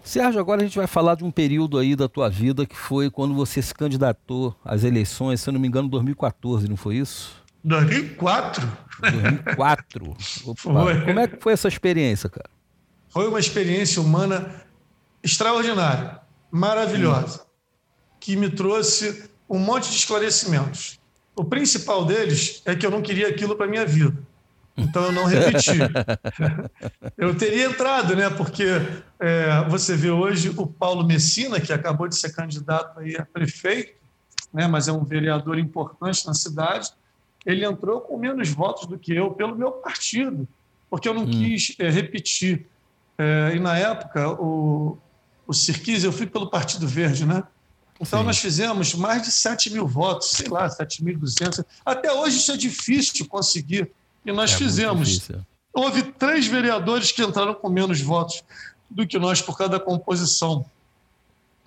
[0.04, 3.10] Sérgio, agora a gente vai falar de um período aí da tua vida que foi
[3.10, 7.44] quando você se candidatou às eleições, se eu não me engano, 2014, não foi isso?
[7.64, 8.72] 2004.
[9.02, 10.16] 2004.
[10.48, 10.62] Opa.
[10.62, 11.02] Foi.
[11.02, 12.50] Como é que foi essa experiência, cara?
[13.10, 14.66] Foi uma experiência humana
[15.24, 16.20] extraordinária,
[16.50, 17.46] maravilhosa,
[18.20, 21.00] que me trouxe um monte de esclarecimentos.
[21.36, 24.18] O principal deles é que eu não queria aquilo para minha vida.
[24.76, 25.72] Então eu não repeti.
[27.18, 28.30] eu teria entrado, né?
[28.30, 28.66] Porque
[29.20, 33.94] é, você vê hoje o Paulo Messina, que acabou de ser candidato aí a prefeito,
[34.54, 34.68] né?
[34.68, 36.92] mas é um vereador importante na cidade,
[37.46, 40.48] ele entrou com menos votos do que eu pelo meu partido,
[40.90, 41.32] porque eu não hum.
[41.32, 42.68] quis é, repetir.
[43.18, 44.98] É, e na época, o,
[45.48, 47.44] o Sirquis, eu fui pelo Partido Verde, né?
[48.00, 48.26] Então, Sim.
[48.26, 51.66] nós fizemos mais de 7 mil votos, sei lá, 7.200.
[51.86, 53.92] Até hoje isso é difícil conseguir.
[54.26, 55.30] E nós é fizemos.
[55.74, 58.44] Houve três vereadores que entraram com menos votos
[58.90, 60.66] do que nós por causa da composição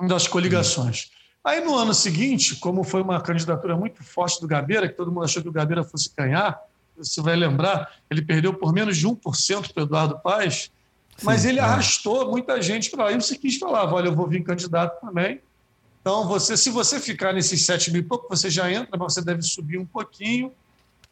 [0.00, 1.10] das coligações.
[1.42, 5.24] Aí, no ano seguinte, como foi uma candidatura muito forte do Gabeira, que todo mundo
[5.24, 6.60] achou que o Gabeira fosse ganhar,
[6.96, 10.70] você vai lembrar, ele perdeu por menos de 1% para o Eduardo Paes,
[11.22, 11.62] mas ele é.
[11.62, 13.12] arrastou muita gente para lá.
[13.12, 15.40] E você quis falar, olha, eu vou vir candidato também,
[16.00, 19.22] então, você, se você ficar nesses 7 mil e pouco, você já entra, mas você
[19.22, 20.52] deve subir um pouquinho.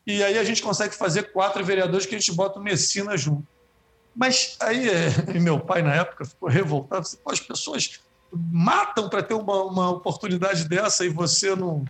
[0.07, 3.47] E aí a gente consegue fazer quatro vereadores que a gente bota o Messina junto.
[4.17, 7.07] Mas aí, é, meu pai, na época, ficou revoltado.
[7.27, 8.01] As pessoas
[8.33, 11.85] matam para ter uma, uma, oportunidade dessa e você não.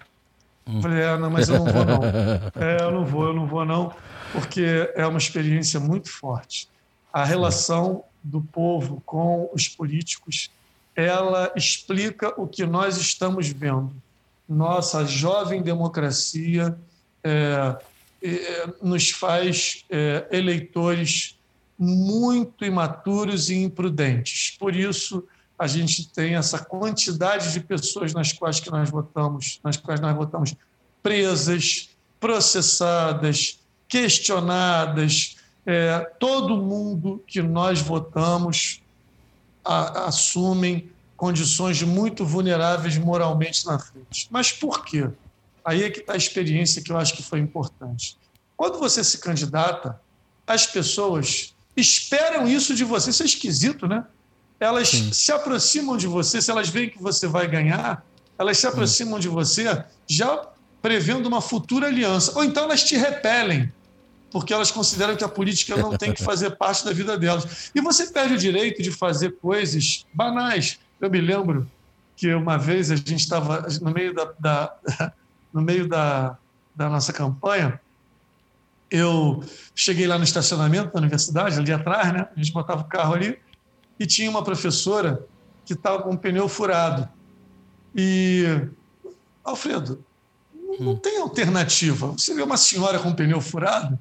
[0.66, 0.83] Hum.
[0.83, 2.01] Falei, é, não, mas eu não vou, não.
[2.61, 3.95] É, eu não vou, eu não vou, não,
[4.33, 6.69] porque é uma experiência muito forte.
[7.12, 10.51] A relação do povo com os políticos
[10.99, 13.95] ela explica o que nós estamos vendo.
[14.49, 16.77] Nossa jovem democracia
[17.23, 17.77] é,
[18.20, 21.39] é, nos faz é, eleitores
[21.79, 24.57] muito imaturos e imprudentes.
[24.59, 25.23] Por isso,
[25.57, 30.16] a gente tem essa quantidade de pessoas nas quais que nós votamos, nas quais nós
[30.16, 30.57] votamos
[31.01, 35.37] presas, processadas, questionadas.
[35.65, 38.83] É, todo mundo que nós votamos
[39.69, 44.27] a, assumem condições muito vulneráveis moralmente na frente.
[44.31, 45.09] Mas por quê?
[45.65, 48.16] Aí é que está a experiência que eu acho que foi importante.
[48.57, 50.01] Quando você se candidata,
[50.47, 53.11] as pessoas esperam isso de você.
[53.11, 54.05] Isso é esquisito, né?
[54.59, 55.12] Elas Sim.
[55.12, 58.05] se aproximam de você, se elas veem que você vai ganhar,
[58.39, 59.20] elas se aproximam Sim.
[59.20, 60.49] de você já
[60.81, 62.32] prevendo uma futura aliança.
[62.36, 63.70] Ou então elas te repelem
[64.31, 67.71] porque elas consideram que a política não tem que fazer parte da vida delas.
[67.75, 70.79] E você perde o direito de fazer coisas banais.
[71.01, 71.71] Eu me lembro
[72.17, 75.13] que uma vez a gente estava no meio da, da
[75.53, 76.37] no meio da,
[76.75, 77.81] da nossa campanha,
[78.91, 79.43] eu
[79.75, 82.29] cheguei lá no estacionamento da universidade, ali atrás, né?
[82.35, 83.39] A gente botava o carro ali
[83.99, 85.27] e tinha uma professora
[85.65, 87.09] que estava com um pneu furado.
[87.95, 88.45] E,
[89.45, 90.05] Alfredo,
[90.79, 90.97] não hum.
[90.97, 92.09] tem alternativa.
[92.09, 93.99] Você vê uma senhora com um pneu furado,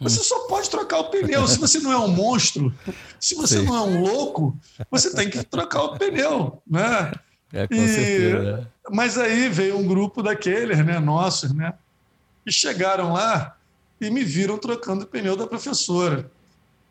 [0.00, 1.46] você só pode trocar o pneu.
[1.46, 2.72] Se você não é um monstro,
[3.18, 3.64] se você Sim.
[3.64, 4.56] não é um louco,
[4.90, 7.12] você tem que trocar o pneu, né?
[7.52, 8.72] É, com e, certeza.
[8.90, 11.74] Mas aí veio um grupo daqueles, né, nossos, né,
[12.44, 13.56] que chegaram lá
[14.00, 16.30] e me viram trocando o pneu da professora.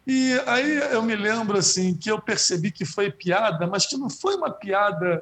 [0.06, 4.10] E aí eu me lembro assim que eu percebi que foi piada, mas que não
[4.10, 5.22] foi uma piada,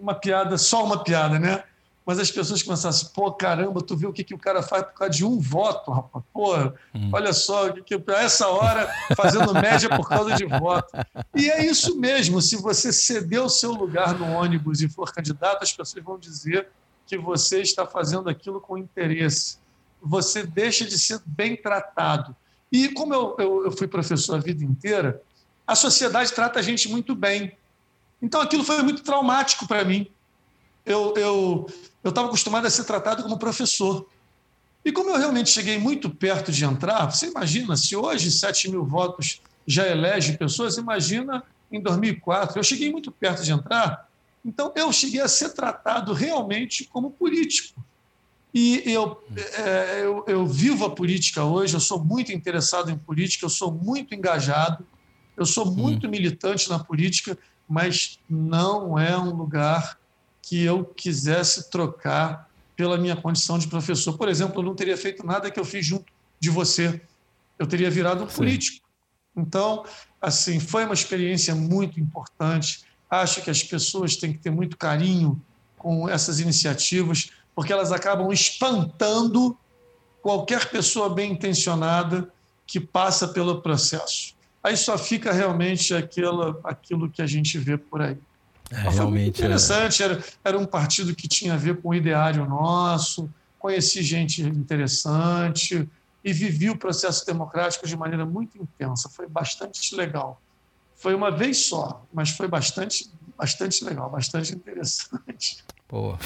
[0.00, 1.62] uma piada só uma piada, né?
[2.04, 4.84] Mas as pessoas começaram assim, pô, caramba, tu viu o que, que o cara faz
[4.84, 6.24] por causa de um voto, rapaz.
[6.32, 6.54] Pô,
[6.94, 7.10] hum.
[7.12, 10.92] olha só, que, que, a essa hora fazendo média por causa de voto.
[11.34, 15.62] E é isso mesmo, se você ceder o seu lugar no ônibus e for candidato,
[15.62, 16.68] as pessoas vão dizer
[17.06, 19.58] que você está fazendo aquilo com interesse.
[20.02, 22.36] Você deixa de ser bem tratado.
[22.70, 25.22] E como eu, eu, eu fui professor a vida inteira,
[25.66, 27.56] a sociedade trata a gente muito bem.
[28.20, 30.10] Então aquilo foi muito traumático para mim
[30.84, 31.66] eu, eu,
[32.04, 34.06] eu estava acostumado a ser tratado como professor.
[34.84, 38.84] E como eu realmente cheguei muito perto de entrar, você imagina, se hoje 7 mil
[38.84, 42.58] votos já elege pessoas, imagina em 2004.
[42.58, 44.06] Eu cheguei muito perto de entrar,
[44.44, 47.82] então eu cheguei a ser tratado realmente como político.
[48.52, 49.20] E eu,
[49.56, 53.72] é, eu, eu vivo a política hoje, eu sou muito interessado em política, eu sou
[53.72, 54.86] muito engajado,
[55.36, 57.36] eu sou muito militante na política,
[57.66, 59.98] mas não é um lugar
[60.44, 64.18] que eu quisesse trocar pela minha condição de professor.
[64.18, 67.00] Por exemplo, eu não teria feito nada que eu fiz junto de você.
[67.58, 68.86] Eu teria virado um político.
[69.34, 69.84] Então,
[70.20, 72.84] assim, foi uma experiência muito importante.
[73.08, 75.40] Acho que as pessoas têm que ter muito carinho
[75.78, 79.56] com essas iniciativas, porque elas acabam espantando
[80.20, 82.30] qualquer pessoa bem intencionada
[82.66, 84.34] que passa pelo processo.
[84.62, 88.18] Aí só fica realmente aquilo, aquilo que a gente vê por aí.
[88.70, 89.44] É, realmente é.
[89.44, 94.42] interessante, era, era um partido que tinha a ver com o ideário nosso, conheci gente
[94.42, 95.88] interessante
[96.24, 100.40] e vivi o processo democrático de maneira muito intensa, foi bastante legal.
[100.96, 105.62] Foi uma vez só, mas foi bastante, bastante legal, bastante interessante.
[105.86, 106.16] Pô.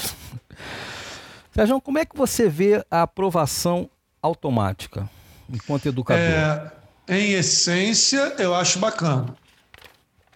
[1.53, 3.89] Sérgio, como é que você vê a aprovação
[4.21, 5.09] automática
[5.49, 6.23] enquanto educador?
[6.23, 6.71] É,
[7.09, 9.35] em essência, eu acho bacana.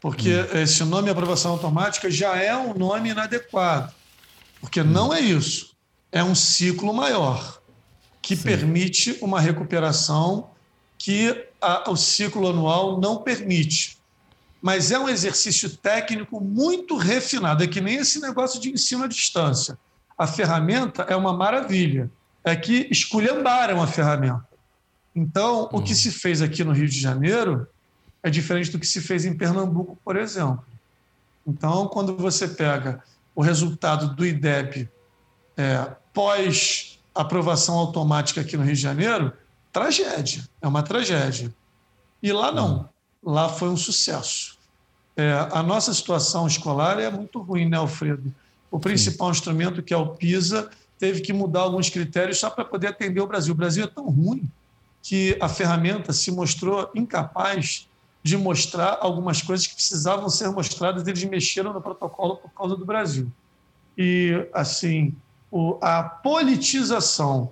[0.03, 0.57] Porque hum.
[0.59, 3.93] esse nome aprovação automática já é um nome inadequado.
[4.59, 4.84] Porque hum.
[4.84, 5.77] não é isso.
[6.11, 7.61] É um ciclo maior
[8.21, 8.43] que Sim.
[8.43, 10.49] permite uma recuperação
[10.97, 13.97] que a, o ciclo anual não permite.
[14.61, 17.63] Mas é um exercício técnico muito refinado.
[17.63, 19.80] É que nem esse negócio de ensino à distância.
[20.17, 22.11] A ferramenta é uma maravilha.
[22.43, 24.45] É que esculhambaram a ferramenta.
[25.15, 25.95] Então, o que hum.
[25.95, 27.65] se fez aqui no Rio de Janeiro
[28.23, 30.63] é diferente do que se fez em Pernambuco, por exemplo.
[31.45, 33.03] Então, quando você pega
[33.35, 34.89] o resultado do IDEB
[35.57, 39.33] é, pós aprovação automática aqui no Rio de Janeiro,
[39.71, 41.53] tragédia, é uma tragédia.
[42.21, 42.89] E lá não,
[43.21, 44.57] lá foi um sucesso.
[45.15, 48.33] É, a nossa situação escolar é muito ruim, né, Alfredo?
[48.71, 49.37] O principal Sim.
[49.37, 53.27] instrumento, que é o PISA, teve que mudar alguns critérios só para poder atender o
[53.27, 53.53] Brasil.
[53.53, 54.49] O Brasil é tão ruim
[55.03, 57.87] que a ferramenta se mostrou incapaz
[58.23, 62.85] de mostrar algumas coisas que precisavam ser mostradas, eles mexeram no protocolo por causa do
[62.85, 63.29] Brasil.
[63.97, 65.13] E, assim,
[65.51, 67.51] o, a politização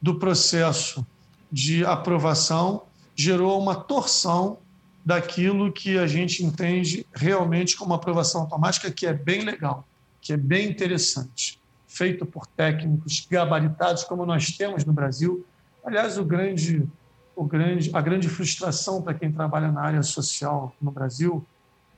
[0.00, 1.04] do processo
[1.50, 2.82] de aprovação
[3.16, 4.58] gerou uma torção
[5.04, 9.86] daquilo que a gente entende realmente como aprovação automática, que é bem legal,
[10.20, 15.46] que é bem interessante, feito por técnicos gabaritados, como nós temos no Brasil.
[15.84, 16.86] Aliás, o grande
[17.42, 21.44] grande, a grande frustração para quem trabalha na área social no Brasil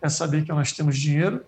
[0.01, 1.45] é saber que nós temos dinheiro,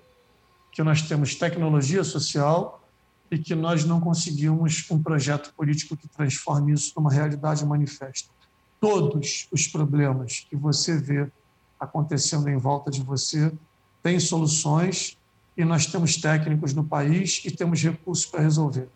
[0.71, 2.83] que nós temos tecnologia social
[3.31, 8.29] e que nós não conseguimos um projeto político que transforme isso numa realidade manifesta.
[8.81, 11.31] Todos os problemas que você vê
[11.81, 13.53] acontecendo em volta de você
[14.03, 15.17] têm soluções
[15.57, 18.89] e nós temos técnicos no país e temos recursos para resolver.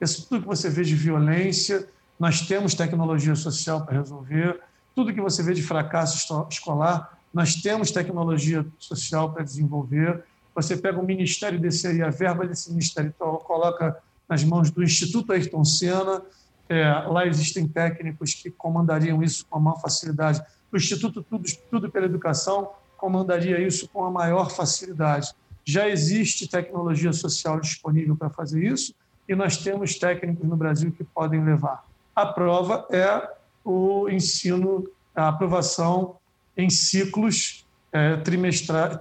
[0.00, 1.88] Isso tudo que você vê de violência,
[2.18, 4.60] nós temos tecnologia social para resolver.
[4.94, 10.24] Tudo que você vê de fracasso escolar, nós temos tecnologia social para desenvolver.
[10.54, 13.14] Você pega o ministério desse aí, a verba desse ministério,
[13.44, 13.96] coloca
[14.28, 16.22] nas mãos do Instituto Ayrton Senna.
[16.68, 20.42] É, lá existem técnicos que comandariam isso com a maior facilidade.
[20.72, 25.32] O Instituto Tudo, Tudo pela Educação comandaria isso com a maior facilidade.
[25.64, 28.92] Já existe tecnologia social disponível para fazer isso
[29.28, 31.87] e nós temos técnicos no Brasil que podem levar.
[32.18, 33.30] A prova é
[33.64, 36.16] o ensino, a aprovação
[36.56, 38.98] em ciclos é, trimestrais,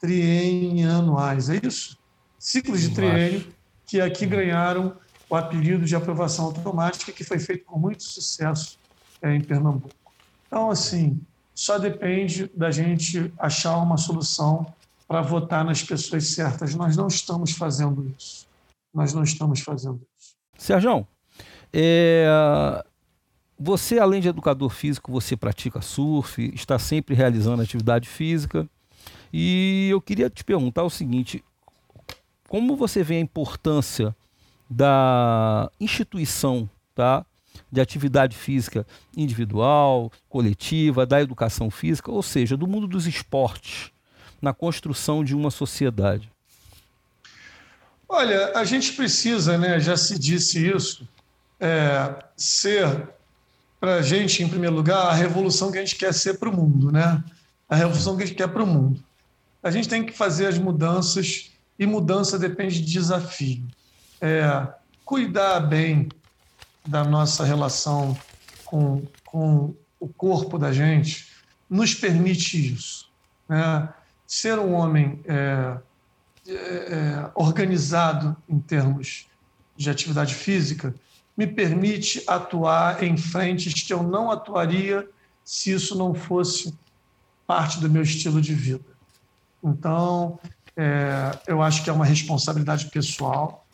[0.00, 1.98] trienianuais, é isso?
[2.38, 3.52] Ciclos de triênio
[3.84, 4.96] que aqui ganharam
[5.28, 8.78] o apelido de aprovação automática, que foi feito com muito sucesso
[9.20, 9.90] é, em Pernambuco.
[10.46, 11.20] Então, assim,
[11.52, 14.72] só depende da gente achar uma solução
[15.08, 16.76] para votar nas pessoas certas.
[16.76, 18.46] Nós não estamos fazendo isso.
[18.94, 20.36] Nós não estamos fazendo isso.
[20.56, 21.04] Sérgio,
[21.72, 22.84] é,
[23.58, 28.68] você, além de educador físico, você pratica surf, está sempre realizando atividade física.
[29.32, 31.42] E eu queria te perguntar o seguinte:
[32.48, 34.14] como você vê a importância
[34.68, 37.24] da instituição, tá?
[37.72, 38.86] De atividade física
[39.16, 43.90] individual, coletiva, da educação física, ou seja, do mundo dos esportes,
[44.40, 46.30] na construção de uma sociedade?
[48.08, 49.80] Olha, a gente precisa, né?
[49.80, 51.08] Já se disse isso,
[51.60, 53.08] é, ser
[53.80, 56.56] para a gente, em primeiro lugar, a revolução que a gente quer ser para o
[56.56, 57.22] mundo, né?
[57.68, 59.02] A revolução que a gente quer para o mundo.
[59.62, 63.66] A gente tem que fazer as mudanças e mudança depende de desafio.
[64.20, 64.66] É,
[65.04, 66.08] cuidar bem
[66.86, 68.16] da nossa relação
[68.64, 71.26] com, com o corpo da gente
[71.68, 73.10] nos permite isso.
[73.48, 73.88] Né?
[74.26, 75.76] Ser um homem é,
[76.46, 79.26] é, é organizado em termos
[79.76, 80.94] de atividade física
[81.36, 85.06] me permite atuar em frentes que eu não atuaria
[85.44, 86.74] se isso não fosse
[87.46, 88.84] parte do meu estilo de vida.
[89.62, 90.38] Então,
[90.76, 93.66] é, eu acho que é uma responsabilidade pessoal,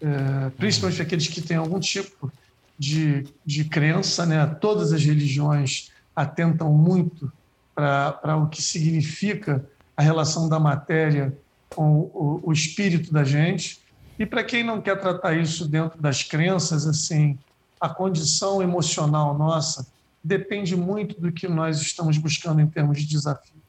[0.00, 2.32] é, principalmente aqueles que têm algum tipo
[2.78, 4.26] de, de crença.
[4.26, 4.44] Né?
[4.60, 7.32] Todas as religiões atentam muito
[7.74, 9.64] para o que significa
[9.96, 11.36] a relação da matéria
[11.70, 13.80] com o, o espírito da gente.
[14.18, 17.38] E para quem não quer tratar isso dentro das crenças, assim,
[17.80, 19.86] a condição emocional nossa
[20.22, 23.62] depende muito do que nós estamos buscando em termos de desafio.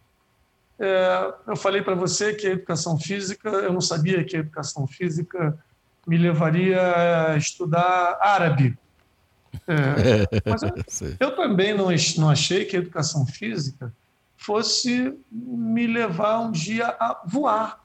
[0.80, 4.88] É, eu falei para você que a educação física, eu não sabia que a educação
[4.88, 5.58] física
[6.08, 8.78] me levaria a estudar árabe.
[9.68, 10.72] É, mas eu,
[11.20, 13.94] eu, também não, não achei que a educação física
[14.38, 17.84] fosse me levar um dia a voar.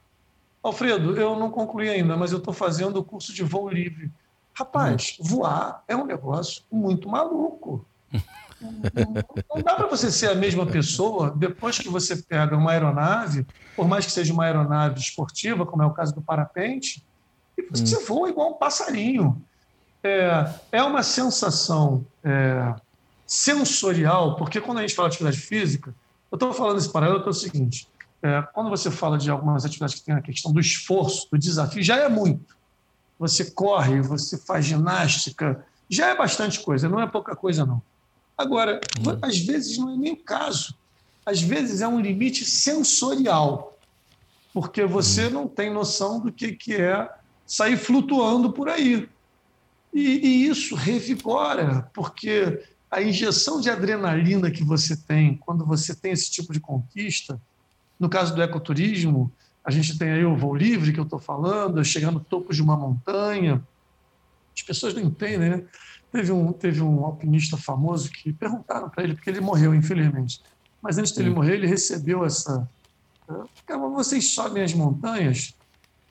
[0.65, 4.11] Alfredo, eu não concluí ainda, mas eu estou fazendo o curso de voo livre.
[4.51, 5.23] Rapaz, hum.
[5.23, 7.85] voar é um negócio muito maluco.
[8.11, 13.87] não dá para você ser a mesma pessoa depois que você pega uma aeronave, por
[13.87, 17.05] mais que seja uma aeronave esportiva, como é o caso do parapente,
[17.55, 18.05] e você hum.
[18.07, 19.39] voa igual um passarinho.
[20.03, 22.73] É, é uma sensação é,
[23.27, 25.93] sensorial, porque quando a gente fala de atividade física,
[26.31, 27.87] eu estou falando esse paralelo é o seguinte:
[28.25, 31.83] é, quando você fala de algumas atividades que tem a questão do esforço, do desafio,
[31.83, 32.57] já é muito.
[33.19, 37.79] Você corre, você faz ginástica, já é bastante coisa, não é pouca coisa, não.
[38.35, 39.19] Agora, uhum.
[39.21, 40.75] às vezes não é nem o caso.
[41.23, 43.77] Às vezes é um limite sensorial,
[44.51, 45.31] porque você uhum.
[45.31, 47.07] não tem noção do que, que é
[47.45, 49.07] sair flutuando por aí.
[49.93, 56.11] E, e isso revigora, porque a injeção de adrenalina que você tem quando você tem
[56.11, 57.39] esse tipo de conquista,
[57.99, 59.31] no caso do ecoturismo,
[59.63, 62.61] a gente tem aí o voo livre que eu estou falando, chegar no topo de
[62.61, 63.63] uma montanha.
[64.55, 65.63] As pessoas não entendem, né?
[66.11, 70.41] Teve um, teve um alpinista famoso que perguntaram para ele, porque ele morreu, infelizmente.
[70.81, 72.69] Mas antes dele morrer, ele recebeu essa.
[73.65, 75.53] Cara, vocês sobem as montanhas?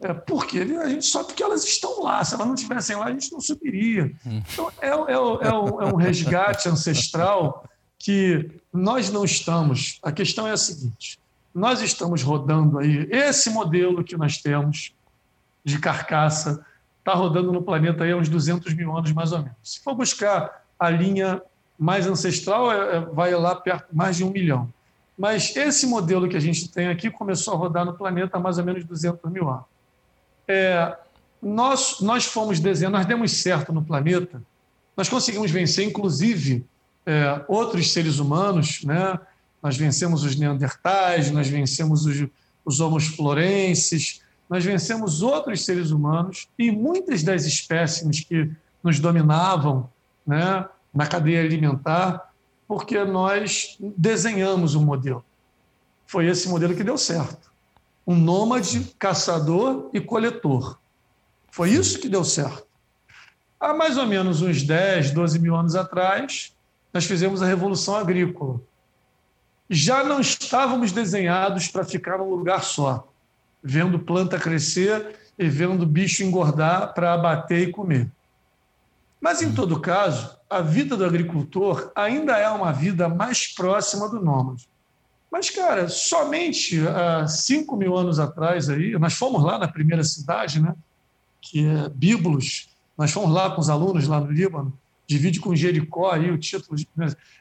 [0.01, 0.59] É, por quê?
[0.83, 2.23] A gente sobe porque elas estão lá.
[2.25, 4.13] Se elas não estivessem lá, a gente não subiria.
[4.27, 4.43] Hum.
[4.53, 7.65] Então, é, é, é, um, é um resgate ancestral
[7.99, 9.99] que nós não estamos.
[10.03, 11.19] A questão é a seguinte:
[11.55, 14.93] nós estamos rodando aí esse modelo que nós temos
[15.65, 16.67] de carcaça
[16.99, 19.57] está rodando no planeta aí há uns 200 mil anos, mais ou menos.
[19.63, 21.41] Se for buscar a linha
[21.79, 24.73] mais ancestral, é, é, vai lá perto mais de um milhão.
[25.17, 28.59] Mas esse modelo que a gente tem aqui começou a rodar no planeta há mais
[28.59, 29.65] ou menos 200 mil anos.
[30.49, 30.97] É,
[31.41, 34.43] nós, nós fomos desenhando, nós demos certo no planeta,
[34.97, 36.65] nós conseguimos vencer, inclusive,
[37.07, 39.19] é, outros seres humanos, né?
[39.65, 42.29] Nós vencemos os neandertais, nós vencemos os,
[42.67, 48.51] os homos florenses, nós vencemos outros seres humanos e muitas das espécies que
[48.83, 49.89] nos dominavam
[50.27, 52.31] né, na cadeia alimentar,
[52.69, 55.25] porque nós desenhamos um modelo.
[56.05, 57.51] Foi esse modelo que deu certo.
[58.07, 60.79] Um nômade, caçador e coletor.
[61.51, 62.67] Foi isso que deu certo.
[63.59, 66.55] Há mais ou menos uns 10, 12 mil anos atrás,
[66.93, 68.61] nós fizemos a Revolução Agrícola.
[69.69, 73.09] Já não estávamos desenhados para ficar num lugar só
[73.65, 78.11] vendo planta crescer e vendo bicho engordar para abater e comer.
[79.19, 84.23] Mas, em todo caso, a vida do agricultor ainda é uma vida mais próxima do
[84.23, 84.69] nômade.
[85.33, 90.61] Mas, cara, somente há 5 mil anos atrás, aí, nós fomos lá na primeira cidade,
[90.61, 90.75] né,
[91.41, 96.11] que é Bíbulos, nós fomos lá com os alunos lá no Líbano, divide com Jericó
[96.11, 96.89] aí o título de.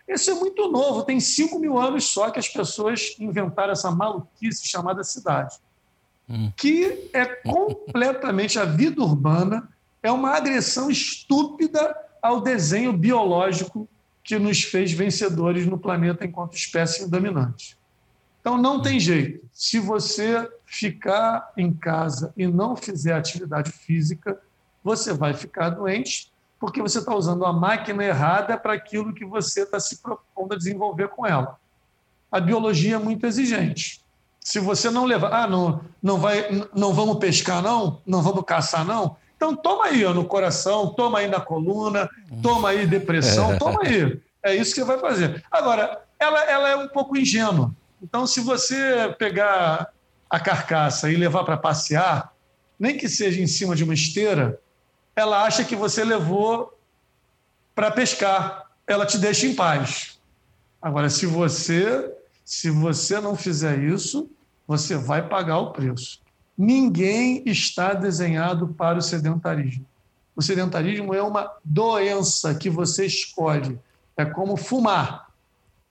[0.08, 4.68] Esse é muito novo, tem 5 mil anos só que as pessoas inventaram essa maluquice
[4.68, 5.58] chamada cidade
[6.56, 9.70] que é completamente a vida urbana,
[10.02, 13.88] é uma agressão estúpida ao desenho biológico
[14.24, 17.78] que nos fez vencedores no planeta enquanto espécie dominante.
[18.40, 19.46] Então não tem jeito.
[19.52, 24.40] Se você ficar em casa e não fizer atividade física,
[24.84, 26.32] você vai ficar doente,
[26.64, 30.58] porque você está usando a máquina errada para aquilo que você está se propondo a
[30.58, 31.60] desenvolver com ela.
[32.32, 34.00] A biologia é muito exigente.
[34.40, 38.02] Se você não levar, ah, não, não, vai, não vamos pescar, não?
[38.06, 39.18] Não vamos caçar, não?
[39.36, 42.10] Então toma aí ó, no coração, toma aí na coluna,
[42.42, 44.22] toma aí depressão, toma aí.
[44.42, 45.44] É isso que você vai fazer.
[45.52, 47.76] Agora, ela, ela é um pouco ingênua.
[48.02, 49.90] Então, se você pegar
[50.30, 52.32] a carcaça e levar para passear,
[52.80, 54.62] nem que seja em cima de uma esteira,
[55.16, 56.78] ela acha que você levou
[57.76, 58.72] para pescar.
[58.86, 60.20] Ela te deixa em paz.
[60.82, 62.12] Agora, se você
[62.44, 64.30] se você não fizer isso,
[64.68, 66.22] você vai pagar o preço.
[66.58, 69.86] Ninguém está desenhado para o sedentarismo.
[70.36, 73.80] O sedentarismo é uma doença que você escolhe.
[74.18, 75.30] É como fumar.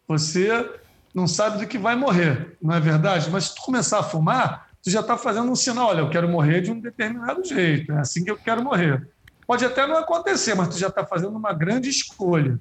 [0.07, 0.71] Você
[1.15, 3.31] não sabe do que vai morrer, não é verdade?
[3.31, 5.89] Mas se tu começar a fumar, tu já está fazendo um sinal.
[5.89, 7.93] Olha, eu quero morrer de um determinado jeito.
[7.93, 9.09] É assim que eu quero morrer.
[9.47, 12.59] Pode até não acontecer, mas tu já está fazendo uma grande escolha.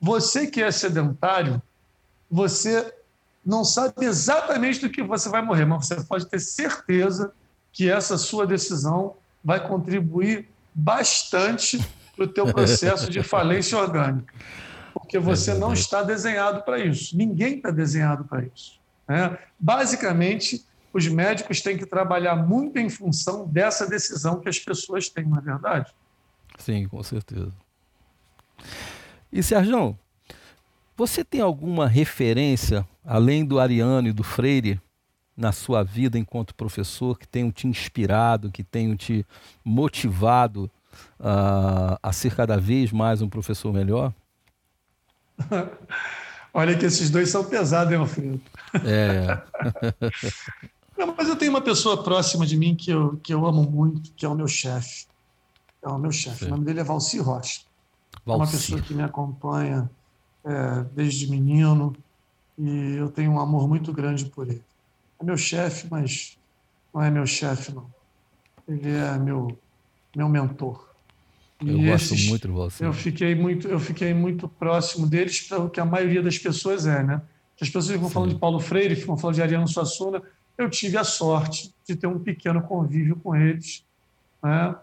[0.00, 1.60] Você que é sedentário,
[2.30, 2.94] você
[3.44, 7.32] não sabe exatamente do que você vai morrer, mas você pode ter certeza
[7.72, 11.78] que essa sua decisão vai contribuir bastante
[12.14, 14.32] para o teu processo de falência orgânica,
[14.92, 17.16] porque você não está desenhado para isso.
[17.16, 18.78] Ninguém está desenhado para isso.
[19.08, 19.38] Né?
[19.58, 25.24] Basicamente, os médicos têm que trabalhar muito em função dessa decisão que as pessoas têm,
[25.24, 25.92] não é verdade?
[26.58, 27.52] Sim, com certeza.
[29.32, 29.98] E Sérgio,
[30.96, 34.80] Você tem alguma referência, além do Ariano e do Freire,
[35.36, 39.24] na sua vida enquanto professor, que tenham te inspirado, que tenham te
[39.64, 40.68] motivado
[41.20, 44.12] uh, a ser cada vez mais um professor melhor?
[46.52, 48.40] Olha que esses dois são pesados, hein, Alfredo?
[48.84, 49.40] É.
[50.98, 54.12] Não, mas eu tenho uma pessoa próxima de mim que eu, que eu amo muito,
[54.14, 55.06] que é o meu chefe.
[55.80, 56.46] É o meu chefe.
[56.46, 57.60] O nome dele é Valci Rocha.
[58.26, 58.26] Valci.
[58.26, 59.88] É uma pessoa que me acompanha
[60.44, 61.94] é, desde menino
[62.58, 64.64] e eu tenho um amor muito grande por ele.
[65.20, 66.36] É meu chefe, mas
[66.92, 67.86] não é meu chefe, não.
[68.66, 69.56] Ele é meu,
[70.16, 70.88] meu mentor.
[71.62, 72.84] E eu gosto esses, muito de você.
[72.84, 76.86] Eu fiquei muito, eu fiquei muito próximo deles para o que a maioria das pessoas
[76.86, 77.22] é, né?
[77.60, 78.14] As pessoas ficam Sim.
[78.14, 80.22] falando de Paulo Freire, ficam falando de Ariano Suassuna
[80.58, 83.84] eu tive a sorte de ter um pequeno convívio com eles,
[84.42, 84.74] né?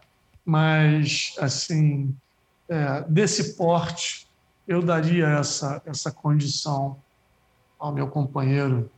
[0.45, 2.15] mas, assim,
[2.69, 4.25] é, desse porte,
[4.65, 6.97] eu daria essa, essa condição
[7.77, 8.89] ao meu companheiro,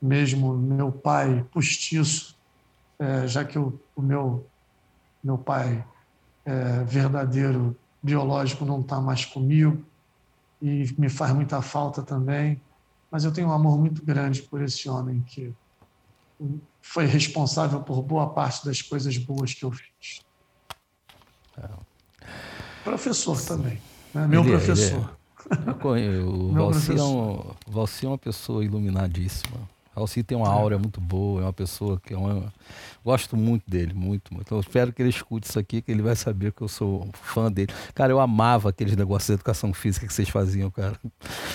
[0.00, 2.38] mesmo meu pai postiço,
[2.98, 4.46] é, já que o, o, meu,
[5.22, 5.84] meu pai
[6.44, 9.84] é, verdadeiro, biológico, não está mais comigo
[10.62, 12.60] e me faz muita falta também,
[13.10, 15.52] mas eu tenho um amor muito grande por esse homem que
[16.80, 20.20] foi responsável por boa parte das coisas boas que eu fiz.
[21.58, 21.68] É.
[22.84, 23.48] Professor Sim.
[23.48, 23.78] também,
[24.14, 24.26] né?
[24.26, 24.98] meu ele, professor.
[24.98, 25.20] Ele
[26.06, 29.68] é, o Valci é, um, Valci é uma pessoa iluminadíssima.
[29.94, 30.50] Alci tem uma é.
[30.50, 32.52] aura muito boa, é uma pessoa que é uma...
[33.04, 34.54] gosto muito dele, muito, muito.
[34.54, 37.50] Eu espero que ele escute isso aqui, que ele vai saber que eu sou fã
[37.50, 37.72] dele.
[37.92, 40.98] Cara, eu amava aqueles negócios de educação física que vocês faziam, cara.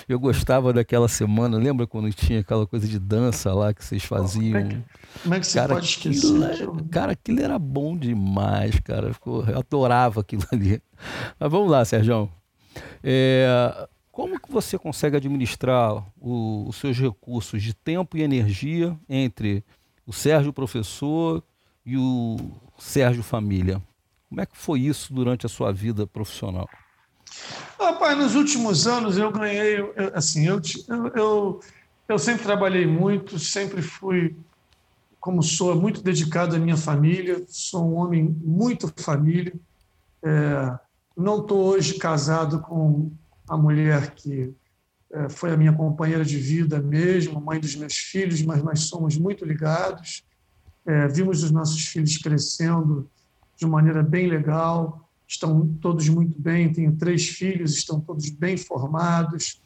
[0.08, 4.62] Eu gostava daquela semana, lembra quando tinha aquela coisa de dança lá que vocês faziam?
[4.62, 4.84] Como é que,
[5.24, 6.44] como é que você cara, pode esquecer?
[6.44, 9.12] Aquilo, cara, aquilo era bom demais, cara.
[9.26, 10.82] Eu adorava aquilo ali.
[11.40, 12.30] Mas vamos lá, Sérgio.
[13.02, 19.62] É, como que você consegue administrar o, os seus recursos de tempo e energia entre
[20.08, 21.44] o Sérgio professor
[21.86, 22.38] e o
[22.80, 23.82] Sérgio família?
[24.30, 26.70] Como é que foi isso durante a sua vida profissional?
[27.78, 29.80] Rapaz, nos últimos anos eu ganhei,
[30.14, 30.62] assim, eu,
[31.14, 31.60] eu,
[32.08, 34.34] eu sempre trabalhei muito, sempre fui,
[35.20, 39.54] como sou, muito dedicado à minha família, sou um homem muito família.
[40.24, 40.80] É,
[41.18, 43.12] não estou hoje casado com
[43.48, 44.54] a mulher que
[45.12, 49.18] é, foi a minha companheira de vida mesmo, mãe dos meus filhos, mas nós somos
[49.18, 50.24] muito ligados.
[50.86, 53.10] É, vimos os nossos filhos crescendo
[53.58, 56.72] de maneira bem legal, estão todos muito bem.
[56.72, 59.62] Tenho três filhos, estão todos bem formados,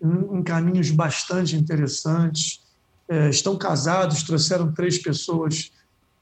[0.00, 2.62] em, em caminhos bastante interessantes.
[3.08, 5.72] É, estão casados, trouxeram três pessoas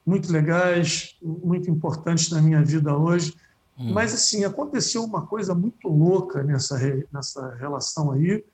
[0.07, 3.35] muito legais, muito importantes na minha vida hoje.
[3.79, 3.93] Hum.
[3.93, 6.79] Mas, assim, aconteceu uma coisa muito louca nessa,
[7.13, 8.45] nessa relação aí,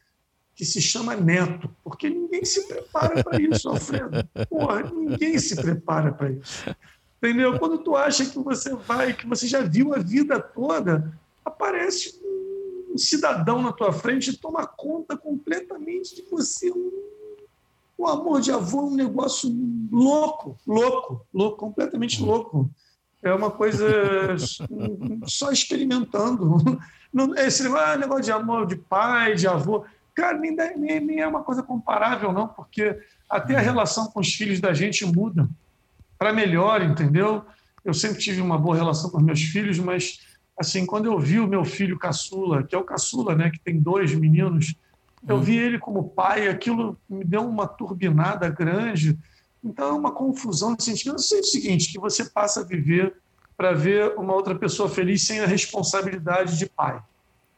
[0.55, 4.11] que se chama neto, porque ninguém se prepara para isso, Alfredo.
[4.49, 6.65] Porra, ninguém se prepara para isso.
[7.17, 7.59] Entendeu?
[7.59, 12.19] Quando tu acha que você vai, que você já viu a vida toda, aparece
[12.93, 16.73] um cidadão na tua frente e toma conta completamente de você.
[17.97, 19.51] O amor de avô é um negócio
[19.93, 22.27] louco, louco, louco, completamente hum.
[22.27, 22.71] louco
[23.23, 23.87] é uma coisa
[25.27, 26.81] só experimentando.
[27.39, 29.85] Esse ah, negócio de amor de pai, de avô,
[30.15, 32.99] cara, nem, nem, nem é uma coisa comparável, não, porque
[33.29, 33.65] até a uhum.
[33.65, 35.49] relação com os filhos da gente muda
[36.19, 37.45] para melhor, entendeu?
[37.85, 40.21] Eu sempre tive uma boa relação com os meus filhos, mas
[40.59, 43.81] assim, quando eu vi o meu filho caçula, que é o caçula, né, que tem
[43.81, 44.75] dois meninos,
[45.27, 45.43] eu uhum.
[45.43, 49.19] vi ele como pai, aquilo me deu uma turbinada grande
[49.63, 51.15] então, é uma confusão de sentido.
[51.15, 53.15] Eu sei o seguinte, que você passa a viver
[53.57, 57.03] para ver uma outra pessoa feliz sem a responsabilidade de pai.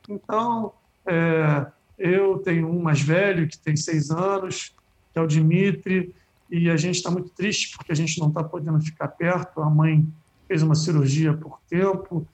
[0.08, 0.72] Então,
[1.06, 1.66] é,
[1.96, 4.74] eu tenho um mais velho, que tem seis anos,
[5.12, 6.12] que é o Dimitri,
[6.50, 9.62] e a gente está muito triste porque a gente não está podendo ficar perto.
[9.62, 10.06] A mãe
[10.48, 12.26] fez uma cirurgia por tempo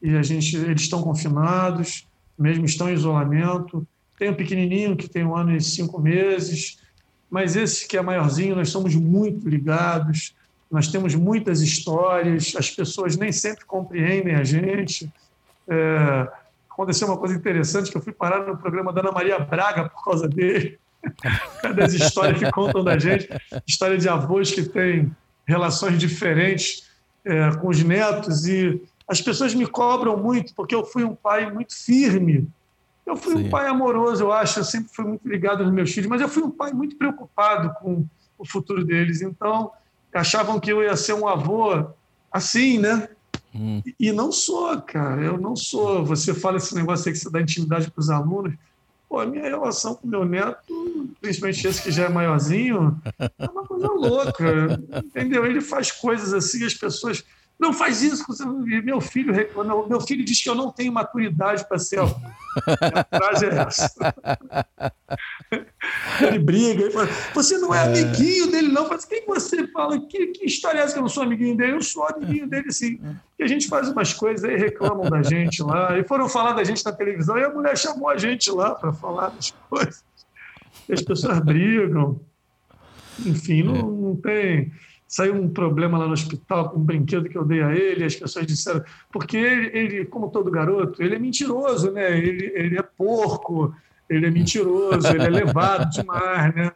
[0.00, 2.06] e a gente, eles estão confinados,
[2.38, 3.86] mesmo estão em isolamento.
[4.16, 6.78] Tem um pequenininho que tem um ano e cinco meses,
[7.30, 10.34] mas esse que é maiorzinho, nós somos muito ligados,
[10.70, 15.10] nós temos muitas histórias, as pessoas nem sempre compreendem a gente.
[15.68, 16.28] É,
[16.70, 20.04] aconteceu uma coisa interessante que eu fui parar no programa da Ana Maria Braga por
[20.04, 20.78] causa dele.
[21.76, 23.28] das histórias que contam da gente,
[23.66, 25.14] história de avós que têm
[25.46, 26.88] relações diferentes
[27.24, 31.52] é, com os netos e as pessoas me cobram muito porque eu fui um pai
[31.52, 32.48] muito firme
[33.06, 33.46] eu fui Sim.
[33.46, 36.28] um pai amoroso, eu acho, eu sempre fui muito ligado aos meus filhos, mas eu
[36.28, 38.04] fui um pai muito preocupado com
[38.36, 39.22] o futuro deles.
[39.22, 39.70] Então,
[40.12, 41.86] achavam que eu ia ser um avô
[42.32, 43.08] assim, né?
[43.54, 43.82] Hum.
[43.98, 46.04] E não sou, cara, eu não sou.
[46.04, 48.54] Você fala esse negócio aí que você dá intimidade para os alunos.
[49.08, 53.64] Pô, a minha relação com meu neto, principalmente esse que já é maiorzinho, é uma
[53.64, 54.80] coisa louca.
[55.04, 55.46] Entendeu?
[55.46, 57.24] Ele faz coisas assim, as pessoas.
[57.58, 58.24] Não faz isso.
[58.84, 59.86] Meu filho reclama.
[59.88, 62.14] Meu filho diz que eu não tenho maturidade para ser avô.
[62.66, 63.90] A frase é essa.
[66.20, 67.82] Ele briga, ele fala, você não é, é.
[67.84, 68.88] amiguinho dele, não.
[68.88, 70.00] Mas quem você fala?
[70.06, 71.72] Que, que história é essa que eu não sou amiguinho dele?
[71.72, 72.98] Eu sou amiguinho dele, sim.
[73.38, 75.96] E a gente faz umas coisas aí, reclamam da gente lá.
[75.96, 78.92] E foram falar da gente na televisão e a mulher chamou a gente lá para
[78.92, 80.04] falar das coisas.
[80.88, 82.20] E as pessoas brigam.
[83.24, 83.82] Enfim, não, é.
[83.82, 84.72] não tem
[85.06, 88.16] saiu um problema lá no hospital com um brinquedo que eu dei a ele, as
[88.16, 92.18] pessoas disseram, porque ele, ele como todo garoto, ele é mentiroso, né?
[92.18, 93.74] Ele, ele é porco,
[94.08, 96.72] ele é mentiroso, ele é levado demais, né?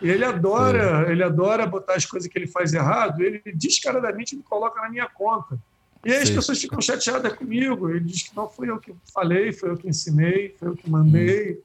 [0.00, 4.42] E ele adora, ele adora botar as coisas que ele faz errado, ele descaradamente me
[4.42, 5.58] coloca na minha conta.
[6.04, 7.88] E aí as pessoas ficam chateadas comigo.
[7.88, 10.90] Ele diz que não foi eu que falei, foi eu que ensinei, foi eu que
[10.90, 11.58] mandei,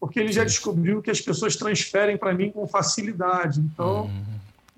[0.00, 3.60] porque ele já descobriu que as pessoas transferem para mim com facilidade.
[3.60, 4.10] Então,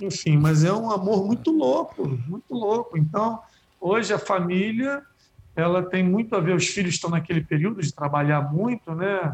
[0.00, 2.98] enfim, mas é um amor muito louco, muito louco.
[2.98, 3.40] Então,
[3.80, 5.02] hoje a família,
[5.54, 9.32] ela tem muito a ver, os filhos estão naquele período de trabalhar muito, né?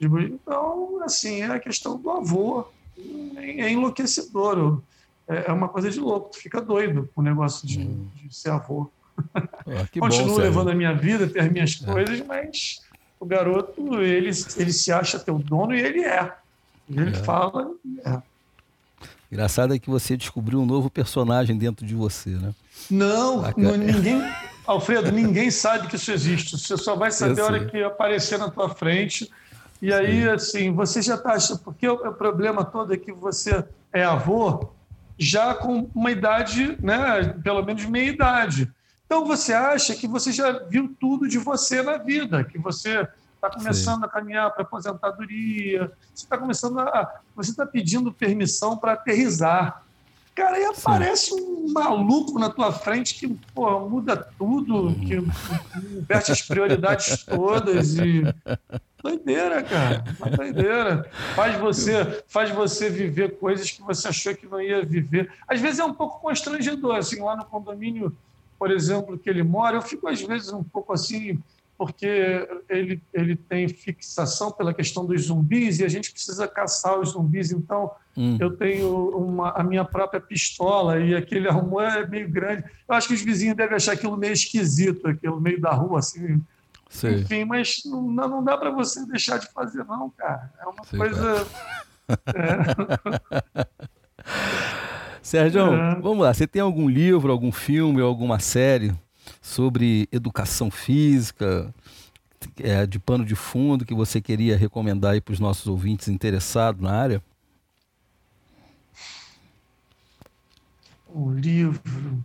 [0.00, 2.66] Então, assim, é a questão do avô.
[3.36, 4.80] É enlouquecedor.
[5.26, 6.30] É, é uma coisa de louco.
[6.30, 8.08] Tu fica doido com o negócio de, hum.
[8.14, 8.88] de ser avô.
[9.34, 11.92] Ah, Continuo bom, levando a minha vida, ter as minhas é.
[11.92, 12.80] coisas, mas
[13.18, 16.32] o garoto, ele, ele se acha teu dono e ele é.
[16.88, 17.14] Ele é.
[17.14, 17.70] fala,
[18.04, 18.22] é.
[19.30, 22.54] Engraçado é que você descobriu um novo personagem dentro de você, né?
[22.90, 24.22] Não, não ninguém.
[24.66, 26.58] Alfredo, ninguém sabe que isso existe.
[26.58, 29.30] Você só vai saber a hora que aparecer na tua frente
[29.80, 30.28] e aí, Sim.
[30.28, 31.60] assim, você já está achando.
[31.60, 34.70] Porque o, o, problema todo é que você é avô
[35.18, 38.70] já com uma idade, né, pelo menos meia idade.
[39.06, 43.08] Então você acha que você já viu tudo de você na vida, que você
[43.38, 44.04] está começando Sim.
[44.04, 47.20] a caminhar para aposentadoria, você está começando a.
[47.34, 49.82] Você está pedindo permissão para aterrizar.
[50.34, 51.40] Cara, aí aparece Sim.
[51.40, 55.16] um maluco na tua frente que pô, muda tudo, que
[55.96, 58.22] inverte as prioridades todas e.
[59.00, 60.04] Doideira, cara.
[60.18, 61.08] Uma doideira.
[61.36, 65.32] Faz você, faz você viver coisas que você achou que não ia viver.
[65.46, 68.14] Às vezes é um pouco constrangedor, assim, lá no condomínio,
[68.58, 71.40] por exemplo, que ele mora, eu fico às vezes um pouco assim
[71.78, 77.10] porque ele, ele tem fixação pela questão dos zumbis e a gente precisa caçar os
[77.10, 77.52] zumbis.
[77.52, 78.36] Então, hum.
[78.40, 82.64] eu tenho uma, a minha própria pistola e aquele arrumou é meio grande.
[82.88, 86.42] Eu acho que os vizinhos devem achar aquilo meio esquisito, aquilo meio da rua, assim.
[86.90, 87.20] Sim.
[87.20, 90.52] Enfim, mas não, não dá para você deixar de fazer, não, cara.
[90.60, 91.46] É uma Sim, coisa.
[92.08, 93.66] É.
[95.20, 95.94] Sérgio, é.
[96.00, 96.32] vamos lá.
[96.32, 98.94] Você tem algum livro, algum filme, alguma série
[99.48, 101.74] sobre educação física,
[102.58, 106.92] é, de pano de fundo, que você queria recomendar para os nossos ouvintes interessados na
[106.92, 107.22] área?
[111.12, 112.22] Um livro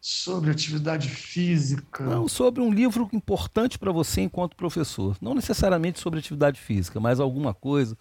[0.00, 2.04] sobre atividade física.
[2.04, 5.16] Não, sobre um livro importante para você enquanto professor.
[5.20, 7.96] Não necessariamente sobre atividade física, mas alguma coisa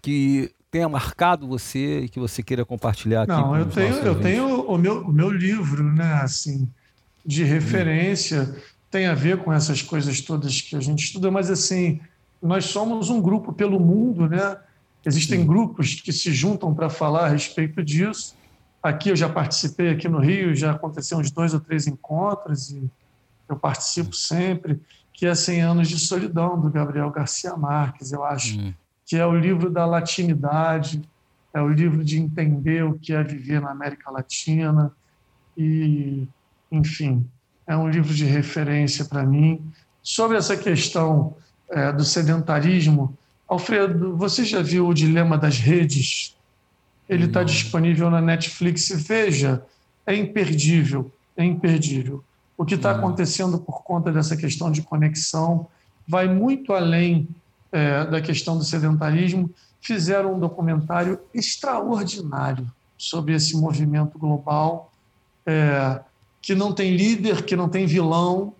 [0.00, 3.32] que tenha marcado você e que você queira compartilhar aqui.
[3.32, 6.12] Não, eu tenho, eu tenho o meu, o meu livro, né?
[6.22, 6.68] Assim,
[7.28, 8.56] de referência
[8.90, 12.00] tem a ver com essas coisas todas que a gente estuda, mas assim,
[12.40, 14.56] nós somos um grupo pelo mundo, né?
[15.04, 15.46] Existem Sim.
[15.46, 18.34] grupos que se juntam para falar a respeito disso.
[18.82, 22.90] Aqui eu já participei, aqui no Rio, já aconteceu uns dois ou três encontros e
[23.46, 24.80] eu participo sempre,
[25.12, 28.72] que é 100 anos de solidão, do Gabriel Garcia Marques, eu acho, hum.
[29.04, 31.02] que é o livro da latinidade,
[31.52, 34.90] é o livro de entender o que é viver na América Latina
[35.54, 36.26] e
[36.70, 37.26] enfim,
[37.66, 39.60] é um livro de referência para mim.
[40.02, 41.36] Sobre essa questão
[41.70, 43.16] é, do sedentarismo,
[43.46, 46.36] Alfredo, você já viu o Dilema das Redes?
[47.08, 48.88] Ele está disponível na Netflix.
[49.06, 49.62] Veja,
[50.06, 52.22] é imperdível, é imperdível.
[52.56, 55.66] O que está acontecendo por conta dessa questão de conexão
[56.06, 57.28] vai muito além
[57.72, 59.50] é, da questão do sedentarismo.
[59.80, 62.66] Fizeram um documentário extraordinário
[62.98, 64.92] sobre esse movimento global.
[65.46, 66.00] É,
[66.40, 68.54] que não tem líder, que não tem vilão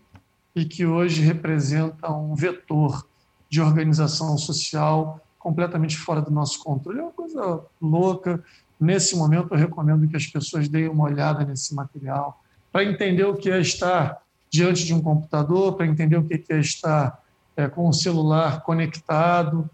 [0.55, 3.07] e que hoje representa um vetor
[3.49, 6.99] de organização social completamente fora do nosso controle.
[6.99, 8.43] É uma coisa louca.
[8.79, 13.35] Nesse momento, eu recomendo que as pessoas deem uma olhada nesse material para entender o
[13.35, 17.23] que é estar diante de um computador, para entender o que é estar
[17.57, 19.69] é, com o celular conectado.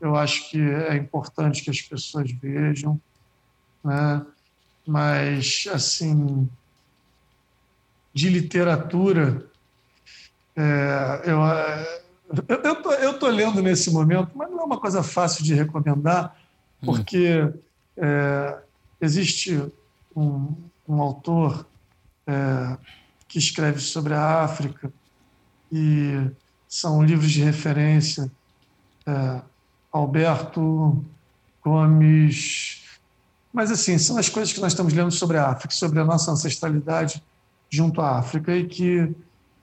[0.00, 3.00] Eu acho que é importante que as pessoas vejam.
[3.82, 4.24] Né?
[4.86, 6.48] Mas, assim,
[8.16, 9.44] de literatura,
[10.56, 11.38] é, eu,
[13.02, 16.34] eu estou lendo nesse momento, mas não é uma coisa fácil de recomendar,
[16.82, 16.86] hum.
[16.86, 17.52] porque hum.
[17.98, 18.58] é,
[19.02, 19.62] existe
[20.16, 20.50] um,
[20.88, 21.66] um autor
[22.26, 22.78] é,
[23.28, 24.90] que escreve sobre a África
[25.70, 26.30] e
[26.66, 28.32] são livros de referência.
[29.06, 29.42] É,
[29.92, 31.04] Alberto
[31.62, 32.82] Gomes.
[33.52, 36.30] Mas, assim, são as coisas que nós estamos lendo sobre a África, sobre a nossa
[36.30, 37.22] ancestralidade
[37.70, 39.14] junto à África e que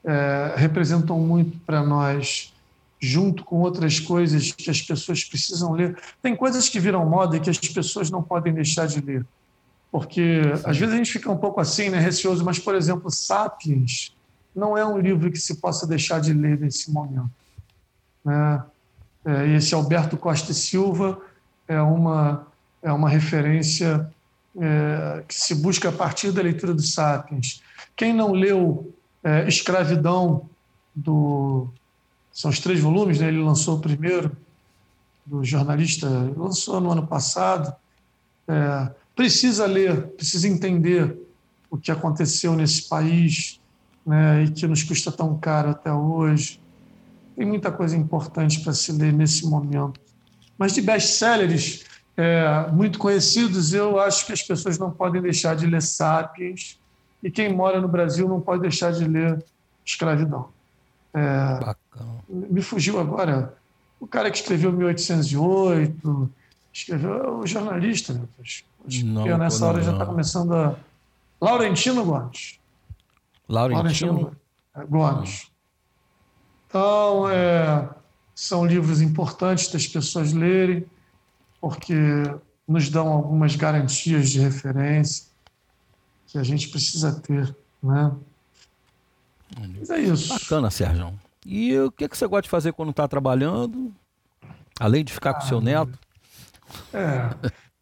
[0.04, 2.52] é, representam muito para nós,
[3.00, 5.96] junto com outras coisas que as pessoas precisam ler.
[6.22, 9.24] Tem coisas que viram moda e que as pessoas não podem deixar de ler.
[9.90, 14.14] Porque às vezes a gente fica um pouco assim, né, receoso, mas, por exemplo, Sapiens
[14.54, 17.30] não é um livro que se possa deixar de ler nesse momento.
[18.24, 18.62] Né?
[19.24, 21.20] É, esse Alberto Costa e Silva
[21.66, 22.46] é uma,
[22.82, 24.10] é uma referência
[24.60, 27.62] é, que se busca a partir da leitura do Sapiens.
[27.96, 28.92] Quem não leu
[29.22, 30.48] é, Escravidão,
[30.94, 31.68] do,
[32.32, 33.28] são os três volumes, né?
[33.28, 34.36] ele lançou o primeiro,
[35.26, 37.74] do jornalista, lançou no ano passado,
[38.46, 41.16] é, precisa ler, precisa entender
[41.70, 43.60] o que aconteceu nesse país,
[44.06, 46.60] né, e que nos custa tão caro até hoje.
[47.34, 49.98] Tem muita coisa importante para se ler nesse momento.
[50.58, 51.84] Mas de best-sellers
[52.16, 56.78] é, muito conhecidos, eu acho que as pessoas não podem deixar de ler Sapiens,
[57.24, 59.42] e quem mora no Brasil não pode deixar de ler
[59.82, 60.50] Escravidão.
[61.14, 61.74] É,
[62.28, 63.56] me fugiu agora
[63.98, 66.30] o cara que escreveu 1808,
[66.70, 68.64] escreveu o jornalista, meu Deus.
[69.02, 69.84] Não, nessa hora não.
[69.84, 70.76] já está começando a.
[71.40, 72.60] Laurentino Gomes.
[73.48, 74.36] Laurentino
[74.88, 75.50] Gomes.
[76.68, 77.88] Então, é,
[78.34, 80.84] são livros importantes das pessoas lerem,
[81.60, 81.94] porque
[82.68, 85.33] nos dão algumas garantias de referência
[86.34, 88.10] que a gente precisa ter, né?
[89.78, 90.30] Mas é isso.
[90.30, 91.14] Bacana, Sérgio.
[91.46, 93.94] E o que, que você gosta de fazer quando está trabalhando?
[94.80, 95.96] Além de ficar ah, com seu neto?
[96.92, 97.30] É,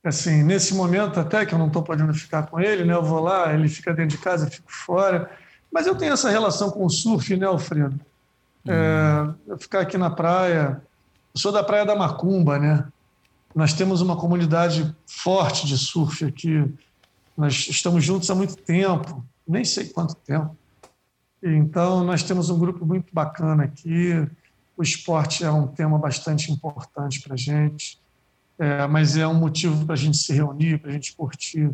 [0.05, 2.93] assim, nesse momento até que eu não estou podendo ficar com ele, né?
[2.93, 5.31] Eu vou lá, ele fica dentro de casa, eu fico fora.
[5.73, 7.99] Mas eu tenho essa relação com o surf, né, Alfredo?
[8.69, 10.83] É, eu ficar aqui na praia,
[11.35, 12.87] eu sou da Praia da Macumba, né?
[13.55, 16.71] Nós temos uma comunidade forte de surf aqui.
[17.37, 20.57] Nós estamos juntos há muito tempo, nem sei quanto tempo.
[21.43, 24.29] Então, nós temos um grupo muito bacana aqui.
[24.77, 28.01] O esporte é um tema bastante importante para a gente,
[28.59, 31.71] é, mas é um motivo para a gente se reunir, para a gente curtir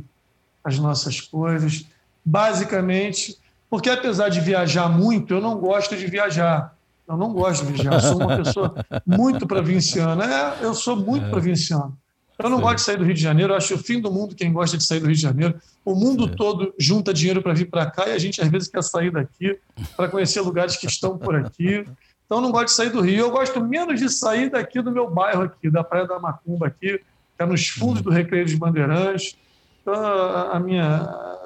[0.65, 1.87] as nossas coisas.
[2.25, 6.75] Basicamente, porque apesar de viajar muito, eu não gosto de viajar.
[7.07, 7.95] Eu não gosto de viajar.
[7.95, 8.75] Eu sou uma pessoa
[9.07, 10.25] muito provinciana.
[10.25, 11.31] É, eu sou muito é.
[11.31, 11.97] provinciano.
[12.39, 12.63] Eu não Sim.
[12.63, 13.55] gosto de sair do Rio de Janeiro.
[13.55, 15.61] Acho o fim do mundo quem gosta de sair do Rio de Janeiro.
[15.85, 16.37] O mundo Sim.
[16.37, 19.59] todo junta dinheiro para vir para cá e a gente às vezes quer sair daqui
[19.97, 21.85] para conhecer lugares que estão por aqui.
[22.25, 23.21] Então, eu não gosto de sair do Rio.
[23.21, 26.99] Eu gosto menos de sair daqui do meu bairro aqui, da Praia da Macumba aqui,
[26.99, 29.37] que é nos fundos do Recreio dos Bandeirantes.
[29.83, 31.39] Então, a minha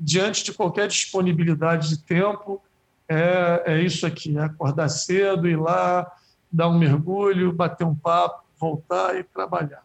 [0.00, 2.62] diante de qualquer disponibilidade de tempo,
[3.06, 6.10] é, é isso aqui: é acordar cedo, ir lá,
[6.50, 9.82] dar um mergulho, bater um papo, voltar e trabalhar.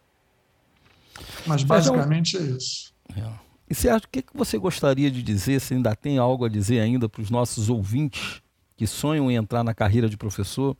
[1.46, 2.92] Mas basicamente é isso.
[3.16, 3.46] É.
[3.68, 6.80] E Sérgio, o que, que você gostaria de dizer, se ainda tem algo a dizer
[6.80, 8.40] ainda para os nossos ouvintes
[8.76, 10.76] que sonham em entrar na carreira de professor?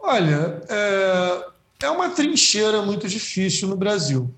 [0.00, 1.46] Olha, é,
[1.82, 4.34] é uma trincheira muito difícil no Brasil.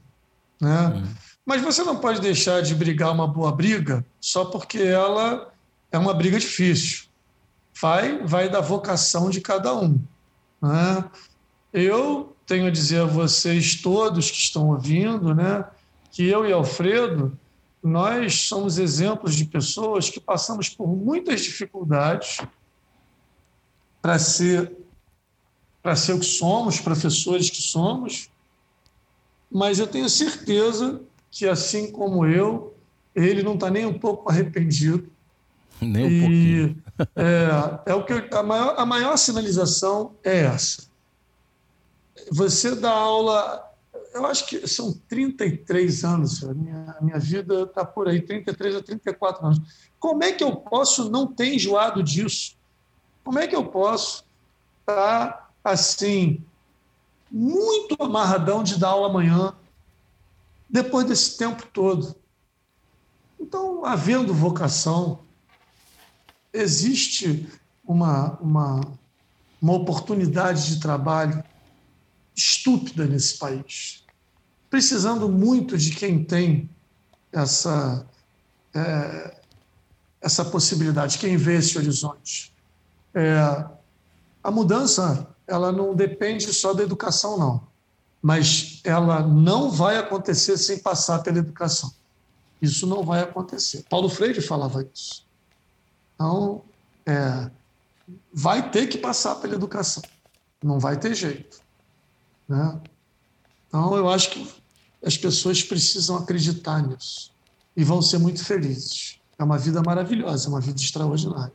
[0.61, 0.89] Né?
[0.89, 1.15] Hum.
[1.47, 5.51] Mas você não pode deixar de brigar uma boa briga só porque ela
[5.91, 7.05] é uma briga difícil.
[7.81, 9.99] Vai, vai da vocação de cada um.
[10.61, 11.05] Né?
[11.73, 15.65] Eu tenho a dizer a vocês todos que estão ouvindo, né,
[16.11, 17.33] que eu e Alfredo,
[17.83, 22.43] nós somos exemplos de pessoas que passamos por muitas dificuldades
[24.03, 24.77] para ser
[25.83, 28.31] para ser o que somos, professores que somos,
[29.51, 32.77] mas eu tenho certeza que, assim como eu,
[33.17, 35.11] ele não está nem um pouco arrependido.
[35.81, 36.83] Nem um pouquinho.
[37.17, 40.92] é, é o que eu, a, maior, a maior sinalização é essa.
[42.31, 43.71] Você dá aula,
[44.15, 48.77] eu acho que são 33 anos, a minha, a minha vida está por aí, 33
[48.77, 49.61] a 34 anos.
[49.99, 52.57] Como é que eu posso não ter enjoado disso?
[53.25, 54.25] Como é que eu posso
[54.81, 56.45] estar tá, assim,
[57.31, 59.55] muito amarradão de dar aula amanhã,
[60.69, 62.15] depois desse tempo todo.
[63.41, 65.21] Então, havendo vocação,
[66.53, 67.49] existe
[67.85, 68.81] uma, uma,
[69.61, 71.43] uma oportunidade de trabalho
[72.37, 74.05] estúpida nesse país,
[74.71, 76.71] precisando muito de quem tem
[77.33, 78.07] essa,
[78.75, 79.37] é,
[80.21, 82.53] essa possibilidade, quem vê esse horizonte.
[83.15, 83.65] É,
[84.43, 87.67] a mudança ela não depende só da educação, não.
[88.21, 91.93] Mas ela não vai acontecer sem passar pela educação.
[92.61, 93.85] Isso não vai acontecer.
[93.91, 95.27] Paulo Freire falava isso.
[96.15, 96.63] Então,
[97.05, 97.51] é,
[98.33, 100.03] vai ter que passar pela educação.
[100.63, 101.61] Não vai ter jeito.
[102.49, 102.81] Né?
[103.69, 104.47] Então, eu acho que
[105.05, 107.33] as pessoas precisam acreditar nisso
[107.77, 109.19] e vão ser muito felizes.
[109.39, 111.53] É uma vida maravilhosa, é uma vida extraordinária.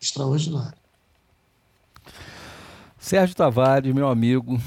[0.00, 0.76] Extraordinária.
[2.98, 4.60] Sérgio Tavares, meu amigo,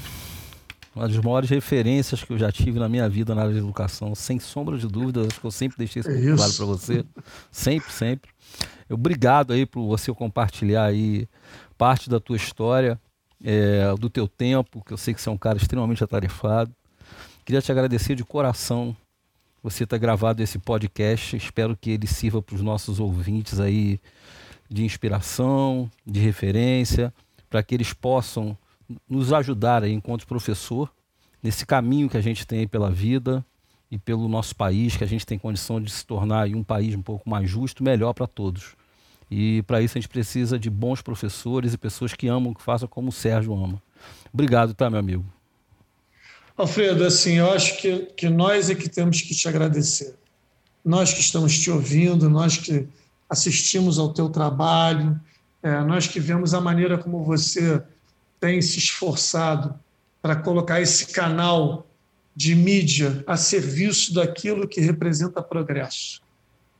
[0.96, 4.14] uma das maiores referências que eu já tive na minha vida na área de educação,
[4.14, 7.04] sem sombra de dúvida, acho que eu sempre deixei isso é claro para você,
[7.52, 8.30] sempre, sempre.
[8.88, 11.28] Obrigado aí por você compartilhar aí
[11.78, 13.00] parte da tua história,
[13.42, 16.74] é, do teu tempo, que eu sei que você é um cara extremamente atarefado.
[17.44, 18.96] Queria te agradecer de coração
[19.62, 21.36] você ter gravado esse podcast.
[21.36, 24.00] Espero que ele sirva para os nossos ouvintes aí
[24.68, 27.12] de inspiração, de referência,
[27.48, 28.56] para que eles possam
[29.08, 30.90] nos ajudar aí enquanto professor
[31.42, 33.44] nesse caminho que a gente tem pela vida
[33.90, 37.02] e pelo nosso país, que a gente tem condição de se tornar um país um
[37.02, 38.76] pouco mais justo, melhor para todos.
[39.30, 42.88] E para isso a gente precisa de bons professores e pessoas que amam, que façam
[42.88, 43.80] como o Sérgio ama.
[44.32, 45.24] Obrigado, tá, meu amigo?
[46.56, 50.14] Alfredo, assim, eu acho que, que nós é que temos que te agradecer.
[50.84, 52.86] Nós que estamos te ouvindo, nós que
[53.28, 55.18] assistimos ao teu trabalho,
[55.62, 57.82] é, nós que vemos a maneira como você
[58.40, 59.78] tem se esforçado
[60.20, 61.86] para colocar esse canal
[62.34, 66.20] de mídia a serviço daquilo que representa progresso.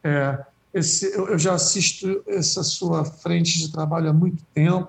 [0.03, 0.39] É,
[0.73, 4.89] esse, eu já assisto essa sua frente de trabalho há muito tempo.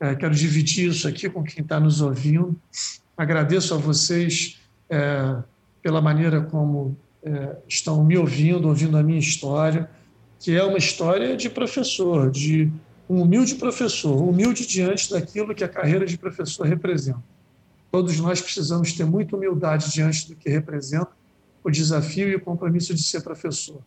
[0.00, 2.56] É, quero dividir isso aqui com quem está nos ouvindo.
[3.16, 4.58] Agradeço a vocês
[4.88, 5.36] é,
[5.82, 9.88] pela maneira como é, estão me ouvindo, ouvindo a minha história,
[10.40, 12.72] que é uma história de professor, de
[13.08, 17.22] um humilde professor, humilde diante daquilo que a carreira de professor representa.
[17.90, 21.10] Todos nós precisamos ter muita humildade diante do que representa
[21.62, 23.82] o desafio e o compromisso de ser professor.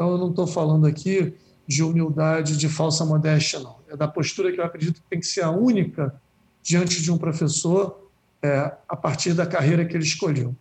[0.00, 1.34] Então, eu não estou falando aqui
[1.66, 3.76] de humildade, de falsa modéstia, não.
[3.86, 6.18] É da postura que eu acredito que tem que ser a única
[6.62, 8.08] diante de um professor
[8.42, 10.56] é, a partir da carreira que ele escolheu.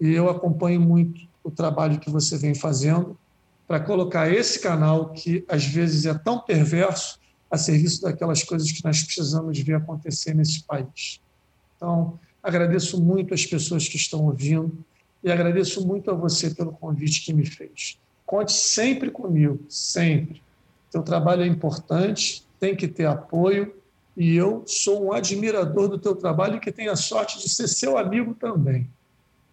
[0.00, 3.14] E eu acompanho muito o trabalho que você vem fazendo
[3.66, 7.20] para colocar esse canal, que às vezes é tão perverso,
[7.50, 11.20] a serviço daquelas coisas que nós precisamos ver acontecer nesse país.
[11.76, 14.82] Então, agradeço muito as pessoas que estão ouvindo
[15.22, 17.98] e agradeço muito a você pelo convite que me fez.
[18.28, 20.42] Conte sempre comigo, sempre.
[20.90, 23.74] Teu trabalho é importante, tem que ter apoio
[24.14, 27.66] e eu sou um admirador do teu trabalho e que tenho a sorte de ser
[27.66, 28.86] seu amigo também.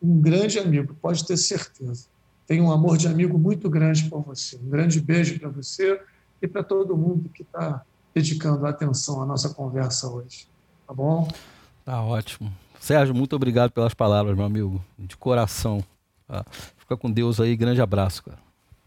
[0.02, 2.08] Um grande amigo, pode ter certeza.
[2.46, 4.58] Tenho um amor de amigo muito grande por você.
[4.58, 6.02] Um grande beijo para você
[6.42, 7.82] e para todo mundo que está
[8.14, 10.50] dedicando atenção à nossa conversa hoje.
[10.86, 11.30] Tá bom?
[11.86, 12.52] Tá ótimo.
[12.78, 14.84] Sérgio, muito obrigado pelas palavras, meu amigo.
[15.00, 15.82] De coração.
[16.28, 16.46] Tá?
[16.76, 17.56] Fica com Deus aí.
[17.56, 18.45] Grande abraço, cara.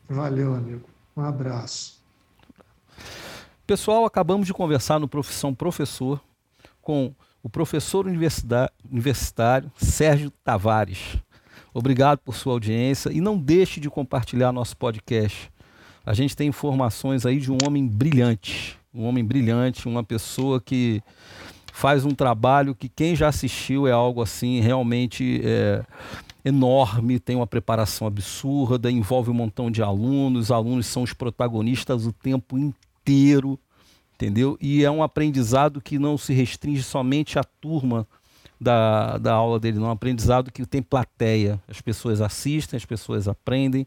[0.08, 0.88] Valeu, amigo.
[1.16, 2.02] Um abraço.
[3.66, 6.20] Pessoal, acabamos de conversar no Profissão Professor
[6.80, 11.16] com o professor universitário Sérgio Tavares.
[11.74, 15.52] Obrigado por sua audiência e não deixe de compartilhar nosso podcast
[16.08, 21.02] a gente tem informações aí de um homem brilhante, um homem brilhante, uma pessoa que
[21.70, 25.84] faz um trabalho que quem já assistiu é algo assim realmente é,
[26.48, 32.06] enorme, tem uma preparação absurda, envolve um montão de alunos, os alunos são os protagonistas
[32.06, 33.58] o tempo inteiro,
[34.14, 34.56] entendeu?
[34.60, 38.06] E é um aprendizado que não se restringe somente à turma
[38.60, 42.84] da, da aula dele, não, é um aprendizado que tem plateia, as pessoas assistem, as
[42.84, 43.86] pessoas aprendem,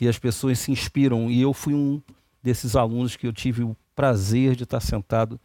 [0.00, 1.30] e as pessoas se inspiram.
[1.30, 2.00] E eu fui um
[2.42, 5.40] desses alunos que eu tive o prazer de estar sentado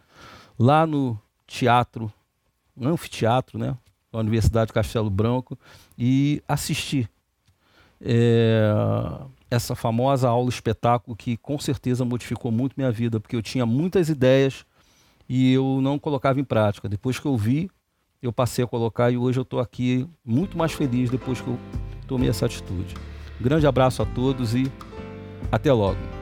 [0.57, 2.11] lá no teatro,
[2.75, 3.75] no anfiteatro, né,
[4.11, 5.57] da Universidade de Castelo Branco,
[5.97, 7.09] e assistir
[8.01, 8.71] é,
[9.49, 14.09] essa famosa aula espetáculo que com certeza modificou muito minha vida, porque eu tinha muitas
[14.09, 14.65] ideias
[15.27, 16.87] e eu não colocava em prática.
[16.87, 17.69] Depois que eu vi,
[18.21, 21.57] eu passei a colocar e hoje eu estou aqui muito mais feliz depois que eu
[22.07, 22.95] tomei essa atitude.
[23.39, 24.71] Grande abraço a todos e
[25.51, 26.16] até logo.